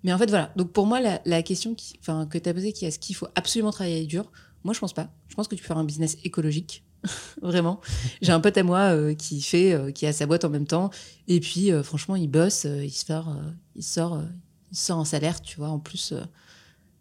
Mais 0.03 0.13
en 0.13 0.17
fait, 0.17 0.29
voilà. 0.29 0.51
Donc 0.55 0.71
pour 0.71 0.85
moi, 0.85 0.99
la, 1.01 1.21
la 1.25 1.43
question 1.43 1.75
qui, 1.75 1.95
enfin, 1.99 2.25
que 2.25 2.37
tu 2.37 2.47
as 2.49 2.53
posée, 2.53 2.73
qui 2.73 2.85
est 2.85 2.87
est-ce 2.89 2.99
qu'il 2.99 3.15
faut 3.15 3.27
absolument 3.35 3.71
travailler 3.71 4.05
dur? 4.05 4.31
Moi, 4.63 4.73
je 4.73 4.79
pense 4.79 4.93
pas. 4.93 5.09
Je 5.27 5.35
pense 5.35 5.47
que 5.47 5.55
tu 5.55 5.61
peux 5.61 5.67
faire 5.67 5.77
un 5.77 5.85
business 5.85 6.17
écologique. 6.23 6.83
Vraiment. 7.41 7.81
J'ai 8.21 8.31
un 8.31 8.39
pote 8.39 8.57
à 8.57 8.63
moi 8.63 8.93
euh, 8.93 9.13
qui 9.13 9.41
fait, 9.41 9.73
euh, 9.73 9.91
qui 9.91 10.05
a 10.05 10.13
sa 10.13 10.25
boîte 10.25 10.45
en 10.45 10.49
même 10.49 10.67
temps. 10.67 10.89
Et 11.27 11.39
puis, 11.39 11.71
euh, 11.71 11.83
franchement, 11.83 12.15
il 12.15 12.27
bosse, 12.27 12.65
il 12.65 12.91
sort, 12.91 13.35
il 13.75 13.83
sort, 13.83 14.21
il 14.71 14.77
sort 14.77 14.99
un 14.99 15.05
salaire, 15.05 15.41
tu 15.41 15.57
vois, 15.57 15.69
en 15.69 15.79
plus 15.79 16.13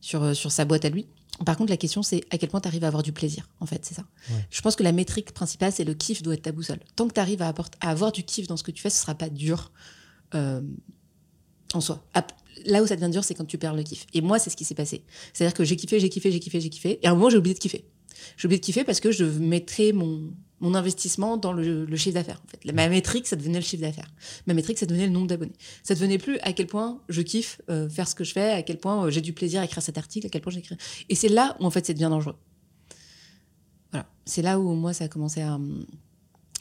sur, 0.01 0.37
sur 0.37 0.53
sa 0.53 0.65
boîte 0.65 0.85
à 0.85 0.89
lui. 0.89 1.07
Par 1.45 1.57
contre, 1.57 1.71
la 1.71 1.77
question, 1.77 2.03
c'est 2.03 2.25
à 2.31 2.39
quel 2.39 2.49
point 2.49 2.61
tu 2.61 2.69
arrives 2.69 2.85
à 2.85 2.87
avoir 2.87 3.03
du 3.03 3.13
plaisir, 3.13 3.47
en 3.61 3.67
fait, 3.67 3.85
c'est 3.85 3.95
ça. 3.95 4.05
Ouais. 4.31 4.47
Je 4.51 4.63
pense 4.63 4.75
que 4.75 4.83
la 4.83 4.93
métrique 4.93 5.33
principale, 5.33 5.71
c'est 5.71 5.85
le 5.85 5.93
kiff 5.93 6.23
doit 6.23 6.33
être 6.33 6.43
ta 6.43 6.53
boussole. 6.53 6.81
Tant 6.97 7.07
que 7.07 7.13
tu 7.13 7.21
arrives 7.21 7.43
à, 7.43 7.53
à 7.81 7.91
avoir 7.91 8.11
du 8.11 8.23
kiff 8.23 8.47
dans 8.47 8.57
ce 8.57 8.63
que 8.63 8.71
tu 8.71 8.81
fais, 8.81 8.89
ce 8.89 9.01
sera 9.03 9.15
pas 9.15 9.29
dur 9.29 9.71
en 10.33 11.81
soi. 11.81 12.03
Là 12.65 12.83
où 12.83 12.87
ça 12.87 12.97
devient 12.97 13.11
dur, 13.11 13.23
c'est 13.23 13.35
quand 13.35 13.45
tu 13.45 13.59
perds 13.59 13.75
le 13.75 13.83
kiff. 13.83 14.07
Et 14.15 14.23
moi, 14.23 14.39
c'est 14.39 14.51
ce 14.51 14.57
qui 14.57 14.65
s'est 14.65 14.75
passé. 14.75 15.05
C'est-à-dire 15.33 15.55
que 15.55 15.63
j'ai 15.63 15.77
kiffé, 15.77 16.01
j'ai 16.01 16.09
kiffé, 16.09 16.33
j'ai 16.33 16.41
kiffé, 16.41 16.61
j'ai 16.61 16.71
kiffé. 16.71 16.99
Et 17.03 17.07
à 17.07 17.11
un 17.11 17.15
moment, 17.15 17.29
j'ai 17.29 17.37
oublié 17.37 17.55
de 17.55 17.61
kiffer. 17.61 17.85
J'ai 18.37 18.47
oublié 18.47 18.61
de 18.61 18.65
kiffer 18.65 18.85
parce 18.85 19.01
que 19.01 19.13
je 19.13 19.25
mettrais 19.25 19.93
mon, 19.93 20.33
mon 20.61 20.75
investissement 20.75 21.37
dans 21.37 21.53
le, 21.53 21.87
chiffre 21.97 22.15
d'affaires. 22.15 22.43
En 22.45 22.49
fait. 22.49 22.73
Ma 22.73 22.89
métrique, 22.89 23.27
ça 23.27 23.37
devenait 23.37 23.59
le 23.59 23.65
chiffre 23.65 23.83
d'affaires. 23.83 24.11
Ma 24.47 24.55
métrique, 24.55 24.79
ça 24.79 24.87
devenait 24.87 25.07
le 25.07 25.13
nombre 25.13 25.27
d'abonnés. 25.27 25.53
Ça 25.83 25.95
devenait 25.95 26.19
plus 26.19 26.39
à 26.41 26.53
quel 26.53 26.67
point 26.67 27.01
je 27.09 27.23
kiffe 27.23 27.61
euh, 27.69 27.89
faire 27.89 28.09
ce 28.09 28.15
que 28.15 28.25
je 28.25 28.33
fais, 28.33 28.51
à 28.51 28.63
quel 28.63 28.79
point 28.79 29.05
euh, 29.05 29.11
j'ai 29.11 29.21
du 29.21 29.33
plaisir 29.33 29.61
à 29.61 29.65
écrire 29.65 29.83
cet 29.83 29.99
article, 29.99 30.27
à 30.27 30.31
quel 30.31 30.41
point 30.41 30.53
j'écris. 30.53 30.77
Et 31.09 31.15
c'est 31.15 31.29
là 31.29 31.57
où, 31.61 31.67
en 31.67 31.71
fait, 31.71 31.87
ça 31.87 31.93
devient 31.93 32.09
dangereux. 32.11 32.37
Voilà. 33.93 34.07
C'est 34.25 34.43
là 34.43 34.59
où, 34.59 34.75
moi, 34.75 34.93
ça 34.93 35.05
a 35.05 35.09
commencé 35.09 35.43
à, 35.43 35.59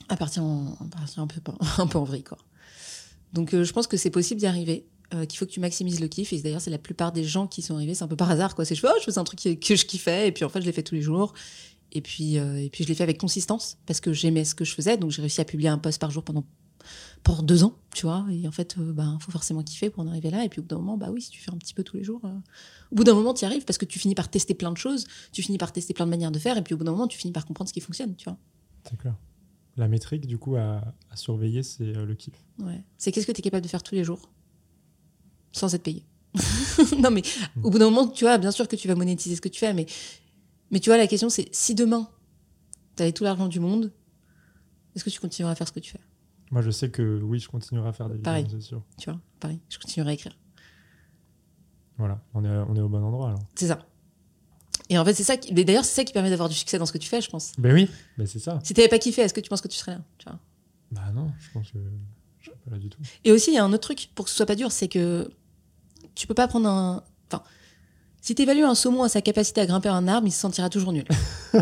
à 0.09 0.17
partir, 0.17 0.43
un 1.17 1.87
peu 1.87 1.97
en 1.97 2.03
vrille, 2.03 2.23
quoi. 2.23 2.37
Donc, 3.33 3.53
euh, 3.53 3.63
je 3.63 3.73
pense 3.73 3.87
que 3.87 3.97
c'est 3.97 4.09
possible 4.09 4.39
d'y 4.39 4.47
arriver. 4.47 4.87
Euh, 5.13 5.25
qu'il 5.25 5.37
faut 5.37 5.45
que 5.45 5.51
tu 5.51 5.59
maximises 5.59 5.99
le 5.99 6.07
kiff. 6.07 6.33
Et 6.33 6.41
d'ailleurs 6.41 6.61
c'est 6.61 6.71
la 6.71 6.77
plupart 6.77 7.11
des 7.11 7.23
gens 7.23 7.47
qui 7.47 7.61
sont 7.61 7.75
arrivés 7.75 7.93
c'est 7.93 8.03
un 8.03 8.07
peu 8.07 8.15
par 8.15 8.29
hasard 8.29 8.55
quoi. 8.55 8.65
C'est 8.65 8.75
je 8.75 8.81
fais, 8.81 8.87
oh, 8.89 8.97
je 8.99 9.05
faisais 9.05 9.19
un 9.19 9.23
truc 9.23 9.39
que 9.39 9.75
je 9.75 9.85
kiffais 9.85 10.27
et 10.27 10.31
puis 10.31 10.43
en 10.45 10.49
fait 10.49 10.61
je 10.61 10.65
l'ai 10.65 10.71
fait 10.71 10.83
tous 10.83 10.95
les 10.95 11.01
jours. 11.01 11.33
Et 11.91 12.01
puis 12.01 12.37
euh, 12.37 12.57
et 12.61 12.69
puis 12.69 12.83
je 12.83 12.89
l'ai 12.89 12.95
fait 12.95 13.03
avec 13.03 13.17
consistance 13.19 13.77
parce 13.85 14.01
que 14.01 14.13
j'aimais 14.13 14.45
ce 14.45 14.55
que 14.55 14.65
je 14.65 14.73
faisais. 14.73 14.97
Donc 14.97 15.11
j'ai 15.11 15.21
réussi 15.21 15.41
à 15.41 15.45
publier 15.45 15.69
un 15.69 15.77
post 15.77 15.99
par 15.99 16.11
jour 16.11 16.23
pendant 16.23 16.43
pour 17.23 17.41
deux 17.43 17.63
ans 17.63 17.75
tu 17.93 18.05
vois. 18.05 18.25
Et 18.31 18.47
en 18.47 18.51
fait 18.51 18.75
euh, 18.77 18.93
ben 18.93 19.17
faut 19.21 19.31
forcément 19.31 19.63
kiffer 19.63 19.89
pour 19.89 20.03
en 20.03 20.07
arriver 20.07 20.29
là. 20.29 20.43
Et 20.43 20.49
puis 20.49 20.59
au 20.59 20.63
bout 20.63 20.69
d'un 20.69 20.77
moment 20.77 20.97
bah 20.97 21.09
oui 21.11 21.21
si 21.21 21.29
tu 21.29 21.41
fais 21.41 21.51
un 21.51 21.57
petit 21.57 21.73
peu 21.73 21.83
tous 21.83 21.97
les 21.97 22.03
jours 22.03 22.21
euh, 22.25 22.37
au 22.91 22.95
bout 22.95 23.03
d'un 23.03 23.13
moment 23.13 23.33
tu 23.33 23.43
y 23.43 23.45
arrives 23.45 23.65
parce 23.65 23.77
que 23.77 23.85
tu 23.85 23.99
finis 23.99 24.15
par 24.15 24.29
tester 24.29 24.53
plein 24.53 24.71
de 24.71 24.77
choses 24.77 25.05
tu 25.31 25.41
finis 25.41 25.57
par 25.57 25.71
tester 25.71 25.93
plein 25.93 26.05
de 26.05 26.11
manières 26.11 26.31
de 26.31 26.39
faire 26.39 26.57
et 26.57 26.61
puis 26.61 26.73
au 26.73 26.77
bout 26.77 26.83
d'un 26.83 26.91
moment 26.91 27.07
tu 27.07 27.17
finis 27.17 27.33
par 27.33 27.45
comprendre 27.45 27.67
ce 27.67 27.73
qui 27.73 27.81
fonctionne 27.81 28.15
tu 28.15 28.25
vois. 28.25 28.37
Clair. 28.99 29.15
La 29.77 29.87
métrique, 29.89 30.25
du 30.25 30.37
coup, 30.37 30.55
à, 30.55 30.81
à 31.11 31.15
surveiller, 31.15 31.61
c'est 31.61 31.91
le 31.91 32.15
kiff. 32.15 32.33
Ouais. 32.59 32.81
C'est 32.97 33.11
qu'est-ce 33.11 33.27
que 33.27 33.33
tu 33.33 33.39
es 33.39 33.41
capable 33.41 33.63
de 33.63 33.67
faire 33.67 33.83
tous 33.83 33.95
les 33.95 34.05
jours? 34.05 34.29
Sans 35.57 35.73
être 35.73 35.83
payé. 35.83 36.05
non, 36.99 37.11
mais 37.11 37.21
au 37.63 37.69
bout 37.69 37.79
d'un 37.79 37.85
moment, 37.89 38.07
tu 38.07 38.25
vois, 38.25 38.37
bien 38.37 38.51
sûr 38.51 38.67
que 38.67 38.75
tu 38.75 38.87
vas 38.87 38.95
monétiser 38.95 39.35
ce 39.35 39.41
que 39.41 39.47
tu 39.49 39.59
fais, 39.59 39.73
mais, 39.73 39.85
mais 40.71 40.79
tu 40.79 40.89
vois, 40.89 40.97
la 40.97 41.07
question, 41.07 41.29
c'est 41.29 41.47
si 41.53 41.75
demain, 41.75 42.09
tu 42.97 43.03
avais 43.03 43.13
tout 43.13 43.23
l'argent 43.23 43.47
du 43.47 43.59
monde, 43.59 43.91
est-ce 44.95 45.03
que 45.03 45.09
tu 45.09 45.19
continueras 45.19 45.53
à 45.53 45.55
faire 45.55 45.67
ce 45.67 45.71
que 45.73 45.79
tu 45.79 45.91
fais? 45.91 45.99
Moi, 46.51 46.61
je 46.61 46.71
sais 46.71 46.89
que 46.89 47.19
oui, 47.23 47.39
je 47.39 47.47
continuerai 47.47 47.89
à 47.89 47.93
faire 47.93 48.09
des 48.09 48.17
Pareil. 48.17 48.43
vidéos, 48.43 48.59
c'est 48.59 48.67
sûr. 48.67 48.83
Tu 48.97 49.09
vois, 49.09 49.19
pareil, 49.39 49.59
je 49.69 49.77
continuerai 49.79 50.11
à 50.11 50.13
écrire. 50.13 50.37
Voilà, 51.97 52.21
on 52.33 52.43
est, 52.43 52.49
on 52.49 52.75
est 52.75 52.81
au 52.81 52.89
bon 52.89 53.01
endroit 53.03 53.29
alors. 53.29 53.43
C'est 53.55 53.67
ça. 53.67 53.85
Et 54.89 54.97
en 54.97 55.05
fait, 55.05 55.13
c'est 55.13 55.23
ça 55.23 55.37
qui. 55.37 55.53
D'ailleurs, 55.53 55.85
c'est 55.85 55.95
ça 55.95 56.03
qui 56.03 56.13
permet 56.13 56.29
d'avoir 56.29 56.49
du 56.49 56.55
succès 56.55 56.77
dans 56.77 56.85
ce 56.85 56.91
que 56.91 56.97
tu 56.97 57.07
fais, 57.09 57.21
je 57.21 57.29
pense. 57.29 57.53
Ben 57.57 57.73
oui, 57.73 57.89
ben 58.17 58.27
c'est 58.27 58.39
ça. 58.39 58.59
Si 58.63 58.73
tu 58.73 58.79
n'avais 58.79 58.89
pas 58.89 58.99
kiffé, 58.99 59.21
est-ce 59.21 59.33
que 59.33 59.39
tu 59.39 59.49
penses 59.49 59.61
que 59.61 59.67
tu 59.69 59.77
serais 59.77 59.93
là 59.93 60.01
tu 60.17 60.29
vois? 60.29 60.39
Bah 60.91 61.11
non, 61.13 61.31
je 61.39 61.51
pense 61.53 61.71
que 61.71 61.79
je 62.39 62.45
serais 62.45 62.57
pas 62.65 62.71
là 62.71 62.77
du 62.77 62.89
tout. 62.89 62.99
Et 63.23 63.31
aussi, 63.31 63.51
il 63.51 63.55
y 63.55 63.57
a 63.57 63.63
un 63.63 63.71
autre 63.73 63.83
truc 63.83 64.09
pour 64.13 64.25
que 64.25 64.31
ce 64.31 64.37
soit 64.37 64.45
pas 64.45 64.55
dur, 64.55 64.71
c'est 64.71 64.87
que 64.89 65.29
tu 66.15 66.27
peux 66.27 66.33
pas 66.33 66.47
prendre 66.47 66.67
un. 66.69 67.03
Enfin, 67.31 67.43
si 68.21 68.35
tu 68.35 68.41
évalues 68.41 68.63
un 68.63 68.75
saumon 68.75 69.03
à 69.03 69.09
sa 69.09 69.21
capacité 69.21 69.61
à 69.61 69.65
grimper 69.65 69.89
un 69.89 70.07
arbre, 70.07 70.27
il 70.27 70.31
se 70.31 70.39
sentira 70.39 70.69
toujours 70.69 70.91
nul. 70.93 71.05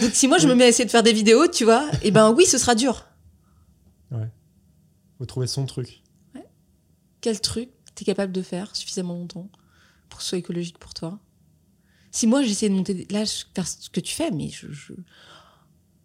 Donc, 0.00 0.10
si 0.12 0.28
moi 0.28 0.38
je 0.38 0.46
me 0.46 0.54
mets 0.54 0.64
à 0.64 0.68
essayer 0.68 0.84
de 0.84 0.90
faire 0.90 1.02
des 1.02 1.12
vidéos, 1.12 1.48
tu 1.48 1.64
vois, 1.64 1.88
et 2.02 2.10
ben 2.10 2.30
oui, 2.32 2.46
ce 2.46 2.56
sera 2.58 2.74
dur. 2.74 3.06
Faut 5.18 5.26
trouver 5.26 5.46
son 5.48 5.66
truc. 5.66 6.02
Quel 7.20 7.40
truc 7.40 7.70
tu 7.96 8.02
es 8.02 8.06
capable 8.06 8.32
de 8.32 8.42
faire 8.42 8.76
suffisamment 8.76 9.14
longtemps 9.14 9.50
pour 10.08 10.18
que 10.18 10.22
ce 10.22 10.28
soit 10.30 10.38
écologique 10.38 10.78
pour 10.78 10.94
toi? 10.94 11.18
Si 12.12 12.26
moi 12.28 12.42
j'essayais 12.42 12.70
de 12.70 12.76
monter 12.76 12.94
des- 12.94 13.12
là, 13.12 13.24
je- 13.24 13.44
faire 13.54 13.66
ce 13.66 13.90
que 13.90 13.98
tu 14.00 14.14
fais, 14.14 14.30
mais 14.30 14.48
je, 14.50 14.70
je- 14.72 14.92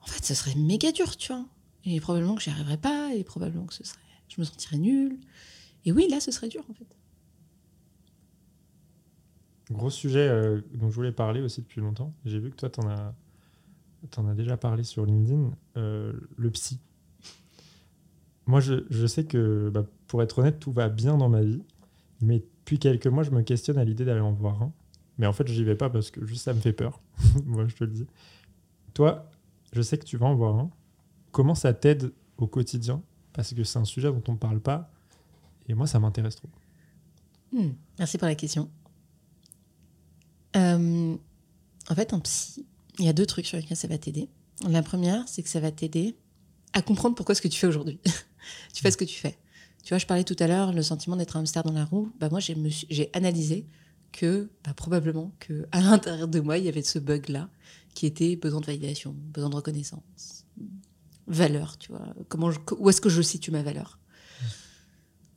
En 0.01 0.07
fait, 0.07 0.25
ce 0.25 0.33
serait 0.33 0.55
méga 0.55 0.91
dur, 0.91 1.15
tu 1.15 1.31
vois. 1.31 1.45
Et 1.85 1.99
probablement 2.01 2.35
que 2.35 2.41
j'y 2.41 2.49
arriverais 2.49 2.77
pas, 2.77 3.13
et 3.13 3.23
probablement 3.23 3.65
que 3.67 3.73
ce 3.73 3.83
serait. 3.85 3.99
Je 4.27 4.41
me 4.41 4.45
sentirais 4.45 4.77
nulle. 4.77 5.17
Et 5.85 5.91
oui, 5.93 6.07
là, 6.09 6.19
ce 6.19 6.31
serait 6.31 6.49
dur, 6.49 6.63
en 6.69 6.73
fait. 6.73 6.87
Gros 9.71 9.89
sujet 9.89 10.27
euh, 10.27 10.61
dont 10.75 10.89
je 10.89 10.95
voulais 10.95 11.11
parler 11.11 11.41
aussi 11.41 11.61
depuis 11.61 11.81
longtemps. 11.81 12.13
J'ai 12.25 12.39
vu 12.39 12.51
que 12.51 12.55
toi, 12.55 12.69
t'en 12.69 12.87
as, 12.89 13.13
t'en 14.11 14.27
as 14.27 14.33
déjà 14.35 14.57
parlé 14.57 14.83
sur 14.83 15.05
LinkedIn. 15.05 15.51
euh, 15.77 16.13
le 16.37 16.51
psy. 16.51 16.79
moi, 18.45 18.59
je, 18.59 18.85
je 18.89 19.07
sais 19.07 19.25
que, 19.25 19.69
bah, 19.73 19.85
pour 20.07 20.21
être 20.21 20.39
honnête, 20.39 20.59
tout 20.59 20.71
va 20.71 20.89
bien 20.89 21.17
dans 21.17 21.29
ma 21.29 21.41
vie. 21.41 21.61
Mais 22.21 22.39
depuis 22.59 22.79
quelques 22.79 23.07
mois, 23.07 23.23
je 23.23 23.31
me 23.31 23.41
questionne 23.41 23.77
à 23.77 23.83
l'idée 23.85 24.05
d'aller 24.05 24.19
en 24.21 24.33
voir 24.33 24.61
un. 24.61 24.71
Mais 25.17 25.27
en 25.27 25.33
fait, 25.33 25.47
j'y 25.47 25.63
vais 25.63 25.75
pas 25.75 25.89
parce 25.89 26.11
que 26.11 26.25
juste 26.25 26.43
ça 26.43 26.53
me 26.53 26.59
fait 26.59 26.73
peur. 26.73 27.01
Moi, 27.45 27.67
je 27.67 27.75
te 27.75 27.83
le 27.83 27.91
dis. 27.91 28.07
Toi, 28.93 29.29
je 29.71 29.81
sais 29.81 29.97
que 29.97 30.05
tu 30.05 30.17
vas 30.17 30.25
en 30.27 30.35
voir 30.35 30.55
un. 30.57 30.69
Comment 31.31 31.55
ça 31.55 31.73
t'aide 31.73 32.11
au 32.37 32.47
quotidien? 32.47 33.01
Parce 33.33 33.53
que 33.53 33.63
c'est 33.63 33.79
un 33.79 33.85
sujet 33.85 34.09
dont 34.11 34.21
on 34.27 34.33
ne 34.33 34.37
parle 34.37 34.59
pas. 34.59 34.91
Et 35.67 35.73
moi, 35.73 35.87
ça 35.87 35.99
m'intéresse 35.99 36.35
trop. 36.35 36.49
Hmm, 37.51 37.71
merci 37.97 38.17
pour 38.17 38.27
la 38.27 38.35
question. 38.35 38.69
Euh, 40.55 41.15
en 41.89 41.95
fait, 41.95 42.13
en 42.13 42.19
psy, 42.19 42.65
il 42.99 43.05
y 43.05 43.09
a 43.09 43.13
deux 43.13 43.25
trucs 43.25 43.45
sur 43.45 43.57
lesquels 43.57 43.77
ça 43.77 43.87
va 43.87 43.97
t'aider. 43.97 44.29
La 44.67 44.83
première, 44.83 45.27
c'est 45.27 45.43
que 45.43 45.49
ça 45.49 45.59
va 45.59 45.71
t'aider 45.71 46.15
à 46.73 46.81
comprendre 46.81 47.15
pourquoi 47.15 47.35
ce 47.35 47.41
que 47.41 47.47
tu 47.47 47.59
fais 47.59 47.67
aujourd'hui. 47.67 47.99
tu 48.73 48.81
fais 48.81 48.91
ce 48.91 48.97
que 48.97 49.05
tu 49.05 49.19
fais. 49.19 49.37
Tu 49.83 49.89
vois, 49.89 49.97
je 49.97 50.05
parlais 50.05 50.23
tout 50.23 50.35
à 50.39 50.47
l'heure, 50.47 50.71
le 50.71 50.81
sentiment 50.81 51.15
d'être 51.15 51.35
un 51.35 51.41
hamster 51.41 51.63
dans 51.63 51.73
la 51.73 51.85
roue. 51.85 52.11
Bah, 52.19 52.29
moi, 52.29 52.39
j'ai, 52.39 53.09
analysé 53.13 53.65
que 54.11 54.49
bah, 54.63 54.73
probablement 54.73 55.33
que 55.39 55.67
à 55.71 55.81
l'intérieur 55.81 56.27
de 56.27 56.39
moi, 56.39 56.57
il 56.57 56.65
y 56.65 56.69
avait 56.69 56.83
ce 56.83 56.99
bug-là 56.99 57.49
qui 57.93 58.05
était 58.05 58.35
besoin 58.35 58.61
de 58.61 58.65
validation, 58.65 59.13
besoin 59.33 59.49
de 59.49 59.55
reconnaissance, 59.55 60.45
valeur, 61.27 61.77
tu 61.77 61.91
vois. 61.91 62.13
Comment 62.29 62.49
où 62.77 62.89
est-ce 62.89 63.01
que 63.01 63.09
je 63.09 63.21
situe 63.21 63.51
ma 63.51 63.61
valeur? 63.61 63.99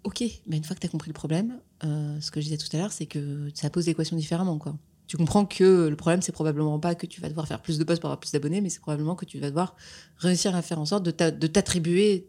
Ok, 0.05 0.23
mais 0.47 0.57
une 0.57 0.63
fois 0.63 0.77
que 0.77 0.81
tu 0.81 0.87
as 0.87 0.91
compris 0.91 1.11
le 1.11 1.15
problème, 1.15 1.59
euh, 1.83 2.21
ce 2.21 2.31
que 2.31 2.41
je 2.41 2.47
disais 2.47 2.59
tout 2.59 2.69
à 2.77 2.79
l'heure, 2.79 2.93
c'est 2.93 3.07
que 3.07 3.51
ça 3.55 3.71
pose 3.71 3.87
l'équation 3.87 4.17
différemment, 4.17 4.57
quoi. 4.59 4.79
Tu 5.07 5.17
comprends 5.17 5.47
que 5.47 5.87
le 5.89 5.97
problème, 5.97 6.21
c'est 6.21 6.33
probablement 6.33 6.79
pas 6.81 6.95
que 6.95 7.07
tu 7.07 7.21
vas 7.21 7.29
devoir 7.29 7.47
faire 7.47 7.63
plus 7.63 7.79
de 7.79 7.85
posts 7.85 8.01
pour 8.01 8.11
avoir 8.11 8.19
plus 8.19 8.33
d'abonnés, 8.33 8.61
mais 8.61 8.71
c'est 8.71 8.81
probablement 8.81 9.15
que 9.15 9.25
tu 9.25 9.39
vas 9.39 9.49
devoir 9.49 9.77
réussir 10.17 10.57
à 10.57 10.63
faire 10.63 10.81
en 10.81 10.87
sorte 10.87 11.05
de 11.05 11.11
t'attribuer 11.47 12.27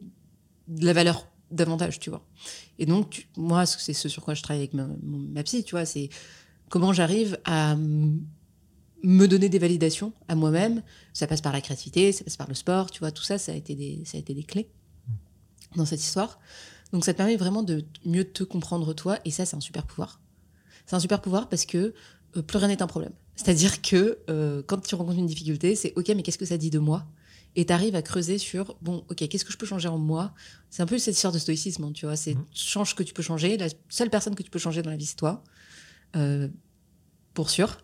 de 0.67 0.85
la 0.85 0.93
valeur 0.93 1.27
davantage, 1.49 1.99
tu 1.99 2.09
vois. 2.09 2.23
Et 2.77 2.85
donc, 2.85 3.27
moi, 3.35 3.65
c'est 3.65 3.93
ce 3.93 4.09
sur 4.09 4.23
quoi 4.23 4.33
je 4.33 4.43
travaille 4.43 4.61
avec 4.61 4.73
ma, 4.73 4.87
ma 5.01 5.43
psy, 5.43 5.63
tu 5.63 5.71
vois, 5.71 5.85
c'est 5.85 6.09
comment 6.69 6.93
j'arrive 6.93 7.39
à 7.45 7.75
me 7.75 9.27
donner 9.27 9.49
des 9.49 9.59
validations 9.59 10.13
à 10.27 10.35
moi-même. 10.35 10.83
Ça 11.13 11.25
passe 11.25 11.41
par 11.41 11.53
la 11.53 11.61
créativité, 11.61 12.11
ça 12.11 12.23
passe 12.23 12.37
par 12.37 12.47
le 12.47 12.53
sport, 12.53 12.91
tu 12.91 12.99
vois, 12.99 13.11
tout 13.11 13.23
ça, 13.23 13.37
ça 13.37 13.53
a 13.53 13.55
été 13.55 13.75
des, 13.75 14.03
ça 14.05 14.17
a 14.17 14.19
été 14.19 14.33
des 14.33 14.43
clés 14.43 14.69
dans 15.75 15.85
cette 15.85 16.01
histoire. 16.01 16.39
Donc, 16.91 17.05
ça 17.05 17.13
te 17.13 17.17
permet 17.17 17.37
vraiment 17.37 17.63
de 17.63 17.85
mieux 18.05 18.25
te 18.25 18.43
comprendre 18.43 18.93
toi, 18.93 19.17
et 19.25 19.31
ça, 19.31 19.45
c'est 19.45 19.55
un 19.55 19.61
super 19.61 19.85
pouvoir. 19.87 20.21
C'est 20.85 20.95
un 20.95 20.99
super 21.01 21.21
pouvoir 21.21 21.49
parce 21.49 21.65
que 21.65 21.93
euh, 22.35 22.41
plus 22.41 22.57
rien 22.57 22.67
n'est 22.67 22.81
un 22.81 22.87
problème. 22.87 23.13
C'est-à-dire 23.35 23.81
que 23.81 24.19
euh, 24.29 24.63
quand 24.65 24.79
tu 24.79 24.95
rencontres 24.95 25.19
une 25.19 25.27
difficulté, 25.27 25.75
c'est 25.75 25.93
OK, 25.95 26.09
mais 26.09 26.23
qu'est-ce 26.23 26.37
que 26.37 26.45
ça 26.45 26.57
dit 26.57 26.69
de 26.69 26.79
moi? 26.79 27.05
Et 27.55 27.65
tu 27.65 27.73
arrives 27.73 27.95
à 27.95 28.01
creuser 28.01 28.37
sur 28.37 28.77
bon 28.81 29.03
ok 29.09 29.27
qu'est-ce 29.27 29.43
que 29.43 29.51
je 29.51 29.57
peux 29.57 29.65
changer 29.65 29.87
en 29.87 29.97
moi? 29.97 30.33
C'est 30.69 30.83
un 30.83 30.85
peu 30.85 30.97
cette 30.99 31.15
histoire 31.15 31.33
de 31.33 31.39
stoïcisme 31.39 31.85
hein, 31.85 31.91
tu 31.91 32.05
vois 32.05 32.15
c'est 32.15 32.35
mmh. 32.35 32.45
change 32.53 32.89
ce 32.91 32.95
que 32.95 33.01
tu 33.01 33.15
peux 33.15 33.23
changer 33.23 33.57
la 33.57 33.67
seule 33.89 34.11
personne 34.11 34.35
que 34.35 34.43
tu 34.43 34.51
peux 34.51 34.59
changer 34.59 34.83
dans 34.83 34.91
la 34.91 34.97
vie 34.97 35.07
c'est 35.07 35.15
toi. 35.15 35.43
Euh, 36.15 36.49
pour 37.33 37.49
sûr. 37.49 37.77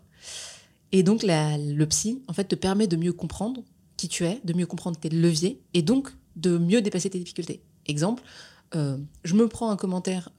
Et 0.91 1.01
donc 1.01 1.23
la, 1.23 1.57
le 1.57 1.85
psy 1.87 2.21
en 2.27 2.33
fait 2.33 2.43
te 2.43 2.55
permet 2.55 2.85
de 2.85 2.97
mieux 2.97 3.13
comprendre 3.13 3.63
qui 3.97 4.07
tu 4.07 4.25
es 4.25 4.41
de 4.43 4.53
mieux 4.53 4.67
comprendre 4.67 4.99
tes 4.99 5.09
leviers 5.09 5.59
et 5.73 5.81
donc 5.81 6.11
de 6.35 6.57
mieux 6.59 6.81
dépasser 6.81 7.09
tes 7.09 7.19
difficultés. 7.19 7.63
Exemple 7.85 8.23
je 8.75 9.35
me 9.35 9.47
prends 9.47 9.69
un 9.69 9.75
commentaire 9.75 10.29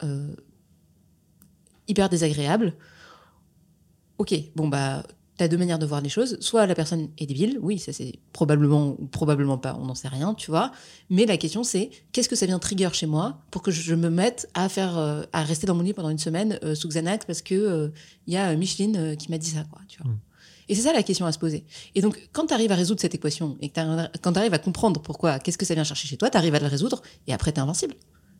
hyper 1.86 2.08
désagréable 2.08 2.74
ok 4.18 4.34
bon 4.56 4.68
bah 4.68 5.02
T'as 5.36 5.48
deux 5.48 5.56
manières 5.56 5.80
de 5.80 5.86
voir 5.86 6.00
les 6.00 6.08
choses. 6.08 6.38
Soit 6.38 6.64
la 6.66 6.76
personne 6.76 7.08
est 7.18 7.26
débile, 7.26 7.58
oui, 7.60 7.80
ça 7.80 7.92
c'est 7.92 8.20
probablement 8.32 8.94
ou 9.00 9.06
probablement 9.06 9.58
pas, 9.58 9.76
on 9.80 9.86
n'en 9.86 9.96
sait 9.96 10.06
rien, 10.06 10.32
tu 10.32 10.52
vois. 10.52 10.70
Mais 11.10 11.26
la 11.26 11.36
question 11.36 11.64
c'est 11.64 11.90
qu'est-ce 12.12 12.28
que 12.28 12.36
ça 12.36 12.46
vient 12.46 12.60
trigger 12.60 12.90
chez 12.92 13.06
moi 13.06 13.38
pour 13.50 13.60
que 13.62 13.72
je 13.72 13.96
me 13.96 14.10
mette 14.10 14.48
à 14.54 14.68
faire, 14.68 14.96
euh, 14.96 15.24
à 15.32 15.42
rester 15.42 15.66
dans 15.66 15.74
mon 15.74 15.82
lit 15.82 15.92
pendant 15.92 16.10
une 16.10 16.18
semaine 16.18 16.60
euh, 16.62 16.76
sous 16.76 16.88
Xanax 16.88 17.24
parce 17.24 17.42
que 17.42 17.54
il 17.54 17.60
euh, 17.60 17.88
y 18.28 18.36
a 18.36 18.54
Micheline 18.54 19.16
qui 19.16 19.28
m'a 19.28 19.38
dit 19.38 19.50
ça, 19.50 19.64
quoi, 19.64 19.80
tu 19.88 20.00
vois. 20.00 20.12
Mm. 20.12 20.18
Et 20.68 20.74
c'est 20.76 20.82
ça 20.82 20.92
la 20.92 21.02
question 21.02 21.26
à 21.26 21.32
se 21.32 21.38
poser. 21.38 21.64
Et 21.96 22.00
donc, 22.00 22.28
quand 22.32 22.46
tu 22.46 22.54
arrives 22.54 22.72
à 22.72 22.76
résoudre 22.76 23.00
cette 23.00 23.14
équation 23.14 23.58
et 23.60 23.70
que 23.70 23.80
quand 24.22 24.32
tu 24.32 24.38
arrives 24.38 24.54
à 24.54 24.58
comprendre 24.58 25.02
pourquoi, 25.02 25.40
qu'est-ce 25.40 25.58
que 25.58 25.66
ça 25.66 25.74
vient 25.74 25.84
chercher 25.84 26.06
chez 26.06 26.16
toi, 26.16 26.30
tu 26.30 26.38
arrives 26.38 26.54
à 26.54 26.60
le 26.60 26.68
résoudre 26.68 27.02
et 27.26 27.34
après 27.34 27.52
tu 27.52 27.58
es 27.58 27.60
invincible. 27.60 27.94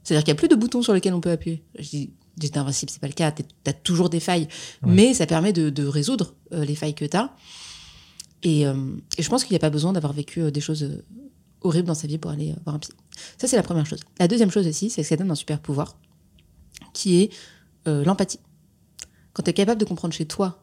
C'est-à-dire 0.05 0.25
qu'il 0.25 0.33
n'y 0.33 0.39
a 0.39 0.41
plus 0.41 0.49
de 0.49 0.55
boutons 0.55 0.83
sur 0.83 0.93
lesquels 0.93 1.15
on 1.15 1.21
peut 1.21 1.31
appuyer. 1.31 1.65
Je 1.79 1.89
dis, 1.89 2.11
j'étais 2.41 2.59
invincible, 2.59 2.91
c'est 2.91 3.01
pas 3.01 3.09
le 3.09 3.15
cas, 3.15 3.33
tu 3.33 3.43
as 3.67 3.73
toujours 3.73 4.11
des 4.11 4.21
failles, 4.21 4.49
mais 4.85 5.15
ça 5.15 5.27
permet 5.27 5.53
de, 5.53 5.87
résoudre 5.87 6.35
euh, 6.53 6.65
les 6.65 6.75
failles 6.75 6.95
que 6.95 7.07
tu 7.07 7.17
as. 7.17 7.35
Euh, 8.47 8.97
et, 9.17 9.23
je 9.23 9.29
pense 9.31 9.45
qu'il 9.45 9.53
n'y 9.53 9.57
a 9.57 9.61
pas 9.61 9.71
besoin 9.71 9.95
d'avoir 9.95 10.13
vécu 10.13 10.43
euh, 10.43 10.51
des 10.51 10.61
choses 10.61 11.03
horribles 11.63 11.89
dans 11.89 11.95
sa 11.95 12.07
vie 12.07 12.19
pour 12.19 12.31
aller 12.31 12.55
voir 12.65 12.77
un 12.77 12.79
psy. 12.79 12.93
Ça, 13.39 13.49
c'est 13.49 13.57
la 13.57 13.63
première 13.63 13.87
chose. 13.87 14.01
La 14.19 14.29
deuxième 14.29 14.51
chose 14.51 14.67
aussi, 14.67 14.91
c'est 14.91 15.01
que 15.01 15.09
ça 15.09 15.17
donne 15.17 15.31
un 15.31 15.37
super 15.37 15.61
pouvoir, 15.61 15.97
qui 16.93 17.23
est 17.23 17.31
l'empathie. 17.87 18.41
Quand 19.33 19.43
tu 19.43 19.51
es 19.51 19.53
capable 19.53 19.81
de 19.81 19.85
comprendre 19.85 20.15
chez 20.15 20.27
toi 20.27 20.63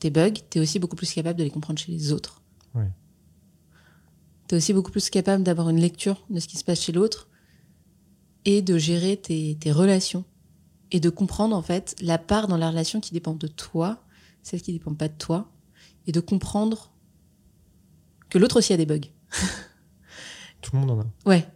tes 0.00 0.10
bugs, 0.10 0.32
tu 0.50 0.58
es 0.58 0.60
aussi 0.60 0.78
beaucoup 0.78 0.96
plus 0.96 1.12
capable 1.12 1.38
de 1.38 1.44
les 1.44 1.50
comprendre 1.50 1.78
chez 1.78 1.92
les 1.92 2.12
autres. 2.12 2.42
Tu 4.48 4.54
es 4.54 4.58
aussi 4.58 4.72
beaucoup 4.72 4.90
plus 4.90 5.10
capable 5.10 5.44
d'avoir 5.44 5.68
une 5.68 5.80
lecture 5.80 6.24
de 6.28 6.40
ce 6.40 6.48
qui 6.48 6.56
se 6.56 6.64
passe 6.64 6.80
chez 6.80 6.92
l'autre 6.92 7.29
et 8.44 8.62
de 8.62 8.78
gérer 8.78 9.16
tes, 9.16 9.72
relations 9.72 10.24
et 10.90 11.00
de 11.00 11.10
comprendre 11.10 11.54
en 11.54 11.62
fait 11.62 11.94
la 12.00 12.18
part 12.18 12.48
dans 12.48 12.56
la 12.56 12.70
relation 12.70 13.00
qui 13.00 13.12
dépend 13.12 13.34
de 13.34 13.46
toi, 13.46 14.02
celle 14.42 14.62
qui 14.62 14.72
ne 14.72 14.78
dépend 14.78 14.94
pas 14.94 15.08
de 15.08 15.16
toi, 15.16 15.50
et 16.06 16.12
de 16.12 16.20
comprendre 16.20 16.90
que 18.28 18.38
l'autre 18.38 18.58
aussi 18.58 18.72
a 18.72 18.76
des 18.76 18.86
bugs. 18.86 19.00
Tout 20.62 20.70
le 20.74 20.80
monde 20.80 20.90
en 20.90 21.00
a. 21.00 21.06
Ouais. 21.26 21.46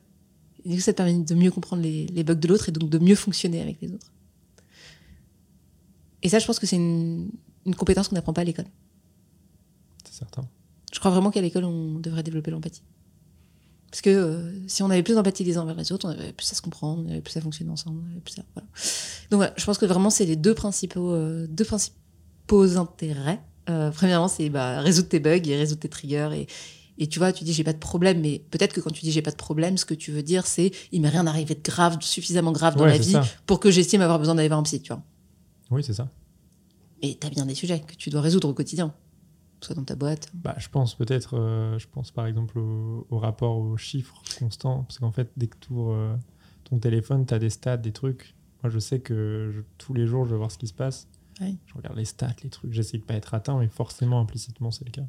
Et 0.65 0.71
du 0.71 0.77
coup, 0.77 0.81
ça 0.81 0.93
te 0.93 0.97
permet 0.97 1.15
de 1.15 1.35
mieux 1.35 1.51
comprendre 1.51 1.83
les, 1.83 2.25
bugs 2.25 2.35
de 2.35 2.49
l'autre 2.49 2.69
et 2.69 2.73
donc 2.73 2.89
de 2.89 2.99
mieux 2.99 3.17
fonctionner 3.17 3.61
avec 3.61 3.81
les 3.81 3.93
autres. 3.93 4.13
Et 6.23 6.29
ça, 6.29 6.39
je 6.39 6.47
pense 6.47 6.59
que 6.59 6.67
c'est 6.67 6.77
une, 6.77 7.31
une 7.67 7.75
compétence 7.75 8.09
qu'on 8.09 8.15
n'apprend 8.15 8.33
pas 8.33 8.41
à 8.43 8.45
l'école. 8.45 8.67
C'est 10.05 10.15
certain. 10.15 10.49
Je 10.93 10.99
crois 11.01 11.11
vraiment 11.11 11.31
qu'à 11.31 11.41
l'école, 11.41 11.65
on 11.65 11.99
devrait 11.99 12.23
développer 12.23 12.51
l'empathie. 12.51 12.83
Parce 13.95 14.03
que 14.03 14.11
euh, 14.11 14.51
si 14.67 14.83
on 14.83 14.91
avait 14.91 15.05
plus 15.05 15.15
d'empathie 15.15 15.45
les 15.45 15.57
uns 15.57 15.65
vers 15.65 15.77
les 15.77 15.93
autres, 15.93 16.09
on 16.09 16.11
avait 16.11 16.33
plus 16.33 16.51
à 16.51 16.57
se 16.57 16.63
comprendre, 16.63 17.05
on 17.07 17.11
avait 17.13 17.21
plus 17.21 17.37
à 17.37 17.41
fonctionner 17.41 17.71
ensemble. 17.71 18.03
plus 18.25 18.35
voilà. 18.53 18.67
Donc 19.31 19.39
voilà, 19.39 19.55
je 19.57 19.65
pense 19.65 19.79
que 19.79 19.87
vraiment, 19.87 20.11
c'est 20.11 20.25
les 20.25 20.35
deux 20.35 20.53
principaux, 20.53 21.13
euh, 21.13 21.47
deux 21.49 21.65
principaux 21.65 22.77
intérêts. 22.77 23.41
Euh, 23.71 23.93
premièrement, 23.93 24.27
c'est 24.27 24.49
bah, 24.49 24.81
résoudre 24.81 25.11
tes 25.11 25.21
bugs 25.21 25.39
et 25.45 25.57
résoudre 25.57 25.79
tes 25.79 25.89
triggers. 25.89 26.31
Et, 26.35 26.49
et 26.99 27.07
tu 27.07 27.21
vois, 27.21 27.33
tu 27.33 27.45
dis 27.45 27.53
j'ai 27.53 27.63
pas 27.63 27.73
de 27.73 27.79
problème, 27.79 28.21
mais 28.21 28.43
peut-être 28.51 28.73
que 28.73 28.81
quand 28.81 28.91
tu 28.91 29.03
dis 29.03 29.13
j'ai 29.13 29.23
pas 29.23 29.31
de 29.31 29.37
problème, 29.37 29.79
ce 29.79 29.85
que 29.85 29.95
tu 29.95 30.11
veux 30.11 30.25
dire, 30.25 30.45
c'est 30.45 30.73
il 30.91 31.01
m'est 31.01 31.09
rien 31.09 31.29
arrivé 31.29 31.55
de 31.55 31.63
grave, 31.63 31.99
suffisamment 32.01 32.51
grave 32.51 32.75
dans 32.75 32.87
la 32.87 32.99
vie 32.99 33.15
pour 33.47 33.61
que 33.61 33.71
j'estime 33.71 34.01
avoir 34.01 34.19
besoin 34.19 34.35
d'aller 34.35 34.49
voir 34.49 34.59
un 34.59 34.65
psy, 34.65 34.83
tu 34.83 34.93
vois. 34.93 35.05
Oui, 35.71 35.85
c'est 35.85 35.95
ça. 35.95 36.09
Et 37.01 37.17
tu 37.17 37.25
as 37.29 37.31
bien 37.31 37.47
des 37.47 37.55
sujets 37.55 37.79
que 37.79 37.95
tu 37.95 38.11
dois 38.11 38.23
résoudre 38.23 38.49
au 38.49 38.55
quotidien 38.55 38.93
soit 39.61 39.75
dans 39.75 39.85
ta 39.85 39.95
boîte 39.95 40.31
bah, 40.35 40.55
Je 40.59 40.69
pense 40.69 40.95
peut-être, 40.95 41.39
euh, 41.39 41.79
je 41.79 41.87
pense 41.91 42.11
par 42.11 42.27
exemple 42.27 42.59
au, 42.59 43.19
rapport 43.19 43.59
aux 43.59 43.77
chiffres 43.77 44.21
constants, 44.39 44.83
parce 44.83 44.99
qu'en 44.99 45.13
fait, 45.13 45.31
dès 45.37 45.47
que 45.47 45.57
tu 45.61 45.73
ouvres 45.73 45.93
euh, 45.93 46.17
ton 46.65 46.79
téléphone, 46.79 47.27
tu 47.27 47.35
as 47.35 47.39
des 47.39 47.51
stats, 47.51 47.77
des 47.77 47.93
trucs. 47.93 48.35
Moi, 48.63 48.71
je 48.71 48.79
sais 48.79 49.01
que 49.01 49.65
tous 49.79 49.95
les 49.95 50.07
jours, 50.07 50.25
je 50.25 50.31
vais 50.31 50.39
voir 50.39 50.51
ce 50.51 50.59
qui 50.59 50.67
se 50.67 50.75
passe. 50.75 51.09
Je 51.41 51.75
regarde 51.75 51.97
les 51.97 52.05
stats, 52.05 52.37
les 52.43 52.51
trucs, 52.51 52.73
j'essaie 52.73 52.99
de 52.99 53.03
pas 53.03 53.15
être 53.15 53.35
atteint, 53.35 53.59
mais 53.59 53.69
forcément, 53.69 54.21
implicitement, 54.21 54.71
c'est 54.71 54.85
le 54.85 54.91
cas. 54.91 55.05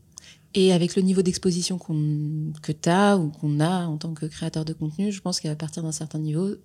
Et 0.54 0.74
avec 0.74 0.96
le 0.96 1.02
niveau 1.02 1.22
d'exposition 1.22 1.78
qu'on, 1.78 2.52
que 2.62 2.72
tu 2.72 2.90
as 2.90 3.18
ou 3.18 3.30
qu'on 3.30 3.60
a 3.60 3.86
en 3.86 3.98
tant 3.98 4.14
que 4.14 4.26
créateur 4.26 4.66
de 4.66 4.74
contenu, 4.74 5.12
je 5.12 5.22
pense 5.22 5.40
qu'à 5.40 5.56
partir 5.56 5.84
d'un 5.84 5.92
certain 5.92 6.20
niveau, 6.20 6.56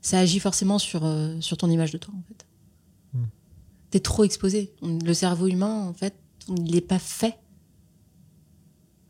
ça 0.00 0.18
agit 0.18 0.40
forcément 0.40 0.78
sur, 0.78 1.04
euh, 1.04 1.40
sur 1.40 1.56
ton 1.56 1.70
image 1.70 1.92
de 1.92 1.98
toi, 1.98 2.14
en 2.16 2.22
fait. 2.22 2.46
Hmm. 3.14 3.26
Tu 3.90 3.98
es 3.98 4.00
trop 4.00 4.24
exposé. 4.24 4.72
Le 4.82 5.14
cerveau 5.14 5.46
humain, 5.46 5.86
en 5.86 5.92
fait, 5.92 6.14
il 6.48 6.74
n'est 6.74 6.80
pas 6.80 6.98
fait 6.98 7.38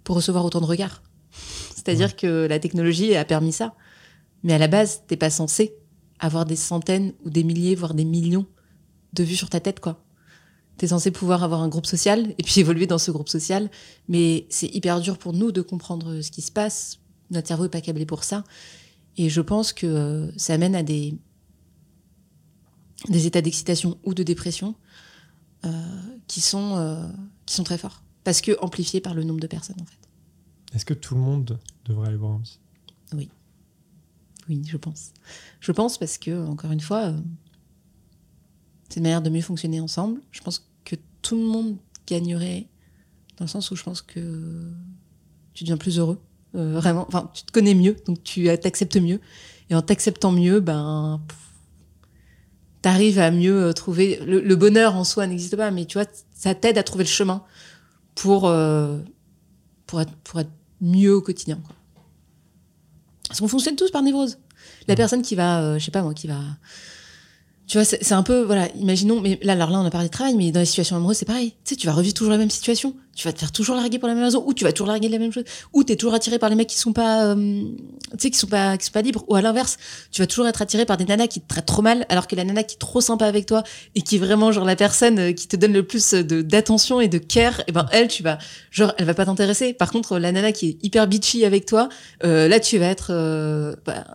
pour 0.05 0.17
recevoir 0.17 0.45
autant 0.45 0.61
de 0.61 0.67
regards. 0.67 1.03
C'est-à-dire 1.75 2.17
que 2.17 2.47
la 2.47 2.59
technologie 2.59 3.15
a 3.15 3.25
permis 3.25 3.53
ça. 3.53 3.75
Mais 4.43 4.55
à 4.55 4.59
la 4.59 4.69
base, 4.69 5.03
t'es 5.07 5.17
pas 5.17 5.31
censé 5.31 5.75
avoir 6.19 6.45
des 6.45 6.57
centaines 6.57 7.13
ou 7.25 7.31
des 7.31 7.45
milliers, 7.45 7.75
voire 7.75 7.95
des 7.95 8.05
millions 8.05 8.47
de 9.13 9.23
vues 9.23 9.37
sur 9.37 9.51
ta 9.51 9.61
tête, 9.61 9.81
quoi. 9.81 10.05
T'es 10.77 10.89
censé 10.89 11.11
pouvoir 11.11 11.43
avoir 11.43 11.61
un 11.61 11.69
groupe 11.69 11.87
social 11.87 12.35
et 12.39 12.43
puis 12.43 12.61
évoluer 12.61 12.87
dans 12.87 12.99
ce 12.99 13.11
groupe 13.11 13.29
social. 13.29 13.71
Mais 14.09 14.47
c'est 14.49 14.73
hyper 14.75 15.01
dur 15.01 15.19
pour 15.19 15.33
nous 15.33 15.53
de 15.53 15.61
comprendre 15.61 16.21
ce 16.21 16.31
qui 16.31 16.43
se 16.43 16.53
passe. 16.53 16.99
Notre 17.31 17.49
cerveau 17.49 17.67
est 17.67 17.71
pas 17.71 17.81
câblé 17.81 18.07
pour 18.07 18.25
ça. 18.25 18.45
Et 19.17 19.29
je 19.29 19.41
pense 19.41 19.73
que 19.73 19.87
euh, 19.87 20.31
ça 20.37 20.55
amène 20.55 20.77
à 20.77 20.83
des, 20.83 21.19
des 23.09 23.27
états 23.27 23.43
d'excitation 23.43 23.99
ou 24.05 24.15
de 24.15 24.23
dépression 24.23 24.77
euh, 25.65 25.71
qui, 26.29 26.41
sont, 26.41 26.77
euh, 26.77 27.09
qui 27.47 27.55
sont 27.55 27.65
très 27.65 27.79
forts. 27.79 28.03
Parce 28.23 28.41
que 28.41 28.57
amplifiés 28.61 29.01
par 29.01 29.15
le 29.15 29.25
nombre 29.25 29.41
de 29.41 29.47
personnes, 29.47 29.81
en 29.81 29.85
fait. 29.85 29.99
Est-ce 30.75 30.85
que 30.85 30.95
tout 30.95 31.15
le 31.15 31.21
monde 31.21 31.59
devrait 31.87 32.09
aller 32.09 32.17
voir 32.17 32.33
un 32.33 32.41
psy? 32.41 32.61
Oui. 33.15 33.31
Oui, 34.49 34.63
je 34.67 34.77
pense. 34.77 35.13
Je 35.61 35.73
pense 35.73 35.99
parce 35.99 36.19
que, 36.19 36.47
encore 36.47 36.71
une 36.71 36.81
fois, 36.81 37.07
euh, 37.07 37.21
c'est 38.89 38.99
une 38.99 39.05
manière 39.05 39.23
de 39.23 39.31
mieux 39.31 39.41
fonctionner 39.41 39.81
ensemble. 39.81 40.21
Je 40.31 40.41
pense 40.43 40.71
que 40.85 40.97
tout 41.23 41.37
le 41.37 41.47
monde 41.47 41.77
gagnerait 42.07 42.69
dans 43.39 43.45
le 43.45 43.49
sens 43.49 43.71
où 43.71 43.77
je 43.77 43.83
pense 43.83 44.03
que 44.03 44.71
tu 45.55 45.65
deviens 45.65 45.77
plus 45.77 45.99
heureux. 45.99 46.21
vraiment, 46.55 47.07
enfin, 47.09 47.31
tu 47.35 47.45
te 47.45 47.53
connais 47.53 47.75
mieux, 47.75 47.97
donc 48.07 48.23
tu 48.23 48.45
t'acceptes 48.61 48.97
mieux. 48.97 49.21
Et 49.71 49.75
en 49.75 49.83
t'acceptant 49.83 50.33
mieux, 50.33 50.61
ben, 50.61 51.21
t'arrives 52.83 53.19
à 53.19 53.31
mieux 53.31 53.65
euh, 53.65 53.73
trouver. 53.73 54.21
Le, 54.27 54.57
bonheur 54.57 54.95
en 54.95 55.05
soi 55.05 55.27
n'existe 55.27 55.57
pas, 55.57 55.71
mais 55.71 55.85
tu 55.85 55.99
vois, 55.99 56.07
ça 56.35 56.55
t'aide 56.55 56.79
à 56.79 56.83
trouver 56.83 57.05
le 57.05 57.09
chemin 57.09 57.43
pour, 58.15 58.49
euh, 58.49 58.99
pour, 59.87 60.01
être, 60.01 60.13
pour 60.25 60.41
être 60.41 60.51
mieux 60.81 61.15
au 61.15 61.21
quotidien. 61.21 61.59
Quoi. 61.65 61.75
Parce 63.29 63.41
qu'on 63.41 63.49
fonctionne 63.49 63.77
tous 63.77 63.91
par 63.91 64.03
névrose. 64.03 64.39
La 64.87 64.97
personne 64.97 65.23
qui 65.23 65.35
va, 65.35 65.61
euh, 65.61 65.79
je 65.79 65.85
sais 65.85 65.91
pas 65.91 66.03
moi, 66.03 66.15
qui 66.15 66.27
va 66.27 66.41
tu 67.69 67.77
vois, 67.77 67.85
c'est 67.85 68.13
un 68.13 68.23
peu, 68.23 68.41
voilà, 68.41 68.69
imaginons, 68.77 69.21
mais 69.21 69.39
là, 69.43 69.53
alors 69.53 69.71
là, 69.71 69.79
on 69.79 69.85
a 69.85 69.91
parlé 69.91 70.09
de 70.09 70.13
travail, 70.13 70.35
mais 70.35 70.51
dans 70.53 70.61
les 70.61 70.65
situations 70.65 70.97
amoureuses, 70.97 71.19
c'est 71.19 71.27
pareil. 71.27 71.51
Tu 71.51 71.75
sais, 71.75 71.77
tu 71.77 71.87
vas 71.87 71.93
revivre 71.93 72.15
toujours 72.15 72.33
la 72.33 72.39
même 72.39 72.49
situation. 72.49 72.95
Tu 73.15 73.29
vas 73.29 73.33
te 73.35 73.39
faire 73.41 73.53
toujours 73.53 73.77
larguer 73.77 73.99
pour 73.99 74.09
la 74.09 74.15
même 74.15 74.25
raison, 74.25 74.43
ou 74.47 74.55
tu 74.55 74.65
vas 74.65 74.73
toujours 74.73 74.87
larguer 74.87 75.11
la 75.11 75.19
même 75.19 75.33
chose, 75.33 75.45
ou 75.75 75.85
t'es 75.85 75.97
toujours 75.97 76.15
attiré 76.15 76.39
par 76.39 76.49
les 76.49 76.57
mecs 76.57 76.69
qui 76.69 76.79
sont 76.79 76.95
pas, 76.95 77.27
euh, 77.27 77.35
tu 78.13 78.19
sais, 78.21 78.31
qui 78.31 78.39
sont 78.39 78.47
pas, 78.47 78.79
qui 78.79 78.87
sont 78.87 78.93
pas 78.93 79.03
libres, 79.03 79.23
ou 79.29 79.35
à 79.35 79.43
l'inverse, 79.43 79.77
tu 80.11 80.23
vas 80.23 80.27
toujours 80.27 80.47
être 80.47 80.63
attiré 80.63 80.87
par 80.87 80.97
des 80.97 81.05
nanas 81.05 81.27
qui 81.27 81.43
te 81.43 81.47
traitent 81.47 81.67
trop 81.67 81.83
mal, 81.83 82.07
alors 82.09 82.27
que 82.27 82.37
la 82.37 82.45
nana 82.45 82.63
qui 82.63 82.77
est 82.77 82.79
trop 82.79 83.03
sympa 83.03 83.27
avec 83.27 83.45
toi 83.45 83.63
et 83.95 84.01
qui 84.01 84.17
est 84.17 84.21
vraiment 84.21 84.51
genre 84.51 84.65
la 84.65 84.77
personne 84.77 85.19
euh, 85.19 85.33
qui 85.33 85.47
te 85.47 85.57
donne 85.57 85.75
le 85.75 85.83
plus 85.83 86.13
de 86.13 86.41
d'attention 86.41 87.03
et 87.03 87.09
de 87.09 87.19
care, 87.19 87.61
et 87.61 87.65
eh 87.69 87.73
ben 87.73 87.87
elle, 87.93 88.09
tu 88.09 88.23
vas, 88.23 88.39
genre, 88.71 88.95
elle 88.97 89.05
va 89.05 89.13
pas 89.13 89.27
t'intéresser. 89.27 89.75
Par 89.75 89.93
contre, 89.93 90.19
la 90.19 90.33
nana 90.33 90.53
qui 90.53 90.69
est 90.71 90.79
hyper 90.83 91.07
bitchy 91.07 91.45
avec 91.45 91.67
toi, 91.67 91.91
euh, 92.25 92.49
là, 92.49 92.61
tu 92.61 92.79
vas 92.79 92.87
être, 92.87 93.09
euh, 93.11 93.75
bah, 93.85 94.07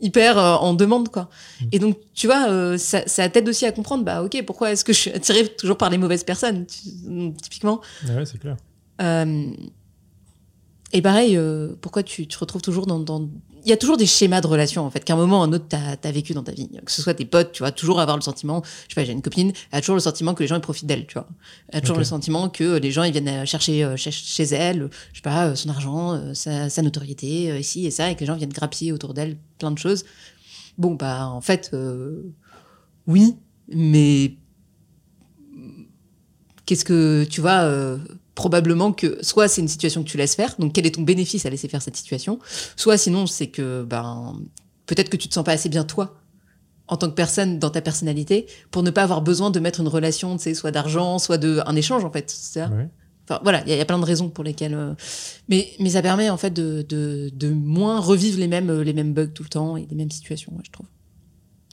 hyper 0.00 0.38
euh, 0.38 0.54
en 0.56 0.74
demande 0.74 1.08
quoi. 1.08 1.28
Mm. 1.60 1.64
Et 1.72 1.78
donc 1.78 1.98
tu 2.14 2.26
vois 2.26 2.48
euh, 2.48 2.78
ça, 2.78 3.06
ça 3.06 3.28
t'aide 3.28 3.48
aussi 3.48 3.66
à 3.66 3.72
comprendre 3.72 4.04
bah 4.04 4.22
ok 4.22 4.42
pourquoi 4.46 4.72
est-ce 4.72 4.84
que 4.84 4.92
je 4.92 4.98
suis 4.98 5.10
attirée 5.10 5.46
toujours 5.48 5.76
par 5.76 5.90
les 5.90 5.98
mauvaises 5.98 6.24
personnes 6.24 6.66
typiquement. 6.66 7.80
Ouais 8.08 8.24
c'est 8.24 8.38
clair. 8.38 8.56
Euh, 9.00 9.46
et 10.92 11.02
pareil 11.02 11.38
pourquoi 11.80 12.02
tu 12.02 12.26
te 12.26 12.38
retrouves 12.38 12.62
toujours 12.62 12.86
dans, 12.86 12.98
dans 12.98 13.28
il 13.64 13.68
y 13.68 13.72
a 13.72 13.76
toujours 13.76 13.96
des 13.96 14.06
schémas 14.06 14.40
de 14.40 14.46
relations 14.46 14.84
en 14.84 14.90
fait 14.90 15.04
qu'à 15.04 15.14
un 15.14 15.16
moment 15.16 15.40
ou 15.40 15.42
un 15.42 15.52
autre 15.52 15.66
t'as 15.68 15.96
as 16.02 16.12
vécu 16.12 16.32
dans 16.32 16.42
ta 16.42 16.52
vie. 16.52 16.68
Que 16.84 16.92
ce 16.92 17.02
soit 17.02 17.14
tes 17.14 17.24
potes 17.24 17.52
tu 17.52 17.62
vas 17.62 17.72
toujours 17.72 18.00
avoir 18.00 18.16
le 18.16 18.22
sentiment 18.22 18.62
je 18.88 18.94
sais 18.94 19.00
pas 19.00 19.04
j'ai 19.04 19.12
une 19.12 19.22
copine 19.22 19.52
elle 19.70 19.78
a 19.78 19.80
toujours 19.80 19.96
le 19.96 20.00
sentiment 20.00 20.34
que 20.34 20.42
les 20.42 20.46
gens 20.46 20.56
ils 20.56 20.60
profitent 20.60 20.86
d'elle 20.86 21.06
tu 21.06 21.14
vois. 21.14 21.28
Elle 21.68 21.78
a 21.78 21.80
toujours 21.80 21.98
le 21.98 22.04
sentiment 22.04 22.48
que 22.48 22.78
les 22.78 22.90
gens 22.90 23.02
ils 23.02 23.12
viennent 23.12 23.46
chercher 23.46 23.94
chez, 23.96 24.44
elle 24.54 24.90
je 25.12 25.18
sais 25.18 25.22
pas 25.22 25.54
son 25.56 25.68
argent 25.68 26.34
sa, 26.34 26.68
sa, 26.70 26.82
notoriété 26.82 27.58
ici 27.58 27.86
et 27.86 27.90
ça 27.90 28.10
et 28.10 28.14
que 28.14 28.20
les 28.20 28.26
gens 28.26 28.36
viennent 28.36 28.52
grappiller 28.52 28.92
autour 28.92 29.14
d'elle 29.14 29.36
plein 29.58 29.70
de 29.70 29.78
choses. 29.78 30.04
Bon 30.78 30.94
bah 30.94 31.26
en 31.26 31.40
fait 31.40 31.74
oui 33.06 33.36
mais 33.68 34.36
qu'est-ce 36.66 36.84
que 36.84 37.24
tu 37.24 37.40
vois 37.40 37.98
probablement 38.40 38.90
que 38.94 39.18
soit 39.20 39.48
c'est 39.48 39.60
une 39.60 39.68
situation 39.68 40.02
que 40.02 40.08
tu 40.08 40.16
laisses 40.16 40.34
faire, 40.34 40.54
donc 40.58 40.72
quel 40.72 40.86
est 40.86 40.94
ton 40.94 41.02
bénéfice 41.02 41.44
à 41.44 41.50
laisser 41.50 41.68
faire 41.68 41.82
cette 41.82 41.96
situation, 41.96 42.38
soit 42.74 42.96
sinon 42.96 43.26
c'est 43.26 43.48
que 43.48 43.82
ben 43.82 44.34
peut-être 44.86 45.10
que 45.10 45.18
tu 45.18 45.28
te 45.28 45.34
sens 45.34 45.44
pas 45.44 45.52
assez 45.52 45.68
bien 45.68 45.84
toi 45.84 46.16
en 46.88 46.96
tant 46.96 47.10
que 47.10 47.14
personne 47.14 47.58
dans 47.58 47.68
ta 47.68 47.82
personnalité 47.82 48.46
pour 48.70 48.82
ne 48.82 48.88
pas 48.88 49.02
avoir 49.02 49.20
besoin 49.20 49.50
de 49.50 49.60
mettre 49.60 49.80
une 49.80 49.88
relation, 49.88 50.38
tu 50.38 50.44
sais, 50.44 50.54
soit 50.54 50.70
d'argent, 50.70 51.18
soit 51.18 51.36
de 51.36 51.60
un 51.66 51.76
échange 51.76 52.02
en 52.02 52.10
fait. 52.10 52.30
Ça? 52.30 52.70
Enfin 53.28 53.40
voilà, 53.42 53.62
il 53.66 53.74
y, 53.74 53.78
a 53.78 53.84
plein 53.84 53.98
de 53.98 54.06
raisons 54.06 54.30
pour 54.30 54.42
lesquelles. 54.42 54.74
Euh, 54.74 54.94
mais 55.50 55.68
mais 55.78 55.90
ça 55.90 56.00
permet 56.00 56.30
en 56.30 56.38
fait 56.38 56.50
de, 56.50 56.80
de, 56.88 57.30
de 57.34 57.50
moins 57.50 58.00
revivre 58.00 58.38
les 58.38 58.48
mêmes 58.48 58.80
les 58.80 58.94
mêmes 58.94 59.12
bugs 59.12 59.34
tout 59.34 59.42
le 59.42 59.50
temps 59.50 59.76
et 59.76 59.86
les 59.90 59.96
mêmes 59.96 60.10
situations, 60.10 60.54
je 60.64 60.70
trouve. 60.70 60.86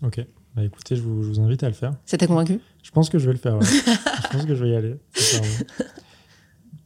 Ok. 0.04 0.20
Bah 0.54 0.66
écoutez, 0.66 0.98
je 0.98 1.02
vous, 1.02 1.24
je 1.24 1.30
vous, 1.30 1.40
invite 1.40 1.64
à 1.64 1.70
le 1.70 1.76
faire. 1.76 1.94
Ça 2.06 2.18
t'a 2.18 2.28
convaincu? 2.28 2.60
Je 2.84 2.92
pense 2.92 3.10
que 3.10 3.20
je 3.20 3.26
vais 3.28 3.34
le 3.34 3.40
faire. 3.40 3.58
je 3.62 4.28
pense 4.32 4.46
que 4.46 4.54
je 4.54 4.64
vais 4.66 4.72
y 4.72 4.76
aller 4.76 4.96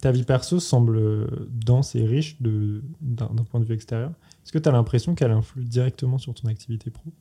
ta 0.01 0.11
vie 0.11 0.23
perso 0.23 0.59
semble 0.59 1.47
dense 1.49 1.95
et 1.95 2.05
riche 2.05 2.35
d'un 2.41 3.27
point 3.49 3.59
de 3.59 3.65
vue 3.65 3.75
extérieur. 3.75 4.11
Est-ce 4.43 4.51
que 4.51 4.57
tu 4.57 4.67
as 4.67 4.71
l'impression 4.71 5.13
qu'elle 5.13 5.31
influe 5.31 5.63
directement 5.63 6.17
sur 6.17 6.33
ton 6.33 6.47
activité 6.47 6.89
pro? 6.89 7.11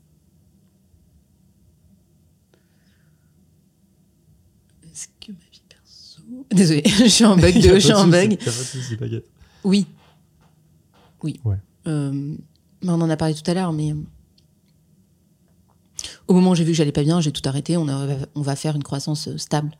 Est-ce 4.82 5.08
que 5.20 5.32
ma 5.32 5.38
vie 5.52 5.62
perso? 5.68 6.22
Désolée, 6.50 6.82
je 6.86 7.04
suis 7.04 7.24
en 7.26 7.36
bug. 7.36 7.54
De, 7.54 7.74
je 7.74 7.78
suis 7.78 7.92
en 7.92 8.08
bug. 8.08 8.38
Oui. 9.62 9.86
Oui. 11.22 11.38
Ouais. 11.44 11.58
Euh, 11.86 12.34
on 12.82 13.00
en 13.00 13.10
a 13.10 13.16
parlé 13.18 13.34
tout 13.34 13.48
à 13.48 13.54
l'heure, 13.54 13.72
mais. 13.74 13.94
Au 16.26 16.32
moment 16.32 16.52
où 16.52 16.54
j'ai 16.54 16.64
vu 16.64 16.70
que 16.70 16.76
j'allais 16.76 16.92
pas 16.92 17.02
bien, 17.02 17.20
j'ai 17.20 17.32
tout 17.32 17.46
arrêté. 17.46 17.76
On, 17.76 17.86
on 18.34 18.42
va 18.42 18.56
faire 18.56 18.74
une 18.74 18.82
croissance 18.82 19.36
stable 19.36 19.76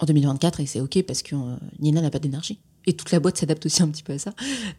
en 0.00 0.06
2024 0.06 0.60
et 0.60 0.66
c'est 0.66 0.80
ok 0.80 1.02
parce 1.02 1.22
que 1.22 1.36
euh, 1.36 1.56
Nina 1.78 2.00
n'a 2.00 2.10
pas 2.10 2.18
d'énergie. 2.18 2.58
Et 2.86 2.94
toute 2.94 3.10
la 3.10 3.20
boîte 3.20 3.36
s'adapte 3.36 3.66
aussi 3.66 3.82
un 3.82 3.88
petit 3.88 4.02
peu 4.02 4.14
à 4.14 4.18
ça. 4.18 4.32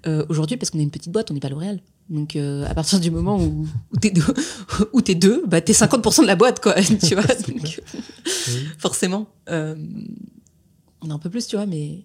Euh, 0.07 0.25
aujourd'hui, 0.27 0.57
parce 0.57 0.71
qu'on 0.71 0.79
est 0.79 0.83
une 0.83 0.89
petite 0.91 1.11
boîte, 1.11 1.29
on 1.29 1.35
n'est 1.35 1.39
pas 1.39 1.49
L'Oréal. 1.49 1.79
Donc, 2.09 2.35
euh, 2.35 2.65
à 2.65 2.73
partir 2.73 2.99
du 2.99 3.11
moment 3.11 3.39
où, 3.39 3.67
où 3.93 3.97
t'es 3.97 4.09
deux, 4.09 4.23
où 4.93 5.01
t'es 5.01 5.13
deux, 5.13 5.43
bah, 5.45 5.61
t'es 5.61 5.73
50% 5.73 6.23
de 6.23 6.27
la 6.27 6.35
boîte, 6.35 6.59
quoi. 6.59 6.73
Tu 6.81 7.13
vois, 7.13 7.23
donc, 7.23 7.81
forcément. 8.79 9.27
on 9.47 11.09
a 11.09 11.13
un 11.13 11.19
peu 11.19 11.29
plus, 11.29 11.45
tu 11.45 11.55
vois, 11.55 11.67
mais. 11.67 12.03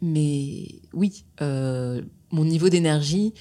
Mais 0.00 0.80
oui, 0.92 1.24
mon 1.40 2.44
niveau 2.44 2.68
d'énergie, 2.68 3.34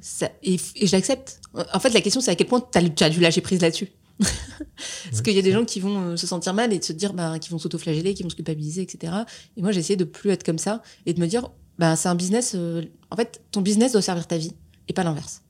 ça, 0.00 0.30
et, 0.42 0.56
et 0.76 0.86
je 0.86 0.92
l'accepte. 0.92 1.40
En 1.72 1.80
fait, 1.80 1.90
la 1.90 2.00
question, 2.00 2.20
c'est 2.20 2.30
à 2.30 2.34
quel 2.34 2.46
point 2.46 2.60
tu 2.60 3.04
as 3.04 3.10
dû 3.10 3.20
lâcher 3.20 3.40
prise 3.40 3.60
là-dessus. 3.60 3.88
Parce 4.20 5.22
qu'il 5.22 5.34
y 5.34 5.38
a 5.38 5.42
des 5.42 5.52
gens 5.52 5.64
qui 5.64 5.80
vont 5.80 6.00
euh, 6.00 6.16
se 6.16 6.26
sentir 6.26 6.54
mal 6.54 6.72
et 6.72 6.78
de 6.78 6.84
se 6.84 6.92
dire, 6.92 7.12
bah, 7.12 7.38
qui 7.38 7.50
vont 7.50 7.58
s'auto-flageller, 7.58 8.14
qui 8.14 8.22
vont 8.22 8.30
se 8.30 8.34
culpabiliser, 8.34 8.82
etc. 8.82 9.12
Et 9.56 9.62
moi, 9.62 9.72
j'ai 9.72 9.80
essayé 9.80 9.96
de 9.96 10.04
plus 10.04 10.30
être 10.30 10.44
comme 10.44 10.58
ça 10.58 10.82
et 11.06 11.14
de 11.14 11.20
me 11.20 11.26
dire, 11.26 11.50
bah, 11.78 11.96
c'est 11.96 12.08
un 12.08 12.14
business. 12.14 12.54
Euh, 12.54 12.82
en 13.10 13.16
fait, 13.16 13.42
ton 13.50 13.62
business 13.62 13.92
doit 13.92 14.02
servir 14.02 14.26
ta 14.26 14.36
vie 14.36 14.52
et 14.88 14.92
pas 14.92 15.04
l'inverse. 15.04 15.42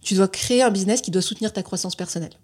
Tu 0.00 0.14
dois 0.14 0.28
créer 0.28 0.62
un 0.62 0.70
business 0.70 1.00
qui 1.00 1.10
doit 1.10 1.22
soutenir 1.22 1.52
ta 1.52 1.62
croissance 1.62 1.94
personnelle. 1.94 2.34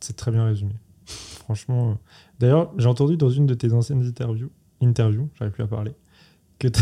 C'est 0.00 0.16
très 0.16 0.30
bien 0.30 0.44
résumé. 0.44 0.74
Franchement. 1.04 1.90
Euh, 1.90 1.94
d'ailleurs, 2.38 2.72
j'ai 2.78 2.86
entendu 2.86 3.16
dans 3.16 3.30
une 3.30 3.46
de 3.46 3.54
tes 3.54 3.72
anciennes 3.72 4.02
interviews, 4.02 4.50
interviews 4.80 5.28
j'arrive 5.34 5.52
plus 5.52 5.64
à 5.64 5.66
parler, 5.66 5.92
que 6.58 6.68
tu 6.68 6.80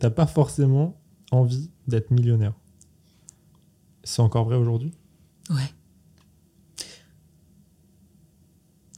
n'as 0.00 0.10
pas 0.10 0.26
forcément 0.26 1.00
envie 1.30 1.70
d'être 1.86 2.10
millionnaire. 2.10 2.54
C'est 4.04 4.22
encore 4.22 4.44
vrai 4.44 4.56
aujourd'hui? 4.56 4.92
Ouais. 5.50 5.56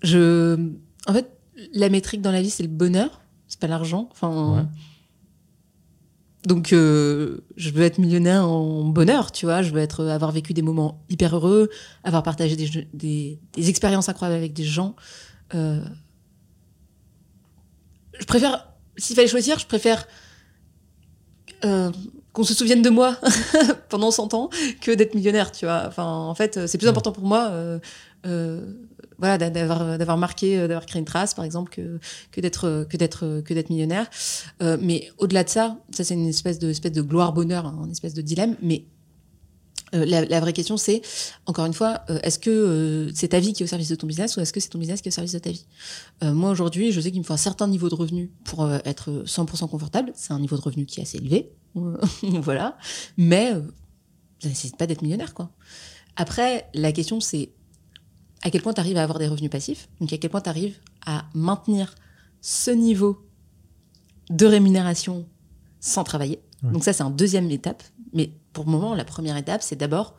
Je. 0.03 0.73
En 1.07 1.13
fait, 1.13 1.31
la 1.73 1.89
métrique 1.89 2.23
dans 2.23 2.33
la 2.33 2.43
vie, 2.43 2.51
c'est 2.51 2.63
le 2.63 2.69
bonheur, 2.69 3.21
c'est 3.49 3.59
pas 3.59 3.67
l'argent. 3.67 4.09
Enfin. 4.13 4.69
Donc, 6.47 6.73
euh, 6.73 7.41
je 7.57 7.69
veux 7.71 7.83
être 7.83 7.99
millionnaire 7.99 8.49
en 8.49 8.85
bonheur, 8.85 9.31
tu 9.31 9.45
vois. 9.45 9.61
Je 9.61 9.73
veux 9.73 9.81
être, 9.81 10.07
avoir 10.07 10.33
vécu 10.33 10.55
des 10.55 10.63
moments 10.63 11.05
hyper 11.11 11.37
heureux, 11.37 11.69
avoir 12.03 12.23
partagé 12.23 12.57
des, 12.57 12.89
des, 12.95 13.69
expériences 13.69 14.09
incroyables 14.09 14.39
avec 14.39 14.55
des 14.55 14.65
gens. 14.65 14.97
Euh, 15.55 15.85
je 18.19 18.25
préfère, 18.25 18.73
s'il 18.97 19.17
fallait 19.17 19.29
choisir, 19.29 19.59
je 19.59 19.67
préfère 19.67 20.07
euh, 21.65 21.91
qu'on 22.33 22.45
se 22.45 22.55
souvienne 22.55 22.83
de 22.83 22.91
moi 22.91 23.17
pendant 23.89 24.11
100 24.11 24.35
ans 24.35 24.51
que 24.81 24.93
d'être 24.93 25.15
millionnaire, 25.15 25.53
tu 25.53 25.65
vois. 25.67 25.85
Enfin, 25.87 26.05
en 26.05 26.35
fait, 26.35 26.67
c'est 26.67 26.79
plus 26.79 26.89
important 26.89 27.13
pour 27.13 27.25
moi, 27.25 27.49
euh, 27.51 27.79
euh, 28.27 28.73
voilà, 29.19 29.37
d'avoir 29.51 29.99
d'avoir 29.99 30.17
marqué, 30.17 30.59
euh, 30.59 30.69
d'avoir 30.69 30.87
créé 30.87 30.99
une 30.99 31.05
trace, 31.05 31.35
par 31.35 31.45
exemple, 31.45 31.71
que 31.71 31.99
que 32.33 32.41
d'être 32.41 32.87
que 32.89 32.97
d'être 32.97 33.43
que 33.45 33.55
d'être 33.55 33.71
millionnaire. 33.71 34.09
Euh, 34.63 34.77
mais 34.81 35.11
au-delà 35.19 35.45
de 35.45 35.49
ça, 35.49 35.77
ça 35.91 36.05
c'est 36.05 36.15
une 36.15 36.29
espèce 36.29 36.59
de 36.59 36.71
espèce 36.71 36.93
de 36.93 37.03
gloire 37.03 37.33
bonheur, 37.33 37.67
hein, 37.67 37.83
une 37.85 37.91
espèce 37.91 38.15
de 38.15 38.23
dilemme. 38.23 38.57
Mais 38.63 38.85
euh, 39.95 40.05
la, 40.05 40.25
la, 40.25 40.41
vraie 40.41 40.53
question, 40.53 40.77
c'est, 40.77 41.03
encore 41.47 41.67
une 41.67 41.75
fois, 41.75 42.05
est-ce 42.23 42.39
que 42.39 43.11
c'est 43.15 43.29
ta 43.29 43.41
vie 43.41 43.53
qui 43.53 43.63
est 43.63 43.65
au 43.65 43.69
service 43.69 43.89
de 43.89 43.95
ton 43.95 44.07
business 44.07 44.37
ou 44.37 44.41
est-ce 44.41 44.53
que 44.53 44.61
c'est 44.61 44.69
ton 44.69 44.79
business 44.79 45.01
qui 45.01 45.09
est 45.09 45.13
au 45.13 45.15
service 45.15 45.33
de 45.33 45.39
ta 45.39 45.51
vie? 45.51 45.67
Moi, 46.23 46.51
aujourd'hui, 46.51 46.93
je 46.93 47.01
sais 47.01 47.11
qu'il 47.11 47.21
me 47.21 47.25
faut 47.25 47.33
un 47.33 47.39
certain 47.39 47.67
niveau 47.67 47.89
de 47.89 47.95
revenu 47.95 48.31
pour 48.45 48.71
être 48.85 49.25
100% 49.27 49.69
confortable. 49.69 50.13
C'est 50.15 50.33
un 50.33 50.39
niveau 50.41 50.57
de 50.57 50.63
revenu 50.63 50.87
qui 50.87 51.01
est 51.01 51.03
assez 51.03 51.19
élevé, 51.19 51.51
voilà. 52.23 52.77
Mais 53.17 53.53
euh, 53.53 53.63
ça 54.41 54.49
nécessite 54.49 54.77
pas 54.77 54.87
d'être 54.87 55.03
millionnaire, 55.03 55.35
quoi. 55.35 55.51
Après, 56.17 56.69
la 56.75 56.93
question, 56.93 57.21
c'est 57.21 57.51
à 58.43 58.51
quel 58.51 58.63
point 58.63 58.73
tu 58.73 58.81
arrives 58.81 58.97
à 58.97 59.03
avoir 59.03 59.19
des 59.19 59.29
revenus 59.29 59.51
passifs, 59.51 59.89
donc 60.01 60.13
à 60.13 60.19
quel 60.19 60.31
point 60.31 60.41
tu 60.41 60.49
arrives 60.49 60.79
à 61.07 61.25
maintenir 61.35 61.95
ce 62.41 62.71
niveau 62.71 63.25
de 64.29 64.47
rémunération 64.47 65.27
sans 65.79 66.05
travailler? 66.05 66.41
Donc 66.63 66.85
ça, 66.85 66.93
c'est 66.93 67.03
un 67.03 67.11
deuxième 67.11 67.51
étape. 67.51 67.83
Mais 68.13 68.33
pour 68.53 68.65
le 68.65 68.71
moment, 68.71 68.95
la 68.95 69.05
première 69.05 69.37
étape, 69.37 69.63
c'est 69.63 69.77
d'abord 69.77 70.17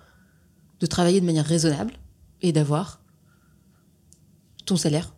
de 0.80 0.86
travailler 0.86 1.22
de 1.22 1.26
manière 1.26 1.46
raisonnable 1.46 1.94
et 2.42 2.52
d'avoir 2.52 3.02
ton 4.66 4.78
salaire 4.78 5.14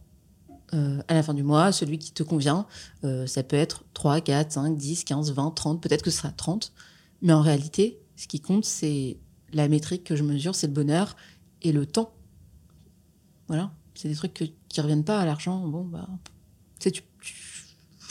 euh, 0.73 1.01
à 1.07 1.13
la 1.13 1.23
fin 1.23 1.33
du 1.33 1.43
mois, 1.43 1.71
celui 1.71 1.99
qui 1.99 2.11
te 2.11 2.23
convient. 2.23 2.65
Euh, 3.03 3.27
ça 3.27 3.43
peut 3.43 3.55
être 3.55 3.83
3, 3.93 4.21
4, 4.21 4.51
5, 4.51 4.77
10, 4.77 5.03
15, 5.03 5.31
20, 5.33 5.51
30, 5.51 5.81
peut-être 5.81 6.01
que 6.01 6.09
ce 6.09 6.17
sera 6.17 6.29
30. 6.29 6.73
Mais 7.21 7.33
en 7.33 7.41
réalité, 7.41 7.99
ce 8.15 8.27
qui 8.27 8.39
compte, 8.39 8.65
c'est 8.65 9.17
la 9.53 9.67
métrique 9.67 10.03
que 10.03 10.15
je 10.15 10.23
mesure, 10.23 10.55
c'est 10.55 10.67
le 10.67 10.73
bonheur 10.73 11.15
et 11.61 11.71
le 11.71 11.85
temps. 11.85 12.13
Voilà. 13.47 13.71
C'est 13.93 14.09
des 14.09 14.15
trucs 14.15 14.33
qui 14.33 14.81
reviennent 14.81 15.03
pas 15.03 15.19
à 15.19 15.25
l'argent. 15.25 15.67
Bon, 15.67 15.83
bah, 15.83 16.09
tu, 16.79 17.03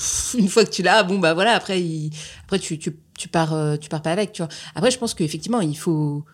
une 0.38 0.48
fois 0.48 0.64
que 0.64 0.70
tu 0.70 0.82
l'as, 0.82 1.03
bon 1.03 1.18
bah 1.18 1.34
voilà, 1.34 1.53
après, 1.53 1.82
il, 1.82 2.11
après 2.44 2.59
tu, 2.59 2.78
tu, 2.78 2.96
tu 3.18 3.28
pars, 3.28 3.53
euh, 3.53 3.76
tu 3.76 3.88
pars 3.88 4.03
pas 4.03 4.12
avec, 4.12 4.32
tu 4.32 4.42
vois. 4.42 4.48
Après, 4.74 4.90
je 4.90 4.98
pense 4.98 5.14
qu'effectivement, 5.14 5.61
il 5.61 5.76
faut, 5.76 6.24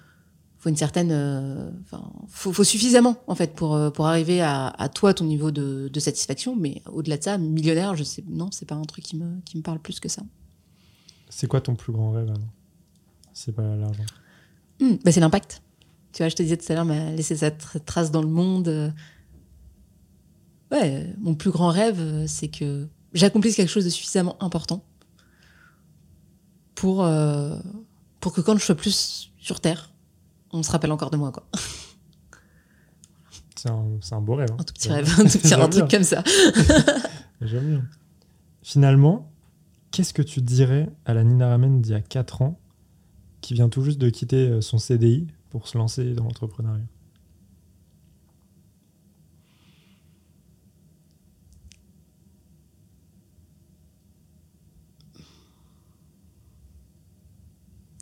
faut 0.59 0.69
une 0.69 0.77
certaine, 0.77 1.11
euh, 1.13 1.71
enfin, 1.85 2.11
faut, 2.29 2.53
faut 2.53 2.65
suffisamment 2.65 3.17
en 3.27 3.35
fait 3.35 3.55
pour 3.55 3.75
euh, 3.75 3.91
pour 3.91 4.07
arriver 4.07 4.41
à, 4.41 4.69
à 4.69 4.89
toi 4.89 5.15
ton 5.15 5.25
niveau 5.25 5.51
de, 5.51 5.89
de 5.93 6.01
satisfaction, 6.01 6.57
mais 6.57 6.83
au-delà 6.93 7.17
de 7.19 7.23
ça, 7.23 7.39
millionnaire, 7.39 7.95
je 7.97 8.05
sais, 8.05 8.25
non, 8.29 8.51
c'est 8.53 8.67
pas 8.67 8.75
un 8.77 8.83
truc 8.83 9.05
qui 9.05 9.17
me 9.17 9.41
qui 9.45 9.57
me 9.57 9.63
parle 9.63 9.79
plus 9.81 10.01
que 10.01 10.09
ça. 10.09 10.23
C'est 11.29 11.47
quoi 11.47 11.61
ton 11.61 11.75
plus 11.75 11.93
grand 11.93 12.13
rêve 12.13 12.29
alors? 12.29 12.39
C'est 13.35 13.53
pas 13.53 13.77
l'argent. 13.77 14.05
Bah, 14.81 15.13
c'est 15.13 15.21
l'impact. 15.21 15.61
Tu 16.13 16.23
vois, 16.23 16.29
je 16.29 16.35
te 16.37 16.43
disais 16.43 16.57
tout 16.57 16.65
à 16.73 16.75
l'heure, 16.75 16.85
mais 16.85 17.15
laisser 17.15 17.37
sa 17.37 17.51
tra- 17.51 17.79
trace 17.85 18.11
dans 18.11 18.23
le 18.23 18.29
monde. 18.29 18.93
Ouais, 20.73 21.15
mon 21.19 21.35
plus 21.35 21.51
grand 21.51 21.69
rêve, 21.69 22.27
c'est 22.27 22.49
que 22.49 22.89
j'accomplisse 23.13 23.57
quelque 23.57 23.69
chose 23.71 23.85
de 23.85 23.91
suffisamment 23.91 24.37
important 24.43 24.85
pour, 26.75 27.05
euh, 27.05 27.59
pour 28.21 28.33
que 28.33 28.41
quand 28.41 28.57
je 28.57 28.65
sois 28.65 28.75
plus 28.75 29.33
sur 29.39 29.61
Terre, 29.61 29.93
on 30.53 30.63
se 30.63 30.71
rappelle 30.71 30.93
encore 30.93 31.11
de 31.11 31.17
moi, 31.17 31.33
quoi. 31.33 31.47
C'est 33.57 33.71
un, 34.13 34.21
beau 34.21 34.37
rêve. 34.37 34.51
hein. 34.53 34.57
Un 34.61 34.63
tout 34.63 34.73
petit 34.73 34.89
rêve, 34.89 35.13
un 35.19 35.25
tout 35.25 35.39
petit 35.39 35.53
un 35.55 35.69
truc 35.69 35.87
bien. 35.87 35.99
comme 35.99 36.05
ça. 36.05 36.23
J'aime 37.41 37.69
bien. 37.69 37.85
Finalement, 38.63 39.33
qu'est-ce 39.91 40.15
que 40.15 40.23
tu 40.23 40.41
dirais 40.43 40.89
à 41.05 41.13
la 41.13 41.25
Nina 41.25 41.49
Ramen 41.49 41.81
d'il 41.83 41.91
y 41.91 41.95
a 41.97 42.01
4 42.01 42.43
ans 42.43 42.61
qui 43.41 43.55
vient 43.55 43.69
tout 43.69 43.83
juste 43.83 43.99
de 43.99 44.11
quitter 44.11 44.49
euh, 44.49 44.61
son 44.61 44.79
CDI 44.79 45.27
pour 45.51 45.67
se 45.67 45.77
lancer 45.77 46.13
dans 46.15 46.23
l'entrepreneuriat? 46.23 46.85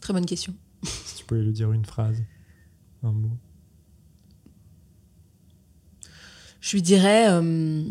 Très 0.07 0.13
bonne 0.13 0.25
question. 0.25 0.55
Si 0.85 1.17
tu 1.17 1.25
pouvais 1.25 1.43
lui 1.43 1.53
dire 1.53 1.73
une 1.73 1.85
phrase, 1.85 2.23
un 3.03 3.11
mot. 3.11 3.37
Je 6.61 6.77
lui 6.77 6.81
dirais, 6.81 7.29
euh, 7.29 7.83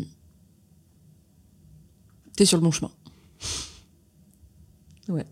t'es 2.34 2.46
sur 2.46 2.56
le 2.56 2.62
bon 2.62 2.70
chemin. 2.70 2.90
Ouais. 5.08 5.26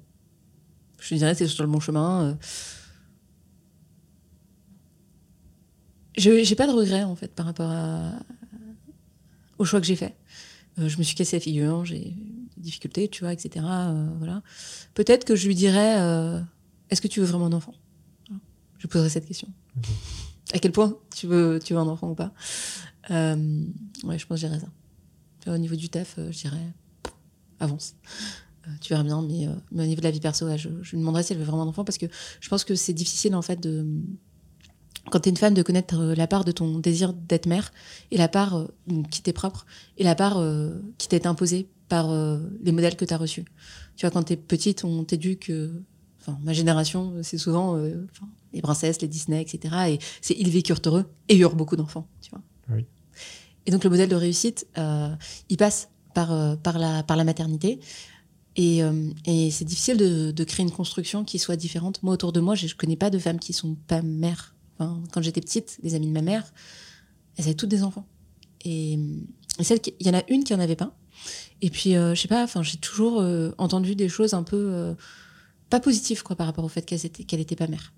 Je 1.01 1.09
lui 1.09 1.17
dirais, 1.17 1.35
t'es 1.35 1.49
sur 1.49 1.65
le 1.65 1.71
bon 1.71 1.81
chemin. 1.81 2.23
euh. 2.23 2.35
Je 6.19 6.45
j'ai 6.45 6.55
pas 6.55 6.67
de 6.67 6.73
regrets 6.73 7.05
en 7.05 7.17
fait 7.17 7.35
par 7.35 7.47
rapport 7.47 7.71
à, 7.71 8.13
au 9.57 9.65
choix 9.65 9.81
que 9.81 9.87
j'ai 9.87 9.97
fait. 9.97 10.15
Euh, 10.79 10.91
je 10.91 10.99
me 10.99 11.03
suis 11.03 11.15
cassé 11.15 11.37
la 11.37 11.41
figure, 11.41 11.87
j'ai 11.87 12.15
des 12.59 12.63
difficultés, 12.63 13.09
tu 13.09 13.25
vois, 13.25 13.33
etc. 13.33 13.65
euh, 13.65 14.09
voilà. 14.19 14.43
Peut-être 14.93 15.25
que 15.25 15.35
je 15.35 15.47
lui 15.47 15.55
dirais, 15.55 15.99
euh, 15.99 16.43
est-ce 16.91 17.01
que 17.01 17.09
tu 17.09 17.21
veux 17.21 17.27
vraiment 17.27 17.47
un 17.47 17.53
enfant? 17.53 17.75
Voilà. 18.29 18.43
Je 18.79 18.87
poserais 18.87 19.09
cette 19.09 19.27
question. 19.27 19.49
À 20.53 20.59
quel 20.59 20.73
point 20.73 20.97
tu 21.15 21.27
veux, 21.27 21.59
tu 21.63 21.73
veux 21.75 21.81
un 21.81 21.89
enfant 21.89 22.11
ou 22.11 22.15
pas? 22.15 22.33
Euh, 23.11 23.65
Ouais, 24.05 24.19
je 24.19 24.27
pense 24.27 24.41
que 24.41 24.47
je 24.47 24.53
dirais 24.53 24.61
ça. 24.61 25.53
Au 25.53 25.59
niveau 25.59 25.77
du 25.77 25.89
taf, 25.89 26.17
euh, 26.19 26.31
je 26.33 26.39
dirais 26.41 26.73
avance. 27.61 27.95
Euh, 28.67 28.71
tu 28.81 28.91
verras 28.91 29.03
bien, 29.05 29.23
mais, 29.23 29.47
euh, 29.47 29.53
mais 29.73 29.85
au 29.85 29.87
niveau 29.87 30.01
de 30.01 30.05
la 30.05 30.11
vie 30.11 30.21
perso, 30.21 30.47
je, 30.57 30.69
je 30.83 30.91
lui 30.93 30.99
demanderais 30.99 31.23
si 31.23 31.33
elle 31.33 31.39
veut 31.39 31.45
vraiment 31.45 31.63
un 31.63 31.69
enfant 31.69 31.85
parce 31.85 31.99
que 31.99 32.07
je 32.41 32.49
pense 32.49 32.65
que 32.65 32.75
c'est 32.75 32.93
difficile 32.95 33.35
en 33.35 33.43
fait 33.43 33.61
de 33.61 33.87
quand 35.11 35.21
tu 35.21 35.29
es 35.29 35.31
une 35.31 35.37
femme 35.37 35.53
de 35.55 35.63
connaître 35.63 36.03
la 36.03 36.27
part 36.27 36.45
de 36.47 36.53
ton 36.53 36.79
désir 36.79 37.13
d'être 37.13 37.45
mère 37.47 37.73
et 38.11 38.17
la 38.17 38.29
part 38.29 38.67
qui 39.11 39.21
t'est 39.23 39.35
propre 39.35 39.67
et 39.99 40.05
la 40.05 40.15
part 40.15 40.43
qui 40.97 41.09
t'est 41.09 41.27
imposée 41.27 41.69
par 41.91 42.11
les 42.63 42.73
modèles 42.73 42.97
que 42.97 43.05
tu 43.05 43.13
as 43.13 43.19
reçus. 43.19 43.45
Tu 43.97 44.07
vois, 44.07 44.11
quand 44.11 44.23
tu 44.23 44.33
es 44.33 44.37
petite, 44.39 44.83
on 44.83 45.05
t'éduque, 45.05 45.53
enfin, 46.27 46.39
ma 46.43 46.53
génération, 46.53 47.13
c'est 47.23 47.39
souvent 47.39 47.77
euh, 47.77 48.07
enfin, 48.13 48.27
les 48.53 48.63
princesses, 48.63 49.01
les 49.03 49.09
Disney, 49.09 49.41
etc. 49.43 49.75
Et 49.91 49.99
c'est 50.21 50.35
ils 50.39 50.51
vécurent 50.51 50.81
heureux 50.87 51.05
et 51.29 51.37
eurent 51.37 51.57
beaucoup 51.57 51.77
d'enfants, 51.77 52.07
tu 52.21 52.31
vois. 52.31 52.43
Oui. 52.71 52.87
Et 53.67 53.71
donc 53.71 53.85
le 53.85 53.91
modèle 53.91 54.09
de 54.09 54.17
réussite, 54.17 54.67
euh, 54.79 55.15
il 55.49 55.57
passe 55.57 55.89
par, 56.15 56.33
euh, 56.33 56.57
par, 56.57 56.79
la, 56.79 57.03
par 57.03 57.17
la 57.17 57.25
maternité. 57.25 57.81
Et, 58.57 58.83
euh, 58.85 59.11
et 59.27 59.51
c'est 59.51 59.65
difficile 59.65 59.97
de, 59.97 60.31
de 60.31 60.45
créer 60.45 60.65
une 60.65 60.71
construction 60.71 61.25
qui 61.25 61.39
soit 61.39 61.57
différente. 61.57 62.03
Moi, 62.03 62.15
autour 62.15 62.33
de 62.33 62.41
moi, 62.41 62.55
je 62.55 62.67
ne 62.67 62.73
connais 62.73 62.97
pas 62.97 63.11
de 63.11 63.19
femmes 63.19 63.41
qui 63.41 63.53
sont 63.53 63.75
pas 63.89 64.01
mères. 64.03 64.55
Enfin, 64.79 65.01
quand 65.13 65.23
j'étais 65.23 65.41
petite, 65.41 65.79
les 65.83 65.95
amies 65.95 66.07
de 66.09 66.13
ma 66.13 66.23
mère, 66.23 66.45
elles 67.37 67.47
avaient 67.47 67.55
toutes 67.55 67.71
des 67.71 67.83
enfants. 67.83 68.07
Et, 68.65 68.93
et 69.59 69.65
celle 69.65 69.81
qui- 69.81 69.95
il 69.99 70.07
y 70.07 70.11
en 70.11 70.15
a 70.15 70.23
une 70.29 70.45
qui 70.45 70.55
en 70.55 70.61
avait 70.61 70.77
pas. 70.77 70.97
Et 71.63 71.71
puis, 71.71 71.97
euh, 71.97 72.15
je 72.15 72.21
sais 72.21 72.29
pas, 72.29 72.45
enfin, 72.45 72.63
j'ai 72.63 72.77
toujours 72.77 73.21
euh, 73.21 73.51
entendu 73.59 73.97
des 73.97 74.09
choses 74.09 74.35
un 74.35 74.43
peu 74.43 74.57
euh, 74.57 74.95
pas 75.71 75.81
positives 75.81 76.23
quoi, 76.23 76.37
par 76.37 76.47
rapport 76.47 76.65
au 76.65 76.69
fait 76.69 76.83
qu'elle 76.83 77.05
était, 77.05 77.25
qu'elle 77.25 77.41
était 77.41 77.57
pas 77.57 77.67
mère. 77.67 77.93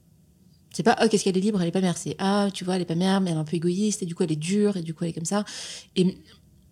C'est 0.76 0.82
pas, 0.82 0.96
oh, 1.02 1.06
qu'est-ce 1.10 1.24
qu'elle 1.24 1.38
est 1.38 1.40
libre, 1.40 1.62
elle 1.62 1.68
est 1.68 1.72
pas 1.72 1.80
mère. 1.80 1.96
C'est, 1.96 2.16
ah, 2.18 2.50
tu 2.52 2.64
vois, 2.64 2.76
elle 2.76 2.82
est 2.82 2.86
pas 2.86 2.94
mère, 2.94 3.22
mais 3.22 3.30
elle 3.30 3.38
est 3.38 3.40
un 3.40 3.44
peu 3.44 3.56
égoïste, 3.56 4.02
et 4.02 4.06
du 4.06 4.14
coup, 4.14 4.24
elle 4.24 4.32
est 4.32 4.36
dure, 4.36 4.76
et 4.76 4.82
du 4.82 4.92
coup, 4.92 5.04
elle 5.04 5.10
est 5.10 5.14
comme 5.14 5.24
ça. 5.24 5.46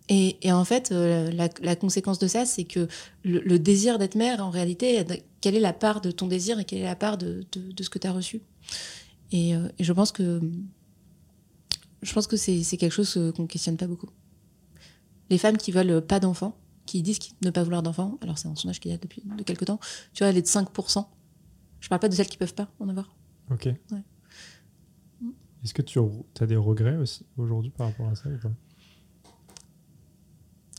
Et, 0.07 0.51
en 0.51 0.63
fait, 0.63 0.91
euh, 0.91 1.31
la, 1.31 1.75
conséquence 1.75 2.19
de 2.19 2.27
ça, 2.27 2.45
c'est 2.45 2.65
que 2.65 2.87
le, 3.23 3.57
désir 3.57 3.97
d'être 3.97 4.13
mère, 4.13 4.45
en 4.45 4.51
réalité, 4.51 5.03
quelle 5.41 5.55
est 5.55 5.59
la 5.59 5.73
part 5.73 6.01
de 6.01 6.11
ton 6.11 6.27
désir 6.27 6.59
et 6.59 6.65
quelle 6.65 6.79
est 6.79 6.83
la 6.83 6.95
part 6.95 7.17
de, 7.17 7.47
ce 7.79 7.89
que 7.89 7.97
tu 7.97 8.05
as 8.05 8.11
reçu? 8.11 8.41
Et, 9.31 9.55
euh, 9.55 9.67
et 9.79 9.83
je 9.83 9.91
pense 9.91 10.11
que 10.11 10.39
je 12.03 12.13
pense 12.13 12.27
que 12.27 12.37
c'est 12.37 12.61
c'est 12.61 12.77
quelque 12.77 12.91
chose 12.91 13.17
euh, 13.17 13.31
qu'on 13.31 13.47
questionne 13.47 13.75
pas 13.75 13.87
beaucoup. 13.87 14.09
Les 15.31 15.39
femmes 15.39 15.57
qui 15.57 15.71
veulent 15.71 16.05
pas 16.05 16.19
d'enfants, 16.19 16.55
qui 16.85 17.01
disent 17.01 17.19
ne 17.43 17.49
pas 17.49 17.63
vouloir 17.63 17.81
d'enfants, 17.83 18.17
alors 18.21 18.37
c'est 18.37 18.47
un 18.47 18.55
sondage 18.55 18.79
qu'il 18.79 18.91
y 18.91 18.93
a 18.93 18.97
depuis 18.97 19.21
de 19.37 19.43
quelques 19.43 19.65
temps, 19.65 19.79
tu 20.13 20.19
vois, 20.23 20.27
elle 20.29 20.37
est 20.37 20.41
de 20.41 20.47
5%. 20.47 21.05
Je 21.79 21.89
parle 21.89 21.99
pas 21.99 22.09
de 22.09 22.15
celles 22.15 22.27
qui 22.27 22.37
peuvent 22.37 22.53
pas 22.55 22.69
en 22.79 22.89
avoir. 22.89 23.15
Ok. 23.51 23.67
Est-ce 25.63 25.73
que 25.73 25.81
tu 25.81 25.99
as 26.39 26.45
des 26.45 26.55
regrets 26.55 26.95
aussi 26.97 27.25
aujourd'hui 27.37 27.71
par 27.71 27.87
rapport 27.87 28.07
à 28.09 28.15
ça 28.15 28.29
ou 28.29 28.37
pas? 28.37 28.51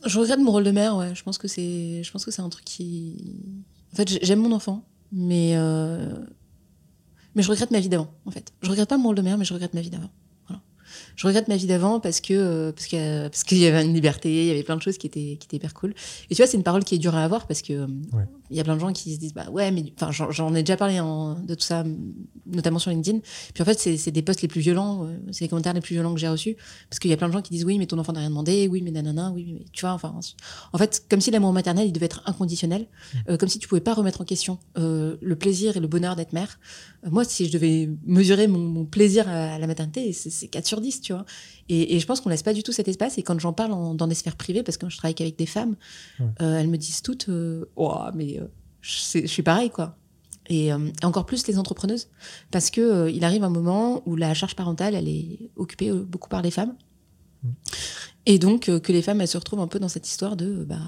Je 0.05 0.19
regrette 0.21 0.39
mon 0.39 0.53
rôle 0.53 0.65
de 0.65 0.71
mère, 0.71 0.97
ouais. 0.97 1.15
Je 1.15 1.23
pense 1.25 1.39
que 1.39 1.49
c'est, 1.49 2.03
je 2.05 2.13
pense 2.13 2.25
que 2.25 2.31
c'est 2.31 2.43
un 2.43 2.49
truc 2.49 2.65
qui. 2.65 3.65
En 3.93 3.97
fait, 3.97 4.09
j'ai- 4.09 4.21
j'aime 4.23 4.41
mon 4.41 4.53
enfant, 4.53 4.85
mais 5.11 5.53
euh, 5.57 6.25
mais 7.35 7.43
je 7.43 7.51
regrette 7.51 7.71
ma 7.73 7.81
vie 7.81 7.89
d'avant. 7.89 8.13
En 8.27 8.31
fait, 8.31 8.53
je 8.63 8.71
regrette 8.71 8.89
pas 8.89 8.99
mon 8.99 9.05
rôle 9.09 9.17
de 9.17 9.23
mère, 9.23 9.39
mais 9.39 9.45
je 9.45 9.55
regrette 9.55 9.75
ma 9.75 9.81
vie 9.81 9.91
d'avant. 9.91 10.11
Je 11.17 11.27
regrette 11.27 11.49
ma 11.49 11.57
vie 11.57 11.67
d'avant 11.67 11.99
parce 11.99 12.21
que 12.21 12.35
euh, 12.35 12.73
parce 12.73 12.93
a- 12.95 13.29
parce 13.31 13.43
qu'il 13.45 13.59
y 13.59 13.67
avait 13.67 13.85
une 13.85 13.95
liberté, 13.95 14.29
il 14.31 14.47
y 14.47 14.51
avait 14.51 14.63
plein 14.63 14.77
de 14.77 14.83
choses 14.83 14.99
qui 14.99 15.07
étaient 15.07 15.37
qui 15.41 15.47
étaient 15.47 15.57
hyper 15.57 15.73
cool. 15.75 15.95
Et 16.31 16.35
tu 16.35 16.43
vois, 16.43 16.47
c'est 16.47 16.57
une 16.59 16.63
parole 16.63 16.85
qui 16.85 16.95
est 16.95 16.99
dure 16.99 17.15
à 17.15 17.25
avoir 17.25 17.47
parce 17.47 17.63
que 17.63 17.73
euh. 17.73 17.87
Il 18.51 18.57
y 18.57 18.61
a 18.61 18.65
plein 18.65 18.75
de 18.75 18.81
gens 18.81 18.93
qui 18.93 19.15
se 19.15 19.19
disent 19.19 19.35
bah 19.35 19.49
ouais, 19.51 19.71
mais 19.71 19.93
enfin 20.01 20.11
j'en, 20.13 20.55
ai 20.55 20.63
déjà 20.63 20.77
parlé 20.77 20.99
hein, 20.99 21.37
de 21.47 21.55
tout 21.55 21.65
ça, 21.65 21.85
notamment 22.47 22.79
sur 22.79 22.91
LinkedIn. 22.91 23.21
Puis 23.55 23.63
en 23.63 23.65
fait, 23.65 23.79
c'est, 23.79 24.11
des 24.11 24.23
posts 24.23 24.43
les 24.43 24.49
plus 24.49 24.61
violents, 24.61 25.05
euh, 25.05 25.19
c'est 25.33 25.45
les 25.45 25.49
commentaires 25.49 25.75
les 25.75 25.81
plus 25.81 25.95
violents 25.95 26.15
que 26.15 26.21
j'ai 26.21 26.29
reçus 26.29 26.57
parce 26.89 26.99
qu'il 26.99 27.11
y 27.11 27.15
a 27.15 27.17
plein 27.17 27.29
de 27.29 27.33
gens 27.33 27.43
qui 27.43 27.53
disent 27.53 27.65
oui, 27.65 27.79
mais 27.79 27.87
ton 27.87 27.99
enfant 27.99 28.13
n'a 28.13 28.21
rien 28.21 28.29
demandé, 28.29 28.69
oui, 28.69 28.83
mais 28.83 28.91
nanana, 28.91 29.33
oui, 29.33 29.55
mais 29.59 29.65
tu 29.73 29.83
vois, 29.83 29.93
enfin, 29.93 30.15
en 30.73 30.79
fait, 30.79 31.05
comme 31.09 31.21
si 31.21 31.31
l'amour 31.31 31.53
maternel, 31.53 31.87
il 31.87 31.93
devait 31.93 32.07
être 32.07 32.23
inconditionnel, 32.27 32.87
euh, 33.29 33.37
comme 33.37 33.49
si 33.49 33.59
tu 33.59 33.69
pouvais 33.69 33.81
pas 33.81 33.95
remettre 33.95 34.21
en 34.21 34.25
question 34.25 34.59
euh, 34.79 35.17
le 35.21 35.37
plaisir 35.37 35.77
et 35.77 35.81
le 35.81 35.89
bonheur 35.89 36.17
d'être 36.17 36.33
mère. 36.33 36.59
Euh, 37.05 37.11
moi, 37.11 37.25
si 37.25 37.47
je 37.47 37.53
devais 37.53 37.91
mesurer 38.05 38.47
mon, 38.47 38.59
mon 38.59 38.85
plaisir 38.85 39.29
à, 39.29 39.55
à 39.55 39.59
la 39.59 39.67
maternité, 39.67 40.13
c'est 40.13 40.49
4 40.49 40.67
sur 40.67 40.81
10, 40.81 41.01
tu 41.01 41.13
vois. 41.13 41.25
Et, 41.69 41.97
et 41.97 42.01
je 42.01 42.07
pense 42.07 42.21
qu'on 42.21 42.29
laisse 42.31 42.43
pas 42.45 42.53
du 42.53 42.63
tout 42.63 42.73
cet 42.73 42.87
espace. 42.89 43.19
Et 43.19 43.23
quand 43.23 43.39
j'en 43.41 43.53
parle 43.53 43.73
en- 43.73 43.95
dans 43.95 44.07
des 44.07 44.15
sphères 44.15 44.37
privées, 44.37 44.63
parce 44.63 44.77
que 44.77 44.89
je 44.89 44.97
travaille 44.97 45.15
qu'avec 45.15 45.37
des 45.37 45.47
femmes, 45.47 45.75
Ouais. 46.21 46.27
euh, 46.43 46.59
elles 46.61 46.69
me 46.69 46.77
disent 46.79 47.03
toutes, 47.03 47.29
euh, 47.29 47.65
Ouah, 47.77 48.13
mais 48.15 48.39
euh, 48.41 48.47
je, 48.81 49.27
suis 49.27 49.43
pareil, 49.43 49.71
quoi. 49.71 49.97
Et, 50.49 50.73
euh, 50.73 50.79
et 51.03 51.05
encore 51.05 51.27
plus 51.27 51.47
les 51.49 51.59
entrepreneuses, 51.59 52.07
parce 52.53 52.71
que 52.71 52.81
euh, 52.81 53.11
il 53.11 53.25
arrive 53.25 53.43
un 53.43 53.51
moment 53.51 54.03
où 54.07 54.15
la 54.15 54.33
charge 54.33 54.55
parentale, 54.55 54.95
elle 54.95 55.09
est 55.09 55.51
occupée 55.57 55.91
euh, 55.91 56.05
beaucoup 56.05 56.29
par 56.29 56.41
les 56.43 56.53
femmes. 56.53 56.75
Et 58.27 58.39
donc, 58.39 58.63
que 58.81 58.93
les 58.93 59.03
femmes, 59.03 59.21
elles 59.21 59.29
se 59.29 59.37
retrouvent 59.39 59.61
un 59.61 59.69
peu 59.69 59.79
dans 59.79 59.89
cette 59.89 60.09
histoire 60.09 60.37
de, 60.37 60.65
bah, 60.65 60.79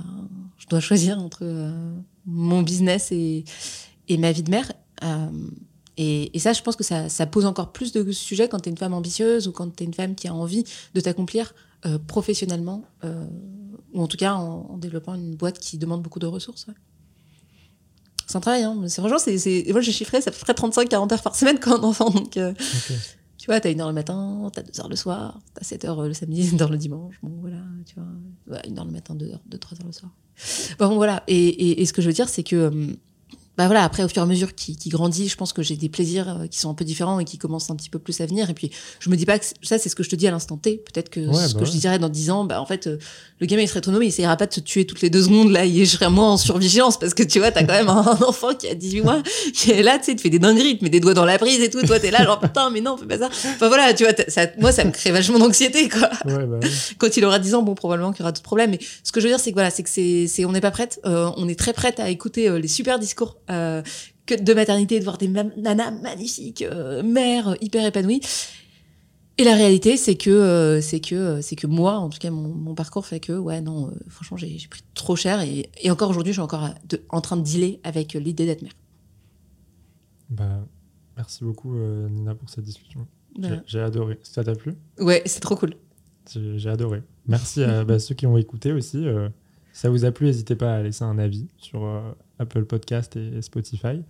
je 0.59 0.67
dois 0.67 0.81
choisir 0.89 1.19
entre 1.19 1.73
mon 2.27 2.63
business 2.63 3.11
et, 3.13 3.45
et 4.09 4.17
ma 4.17 4.33
vie 4.33 4.43
de 4.43 4.51
mère. 4.51 4.73
Et, 5.99 6.35
et 6.35 6.39
ça, 6.39 6.53
je 6.53 6.63
pense 6.63 6.77
que 6.77 6.85
ça, 6.85 7.09
ça 7.09 7.27
pose 7.27 7.45
encore 7.45 7.73
plus 7.73 7.93
de 7.93 8.11
sujets 8.13 8.49
quand 8.49 8.61
tu 8.61 8.69
es 8.69 8.73
une 8.73 8.79
femme 8.79 8.95
ambitieuse 8.95 9.49
ou 9.49 9.53
quand 9.53 9.75
tu 9.77 9.83
es 9.83 9.87
une 9.87 9.95
femme 9.95 10.15
qui 10.15 10.29
a 10.29 10.35
envie 10.35 10.65
de 10.95 11.01
t'accomplir 11.01 11.55
euh, 11.85 11.99
professionnellement, 11.99 12.85
euh, 13.05 13.27
ou 13.93 14.03
en 14.03 14.07
tout 14.07 14.17
cas 14.17 14.35
en, 14.35 14.67
en 14.71 14.79
développant 14.79 15.15
une 15.15 15.35
boîte 15.35 15.59
qui 15.59 15.77
demande 15.77 16.03
beaucoup 16.03 16.21
de 16.21 16.27
ressources. 16.27 16.67
ouais. 16.69 16.75
C'est 18.27 18.37
un 18.37 18.41
travail, 18.41 18.63
hein. 18.63 18.77
c'est 18.89 19.01
franchement, 19.01 19.19
c'est, 19.19 19.65
moi 19.71 19.81
j'ai 19.81 19.93
chiffré, 19.93 20.21
ça 20.21 20.31
fait 20.31 20.53
35-40 20.53 21.13
heures 21.15 21.23
par 21.23 21.35
semaine 21.35 21.59
quand 21.59 21.81
on 21.81 21.85
enfant, 21.85 22.11
donc 22.11 22.37
euh, 22.37 22.53
tu 23.39 23.47
vois, 23.47 23.59
t'as 23.59 23.71
une 23.73 23.81
heure 23.81 23.89
le 23.89 23.95
matin, 23.95 24.51
t'as 24.53 24.63
deux 24.63 24.79
heures 24.81 24.89
le 24.91 24.97
soir, 24.97 25.41
t'as 25.55 25.65
7 25.65 25.87
heures 25.87 26.03
le 26.03 26.13
samedi, 26.13 26.47
une 26.53 26.61
heure 26.61 26.71
le 26.71 26.77
dimanche, 26.77 27.15
bon 27.23 27.33
voilà, 27.41 27.63
tu 27.87 27.95
vois, 27.95 28.55
ouais, 28.55 28.69
une 28.69 28.79
heure 28.79 28.85
le 28.85 28.93
matin, 28.93 29.15
deux 29.15 29.31
heures, 29.31 29.41
deux, 29.47 29.57
trois 29.57 29.79
heures 29.81 29.87
le 29.87 29.93
soir. 29.93 30.13
Bon 30.79 30.95
voilà, 30.97 31.25
et, 31.27 31.49
et, 31.49 31.81
et 31.81 31.87
ce 31.87 31.93
que 31.95 32.03
je 32.03 32.07
veux 32.09 32.13
dire, 32.13 32.29
c'est 32.29 32.43
que 32.43 32.57
euh, 32.57 32.87
bah 33.59 33.67
voilà, 33.67 33.83
après 33.83 34.05
au 34.05 34.09
fur 34.09 34.19
et 34.19 34.23
à 34.23 34.27
mesure 34.27 34.55
qui, 34.55 34.77
qui 34.77 34.89
grandit, 34.89 35.29
je 35.29 35.37
pense 35.37 35.53
que 35.53 35.63
j'ai 35.63 35.77
des 35.77 35.89
plaisirs 35.89 36.29
euh, 36.29 36.47
qui 36.47 36.61
sont 36.61 36.71
un 36.71 36.75
peu 36.75 36.85
différents 36.85 37.19
et 37.19 37.25
qui 37.25 37.39
commencent 37.39 37.71
un 37.71 37.77
petit 37.77 37.91
peu 37.91 37.99
plus 37.99 38.21
à 38.21 38.27
venir. 38.27 38.49
Et 38.49 38.55
puis 38.55 38.71
je 39.01 39.11
me 39.11 39.17
dis 39.17 39.27
pas 39.27 39.37
que 39.39 39.45
ça 39.63 39.79
c'est 39.79 39.89
ce 39.89 39.97
que 39.97 40.05
je 40.05 40.09
te 40.09 40.15
dis 40.15 40.29
à 40.29 40.31
l'instant 40.31 40.57
T. 40.57 40.77
Peut-être 40.77 41.11
que 41.11 41.19
Ouais, 41.19 41.49
ce 41.49 41.55
bah 41.55 41.61
que 41.61 41.67
je 41.67 41.73
dirais 41.73 41.99
dans 41.99 42.09
10 42.09 42.31
ans, 42.31 42.45
bah 42.45 42.61
en 42.61 42.67
fait 42.67 42.87
euh, 42.87 42.99
le 43.41 43.47
gamin 43.47 43.63
il 43.63 43.69
serait 43.69 43.79
autonome, 43.79 44.05
il 44.05 44.09
essaiera 44.09 44.37
pas 44.37 44.47
de 44.47 44.55
se 44.55 44.61
tuer 44.61 44.87
toutes 44.87 45.01
les 45.01 45.11
deux 45.11 45.25
secondes 45.25 45.51
là, 45.51 45.65
et 45.65 45.85
je 45.85 45.91
serais 45.91 46.09
moins 46.09 46.35
en 46.35 46.37
survigilance 46.37 47.01
parce 47.01 47.15
que 47.15 47.25
tu 47.25 47.41
vois 47.41 47.51
t'as 47.51 47.65
quand 47.65 47.75
même 47.75 47.89
un 47.89 48.19
enfant 48.27 48.55
qui 48.55 48.69
a 48.69 48.75
18 48.77 49.01
mois 49.03 49.23
qui 49.53 49.73
est 49.73 49.83
là, 49.83 49.99
tu 49.99 50.05
sais, 50.05 50.15
te 50.15 50.21
fait 50.21 50.31
des 50.31 50.39
dingueries, 50.39 50.79
te 50.79 50.85
met 50.85 50.91
des 50.91 51.01
doigts 51.01 51.15
dans 51.15 51.25
la 51.25 51.37
prise 51.37 51.61
et 51.61 51.69
tout. 51.69 51.83
Toi 51.83 51.99
t'es 51.99 52.13
là 52.13 52.25
genre 52.25 52.39
putain 52.39 52.71
mais 52.71 52.81
non 52.81 52.97
fais 52.97 53.07
pas 53.07 53.19
ça. 53.19 53.27
Enfin 53.27 53.67
voilà, 53.67 53.93
tu 53.93 54.05
vois, 54.05 54.13
ça, 54.29 54.43
moi 54.59 54.71
ça 54.71 54.85
me 54.85 54.93
crée 54.93 55.11
vachement 55.11 55.41
d'anxiété 55.41 55.89
quoi 55.89 56.09
Ouais, 56.27 56.47
bah 56.47 56.61
quand 56.99 57.17
il 57.17 57.25
aura 57.25 57.41
10 57.41 57.57
ans, 57.57 57.63
bon, 57.63 57.75
probablement 57.75 58.13
qu'il 58.13 58.21
y 58.21 58.23
aura 58.23 58.31
d'autres 58.31 58.43
problèmes. 58.43 58.71
Mais 58.71 58.79
ce 59.03 59.11
que 59.11 59.21
je 59.21 59.27
veux 59.27 59.33
dire, 59.33 59.41
c'est 59.41 59.51
que 59.51 59.57
voilà, 59.57 59.71
c'est 59.71 59.83
que 59.83 59.91
c'est, 59.91 60.27
c'est, 60.29 60.45
on 60.45 60.53
n'est 60.53 60.61
pas 60.61 60.71
prête. 60.71 61.01
Euh, 61.07 61.31
on 61.37 61.49
est 61.49 61.59
très 61.59 61.73
prête 61.73 61.99
à 61.99 62.09
écouter 62.09 62.49
euh, 62.49 62.59
les 62.59 62.69
super 62.69 62.99
discours 62.99 63.37
euh, 63.51 63.83
que 64.27 64.35
de 64.41 64.55
maternité, 64.55 64.99
de 64.99 65.05
voir 65.05 65.19
des 65.19 65.29
nanas 65.29 65.91
magnifiques, 65.91 66.63
euh, 66.63 67.03
mères 67.03 67.49
euh, 67.49 67.55
hyper 67.61 67.85
épanouies. 67.87 68.21
Et 69.41 69.45
la 69.45 69.55
réalité, 69.55 69.97
c'est 69.97 70.17
que 70.17 70.31
euh, 70.31 70.81
c'est 70.81 71.01
que 71.01 71.41
c'est 71.41 71.55
que 71.57 71.67
moi, 71.69 71.95
en 71.99 72.09
tout 72.09 72.19
cas, 72.19 72.31
mon, 72.31 72.49
mon 72.49 72.75
parcours 72.75 73.07
fait 73.07 73.21
que 73.21 73.33
ouais, 73.33 73.61
non, 73.61 73.93
franchement, 74.09 74.37
j'ai, 74.37 74.59
pris 74.69 74.83
trop 74.95 75.15
cher 75.17 75.41
et, 75.43 75.71
et 75.81 75.91
encore 75.91 76.11
aujourd'hui, 76.11 76.33
je 76.33 76.39
suis 76.39 76.43
encore 76.43 76.69
de- 76.89 77.03
en 77.09 77.21
train 77.21 77.37
de 77.37 77.43
dealer 77.43 77.79
avec 77.85 78.15
l'idée 78.15 78.47
d'être 78.47 78.63
mère. 78.63 78.73
Bah, 80.31 80.67
merci 81.17 81.45
beaucoup, 81.45 81.75
Nina, 81.75 82.35
pour 82.35 82.51
cette 82.51 82.65
discussion. 82.65 83.07
J'ai- 83.37 83.43
Voilà. 83.49 83.63
J'ai 83.67 83.81
adoré. 83.81 84.19
Ça 84.23 84.43
t'a 84.43 84.55
plu? 84.55 84.75
Ouais, 84.99 85.23
c'est 85.27 85.41
trop 85.41 85.55
cool. 85.57 85.75
J'ai 86.33 86.59
j'ai 86.59 86.69
adoré. 86.71 87.03
Merci 87.27 87.63
à 87.63 87.85
bah, 87.85 87.99
ceux 87.99 88.15
qui 88.15 88.27
ont 88.27 88.37
écouté 88.37 88.73
aussi. 88.73 89.07
euh, 89.07 89.29
si 89.73 89.81
ça 89.83 89.91
vous 89.91 90.05
a 90.05 90.11
plu, 90.11 90.27
n'hésitez 90.27 90.57
pas 90.57 90.75
à 90.77 90.83
laisser 90.83 91.05
un 91.05 91.19
avis 91.19 91.47
sur 91.59 91.85
euh, 91.85 92.01
Apple 92.39 92.65
Podcast 92.65 93.17
et 93.17 93.43
Spotify. 93.43 94.03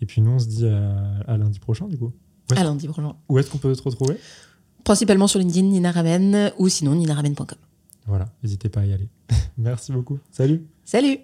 Et 0.00 0.06
puis 0.06 0.20
nous, 0.20 0.32
on 0.32 0.38
se 0.38 0.46
dit 0.46 0.66
à, 0.66 1.20
à 1.26 1.36
lundi 1.36 1.58
prochain, 1.58 1.86
du 1.86 1.96
coup. 1.96 2.12
À 2.54 2.62
lundi 2.64 2.88
prochain. 2.88 3.14
Où 3.28 3.38
est-ce 3.38 3.50
qu'on 3.50 3.58
peut 3.58 3.74
te 3.74 3.82
retrouver? 3.82 4.16
Principalement 4.84 5.26
sur 5.26 5.38
LinkedIn, 5.38 5.66
Nina 5.68 5.90
Ramen 5.92 6.52
ou 6.58 6.68
sinon 6.68 6.94
ninaramen.com. 6.94 7.58
Voilà, 8.06 8.28
n'hésitez 8.42 8.68
pas 8.68 8.80
à 8.80 8.86
y 8.86 8.92
aller. 8.92 9.08
Merci 9.56 9.92
beaucoup. 9.92 10.18
Salut 10.30 10.66
Salut! 10.84 11.23